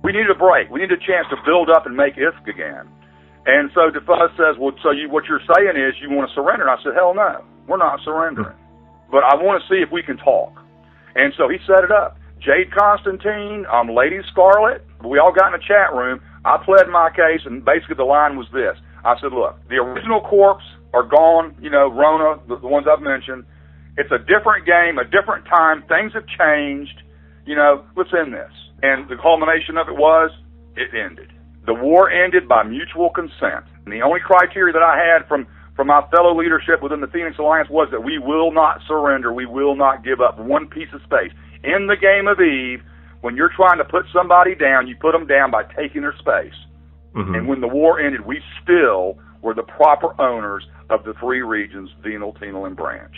We 0.03 0.13
needed 0.13 0.31
a 0.31 0.37
break. 0.37 0.69
We 0.69 0.81
needed 0.81 0.97
a 0.97 1.05
chance 1.05 1.27
to 1.29 1.37
build 1.45 1.69
up 1.69 1.85
and 1.85 1.93
make 1.93 2.15
ISK 2.15 2.47
again. 2.47 2.87
And 3.45 3.69
so 3.73 3.89
DeFuzz 3.89 4.35
says, 4.37 4.57
well, 4.57 4.73
so 4.81 4.91
you, 4.91 5.09
what 5.09 5.25
you're 5.25 5.43
saying 5.43 5.75
is 5.77 5.97
you 6.01 6.09
want 6.09 6.29
to 6.29 6.33
surrender. 6.35 6.67
And 6.67 6.73
I 6.73 6.81
said, 6.81 6.93
hell 6.95 7.13
no, 7.13 7.43
we're 7.69 7.77
not 7.77 7.99
surrendering. 8.03 8.57
But 9.11 9.23
I 9.23 9.35
want 9.35 9.61
to 9.61 9.69
see 9.69 9.81
if 9.81 9.91
we 9.91 10.03
can 10.03 10.17
talk. 10.17 10.53
And 11.15 11.33
so 11.37 11.49
he 11.49 11.57
set 11.65 11.83
it 11.83 11.91
up. 11.91 12.17
Jade 12.39 12.71
Constantine, 12.71 13.65
um, 13.71 13.89
Lady 13.89 14.19
Scarlet, 14.31 14.85
we 15.03 15.19
all 15.19 15.33
got 15.33 15.53
in 15.53 15.59
a 15.59 15.63
chat 15.63 15.93
room. 15.93 16.21
I 16.45 16.57
pled 16.63 16.87
my 16.89 17.09
case, 17.09 17.41
and 17.45 17.63
basically 17.65 17.95
the 17.95 18.07
line 18.07 18.37
was 18.37 18.47
this. 18.53 18.77
I 19.03 19.19
said, 19.19 19.33
look, 19.33 19.59
the 19.67 19.75
original 19.75 20.21
corps 20.21 20.61
are 20.93 21.03
gone, 21.03 21.55
you 21.61 21.69
know, 21.69 21.91
Rona, 21.91 22.39
the, 22.47 22.57
the 22.59 22.67
ones 22.67 22.87
I've 22.89 23.03
mentioned. 23.03 23.45
It's 23.97 24.11
a 24.11 24.19
different 24.19 24.65
game, 24.65 24.97
a 24.97 25.03
different 25.03 25.45
time. 25.45 25.83
Things 25.87 26.13
have 26.13 26.25
changed. 26.27 27.03
You 27.45 27.55
know, 27.55 27.83
let's 27.97 28.09
end 28.15 28.33
this. 28.33 28.51
And 28.81 29.09
the 29.09 29.17
culmination 29.21 29.77
of 29.77 29.89
it 29.89 29.95
was, 29.95 30.31
it 30.75 30.95
ended. 30.95 31.31
The 31.65 31.73
war 31.73 32.09
ended 32.09 32.47
by 32.47 32.63
mutual 32.63 33.09
consent. 33.09 33.67
And 33.83 33.91
the 33.91 34.01
only 34.01 34.21
criteria 34.23 34.71
that 34.71 34.83
I 34.83 34.95
had 34.95 35.27
from, 35.27 35.47
from 35.79 35.87
my 35.87 36.05
fellow 36.11 36.37
leadership 36.37 36.83
within 36.83 36.99
the 36.99 37.07
Phoenix 37.07 37.39
Alliance 37.39 37.69
was 37.69 37.87
that 37.91 38.03
we 38.03 38.17
will 38.17 38.51
not 38.51 38.81
surrender. 38.85 39.31
We 39.31 39.45
will 39.45 39.77
not 39.77 40.03
give 40.03 40.19
up 40.19 40.37
one 40.37 40.67
piece 40.67 40.89
of 40.91 41.01
space. 41.03 41.31
In 41.63 41.87
the 41.87 41.95
game 41.95 42.27
of 42.27 42.41
Eve, 42.41 42.83
when 43.21 43.37
you're 43.37 43.53
trying 43.55 43.77
to 43.77 43.85
put 43.85 44.03
somebody 44.11 44.55
down, 44.55 44.89
you 44.89 44.97
put 44.97 45.13
them 45.13 45.25
down 45.25 45.51
by 45.51 45.63
taking 45.63 46.01
their 46.01 46.17
space. 46.19 46.51
Mm-hmm. 47.15 47.33
And 47.33 47.47
when 47.47 47.61
the 47.61 47.69
war 47.69 47.97
ended, 47.97 48.25
we 48.25 48.41
still 48.61 49.19
were 49.41 49.53
the 49.53 49.63
proper 49.63 50.21
owners 50.21 50.67
of 50.89 51.05
the 51.05 51.13
three 51.13 51.43
regions, 51.43 51.89
Venal, 52.03 52.33
Tenal, 52.33 52.65
and 52.65 52.75
Branch. 52.75 53.15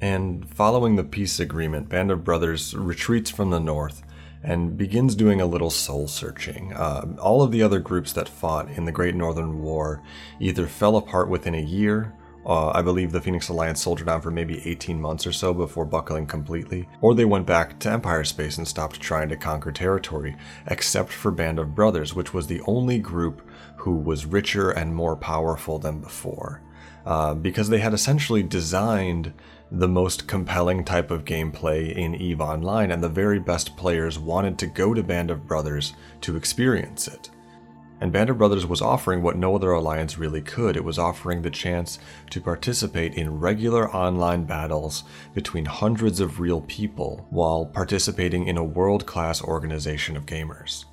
And 0.00 0.50
following 0.50 0.96
the 0.96 1.04
peace 1.04 1.38
agreement, 1.38 1.88
Band 1.88 2.10
of 2.10 2.24
Brothers 2.24 2.74
retreats 2.74 3.30
from 3.30 3.50
the 3.50 3.60
north 3.60 4.02
and 4.42 4.76
begins 4.76 5.14
doing 5.14 5.40
a 5.40 5.46
little 5.46 5.70
soul 5.70 6.08
searching. 6.08 6.72
Uh, 6.72 7.14
all 7.20 7.42
of 7.42 7.52
the 7.52 7.62
other 7.62 7.78
groups 7.78 8.12
that 8.12 8.28
fought 8.28 8.70
in 8.70 8.84
the 8.84 8.92
Great 8.92 9.14
Northern 9.14 9.62
War 9.62 10.02
either 10.38 10.66
fell 10.66 10.96
apart 10.96 11.28
within 11.28 11.54
a 11.54 11.60
year 11.60 12.14
uh, 12.44 12.70
I 12.70 12.80
believe 12.80 13.12
the 13.12 13.20
Phoenix 13.20 13.48
Alliance 13.48 13.82
soldiered 13.82 14.08
on 14.08 14.22
for 14.22 14.30
maybe 14.30 14.66
18 14.66 15.00
months 15.00 15.26
or 15.26 15.32
so 15.32 15.52
before 15.52 15.84
buckling 15.84 16.26
completely, 16.26 16.88
or 17.00 17.14
they 17.14 17.26
went 17.26 17.46
back 17.46 17.78
to 17.80 17.90
Empire 17.90 18.24
space 18.24 18.56
and 18.56 18.66
stopped 18.66 19.00
trying 19.00 19.28
to 19.28 19.36
conquer 19.36 19.70
territory, 19.70 20.36
except 20.66 21.12
for 21.12 21.30
Band 21.30 21.58
of 21.58 21.74
Brothers, 21.74 22.14
which 22.14 22.32
was 22.32 22.46
the 22.46 22.62
only 22.62 22.98
group 22.98 23.46
who 23.76 23.94
was 23.94 24.24
richer 24.26 24.70
and 24.70 24.94
more 24.94 25.16
powerful 25.16 25.78
than 25.78 26.00
before. 26.00 26.62
Uh, 27.04 27.34
because 27.34 27.68
they 27.68 27.78
had 27.78 27.94
essentially 27.94 28.42
designed 28.42 29.32
the 29.72 29.88
most 29.88 30.26
compelling 30.26 30.84
type 30.84 31.10
of 31.10 31.24
gameplay 31.24 31.94
in 31.94 32.14
EVE 32.14 32.40
Online, 32.40 32.90
and 32.90 33.02
the 33.02 33.08
very 33.08 33.38
best 33.38 33.76
players 33.76 34.18
wanted 34.18 34.58
to 34.58 34.66
go 34.66 34.94
to 34.94 35.02
Band 35.02 35.30
of 35.30 35.46
Brothers 35.46 35.94
to 36.22 36.36
experience 36.36 37.06
it. 37.06 37.30
And 38.00 38.12
Band 38.12 38.30
of 38.30 38.38
Brothers 38.38 38.66
was 38.66 38.80
offering 38.80 39.22
what 39.22 39.36
no 39.36 39.54
other 39.54 39.72
alliance 39.72 40.18
really 40.18 40.40
could. 40.40 40.76
It 40.76 40.84
was 40.84 40.98
offering 40.98 41.42
the 41.42 41.50
chance 41.50 41.98
to 42.30 42.40
participate 42.40 43.14
in 43.14 43.38
regular 43.38 43.94
online 43.94 44.44
battles 44.44 45.04
between 45.34 45.66
hundreds 45.66 46.18
of 46.18 46.40
real 46.40 46.62
people 46.62 47.26
while 47.28 47.66
participating 47.66 48.46
in 48.46 48.56
a 48.56 48.64
world 48.64 49.04
class 49.04 49.42
organization 49.42 50.16
of 50.16 50.24
gamers. 50.24 50.86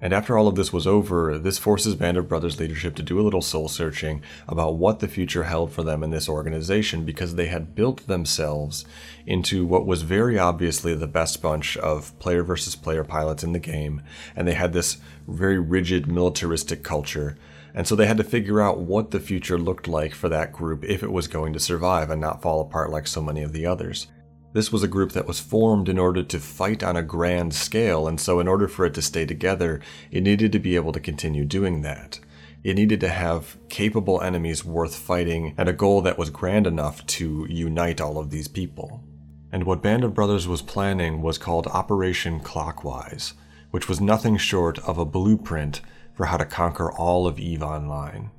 And 0.00 0.12
after 0.12 0.36
all 0.36 0.48
of 0.48 0.54
this 0.54 0.72
was 0.72 0.86
over, 0.86 1.38
this 1.38 1.58
forces 1.58 1.94
Band 1.94 2.16
of 2.16 2.28
Brothers 2.28 2.60
leadership 2.60 2.94
to 2.96 3.02
do 3.02 3.18
a 3.18 3.22
little 3.22 3.40
soul 3.40 3.68
searching 3.68 4.22
about 4.46 4.76
what 4.76 5.00
the 5.00 5.08
future 5.08 5.44
held 5.44 5.72
for 5.72 5.82
them 5.82 6.02
in 6.02 6.10
this 6.10 6.28
organization 6.28 7.04
because 7.04 7.36
they 7.36 7.46
had 7.46 7.74
built 7.74 8.06
themselves 8.06 8.84
into 9.26 9.64
what 9.64 9.86
was 9.86 10.02
very 10.02 10.38
obviously 10.38 10.94
the 10.94 11.06
best 11.06 11.40
bunch 11.40 11.76
of 11.78 12.18
player 12.18 12.42
versus 12.42 12.76
player 12.76 13.04
pilots 13.04 13.42
in 13.42 13.52
the 13.52 13.58
game, 13.58 14.02
and 14.36 14.46
they 14.46 14.54
had 14.54 14.72
this 14.72 14.98
very 15.26 15.58
rigid 15.58 16.06
militaristic 16.06 16.82
culture. 16.82 17.38
And 17.72 17.88
so 17.88 17.96
they 17.96 18.06
had 18.06 18.18
to 18.18 18.24
figure 18.24 18.60
out 18.60 18.78
what 18.78 19.10
the 19.10 19.18
future 19.18 19.58
looked 19.58 19.88
like 19.88 20.14
for 20.14 20.28
that 20.28 20.52
group 20.52 20.84
if 20.84 21.02
it 21.02 21.12
was 21.12 21.28
going 21.28 21.52
to 21.54 21.60
survive 21.60 22.10
and 22.10 22.20
not 22.20 22.42
fall 22.42 22.60
apart 22.60 22.90
like 22.90 23.06
so 23.06 23.22
many 23.22 23.42
of 23.42 23.52
the 23.52 23.66
others. 23.66 24.06
This 24.54 24.70
was 24.70 24.84
a 24.84 24.88
group 24.88 25.10
that 25.12 25.26
was 25.26 25.40
formed 25.40 25.88
in 25.88 25.98
order 25.98 26.22
to 26.22 26.38
fight 26.38 26.84
on 26.84 26.96
a 26.96 27.02
grand 27.02 27.54
scale, 27.54 28.06
and 28.06 28.20
so 28.20 28.38
in 28.38 28.46
order 28.46 28.68
for 28.68 28.86
it 28.86 28.94
to 28.94 29.02
stay 29.02 29.26
together, 29.26 29.80
it 30.12 30.22
needed 30.22 30.52
to 30.52 30.60
be 30.60 30.76
able 30.76 30.92
to 30.92 31.00
continue 31.00 31.44
doing 31.44 31.82
that. 31.82 32.20
It 32.62 32.74
needed 32.76 33.00
to 33.00 33.08
have 33.08 33.56
capable 33.68 34.20
enemies 34.20 34.64
worth 34.64 34.94
fighting 34.94 35.56
and 35.58 35.68
a 35.68 35.72
goal 35.72 36.02
that 36.02 36.18
was 36.18 36.30
grand 36.30 36.68
enough 36.68 37.04
to 37.06 37.48
unite 37.50 38.00
all 38.00 38.16
of 38.16 38.30
these 38.30 38.46
people. 38.46 39.02
And 39.50 39.64
what 39.64 39.82
Band 39.82 40.04
of 40.04 40.14
Brothers 40.14 40.46
was 40.46 40.62
planning 40.62 41.20
was 41.20 41.36
called 41.36 41.66
Operation 41.66 42.38
Clockwise, 42.38 43.34
which 43.72 43.88
was 43.88 44.00
nothing 44.00 44.36
short 44.36 44.78
of 44.88 44.98
a 44.98 45.04
blueprint 45.04 45.80
for 46.14 46.26
how 46.26 46.36
to 46.36 46.44
conquer 46.44 46.92
all 46.92 47.26
of 47.26 47.40
EVE 47.40 47.62
Online. 47.64 48.30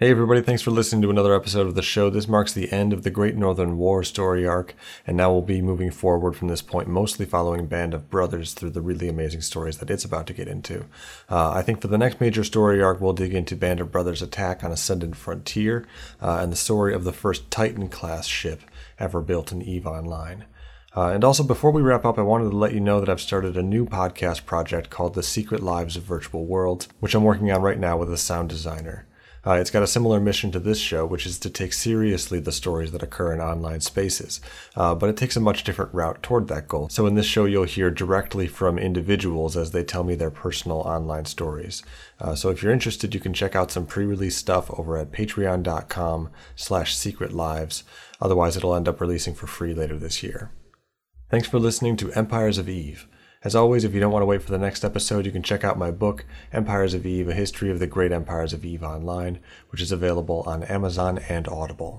Hey 0.00 0.12
everybody, 0.12 0.42
thanks 0.42 0.62
for 0.62 0.70
listening 0.70 1.02
to 1.02 1.10
another 1.10 1.34
episode 1.34 1.66
of 1.66 1.74
the 1.74 1.82
show. 1.82 2.08
This 2.08 2.28
marks 2.28 2.52
the 2.52 2.70
end 2.70 2.92
of 2.92 3.02
the 3.02 3.10
Great 3.10 3.34
Northern 3.34 3.76
War 3.78 4.04
story 4.04 4.46
arc, 4.46 4.76
and 5.04 5.16
now 5.16 5.32
we'll 5.32 5.42
be 5.42 5.60
moving 5.60 5.90
forward 5.90 6.36
from 6.36 6.46
this 6.46 6.62
point, 6.62 6.86
mostly 6.86 7.26
following 7.26 7.66
Band 7.66 7.94
of 7.94 8.08
Brothers 8.08 8.54
through 8.54 8.70
the 8.70 8.80
really 8.80 9.08
amazing 9.08 9.40
stories 9.40 9.78
that 9.78 9.90
it's 9.90 10.04
about 10.04 10.28
to 10.28 10.32
get 10.32 10.46
into. 10.46 10.84
Uh, 11.28 11.50
I 11.50 11.62
think 11.62 11.80
for 11.80 11.88
the 11.88 11.98
next 11.98 12.20
major 12.20 12.44
story 12.44 12.80
arc, 12.80 13.00
we'll 13.00 13.12
dig 13.12 13.34
into 13.34 13.56
Band 13.56 13.80
of 13.80 13.90
Brothers' 13.90 14.22
attack 14.22 14.62
on 14.62 14.70
Ascendant 14.70 15.16
Frontier 15.16 15.84
uh, 16.22 16.38
and 16.40 16.52
the 16.52 16.56
story 16.56 16.94
of 16.94 17.02
the 17.02 17.12
first 17.12 17.50
Titan 17.50 17.88
class 17.88 18.24
ship 18.24 18.60
ever 19.00 19.20
built 19.20 19.50
in 19.50 19.62
EVE 19.62 19.88
Online. 19.88 20.44
Uh, 20.96 21.08
and 21.08 21.24
also, 21.24 21.42
before 21.42 21.72
we 21.72 21.82
wrap 21.82 22.04
up, 22.04 22.20
I 22.20 22.22
wanted 22.22 22.50
to 22.50 22.56
let 22.56 22.72
you 22.72 22.78
know 22.78 23.00
that 23.00 23.08
I've 23.08 23.20
started 23.20 23.56
a 23.56 23.64
new 23.64 23.84
podcast 23.84 24.46
project 24.46 24.90
called 24.90 25.14
The 25.14 25.24
Secret 25.24 25.60
Lives 25.60 25.96
of 25.96 26.04
Virtual 26.04 26.46
Worlds, 26.46 26.86
which 27.00 27.16
I'm 27.16 27.24
working 27.24 27.50
on 27.50 27.62
right 27.62 27.80
now 27.80 27.96
with 27.96 28.12
a 28.12 28.16
sound 28.16 28.48
designer. 28.48 29.04
Uh, 29.48 29.54
it's 29.54 29.70
got 29.70 29.82
a 29.82 29.86
similar 29.86 30.20
mission 30.20 30.52
to 30.52 30.60
this 30.60 30.78
show, 30.78 31.06
which 31.06 31.24
is 31.24 31.38
to 31.38 31.48
take 31.48 31.72
seriously 31.72 32.38
the 32.38 32.52
stories 32.52 32.92
that 32.92 33.02
occur 33.02 33.32
in 33.32 33.40
online 33.40 33.80
spaces, 33.80 34.42
uh, 34.76 34.94
but 34.94 35.08
it 35.08 35.16
takes 35.16 35.36
a 35.36 35.40
much 35.40 35.64
different 35.64 35.94
route 35.94 36.22
toward 36.22 36.48
that 36.48 36.68
goal. 36.68 36.86
So 36.90 37.06
in 37.06 37.14
this 37.14 37.24
show, 37.24 37.46
you'll 37.46 37.64
hear 37.64 37.90
directly 37.90 38.46
from 38.46 38.78
individuals 38.78 39.56
as 39.56 39.70
they 39.70 39.84
tell 39.84 40.04
me 40.04 40.14
their 40.16 40.30
personal 40.30 40.80
online 40.80 41.24
stories. 41.24 41.82
Uh, 42.20 42.34
so 42.34 42.50
if 42.50 42.62
you're 42.62 42.72
interested, 42.72 43.14
you 43.14 43.20
can 43.20 43.32
check 43.32 43.56
out 43.56 43.70
some 43.70 43.86
pre-release 43.86 44.36
stuff 44.36 44.70
over 44.78 44.98
at 44.98 45.12
patreon.com 45.12 46.28
slash 46.54 46.94
secret 46.94 47.32
lives. 47.32 47.84
Otherwise, 48.20 48.54
it'll 48.54 48.74
end 48.74 48.86
up 48.86 49.00
releasing 49.00 49.34
for 49.34 49.46
free 49.46 49.72
later 49.72 49.96
this 49.96 50.22
year. 50.22 50.50
Thanks 51.30 51.48
for 51.48 51.58
listening 51.58 51.96
to 51.96 52.12
Empires 52.12 52.58
of 52.58 52.68
Eve. 52.68 53.08
As 53.44 53.54
always, 53.54 53.84
if 53.84 53.94
you 53.94 54.00
don't 54.00 54.10
want 54.10 54.22
to 54.22 54.26
wait 54.26 54.42
for 54.42 54.50
the 54.50 54.58
next 54.58 54.84
episode, 54.84 55.24
you 55.24 55.30
can 55.30 55.44
check 55.44 55.62
out 55.62 55.78
my 55.78 55.92
book, 55.92 56.24
Empires 56.52 56.92
of 56.92 57.06
Eve 57.06 57.28
A 57.28 57.34
History 57.34 57.70
of 57.70 57.78
the 57.78 57.86
Great 57.86 58.10
Empires 58.10 58.52
of 58.52 58.64
Eve 58.64 58.82
Online, 58.82 59.38
which 59.70 59.80
is 59.80 59.92
available 59.92 60.42
on 60.44 60.64
Amazon 60.64 61.18
and 61.28 61.46
Audible. 61.46 61.96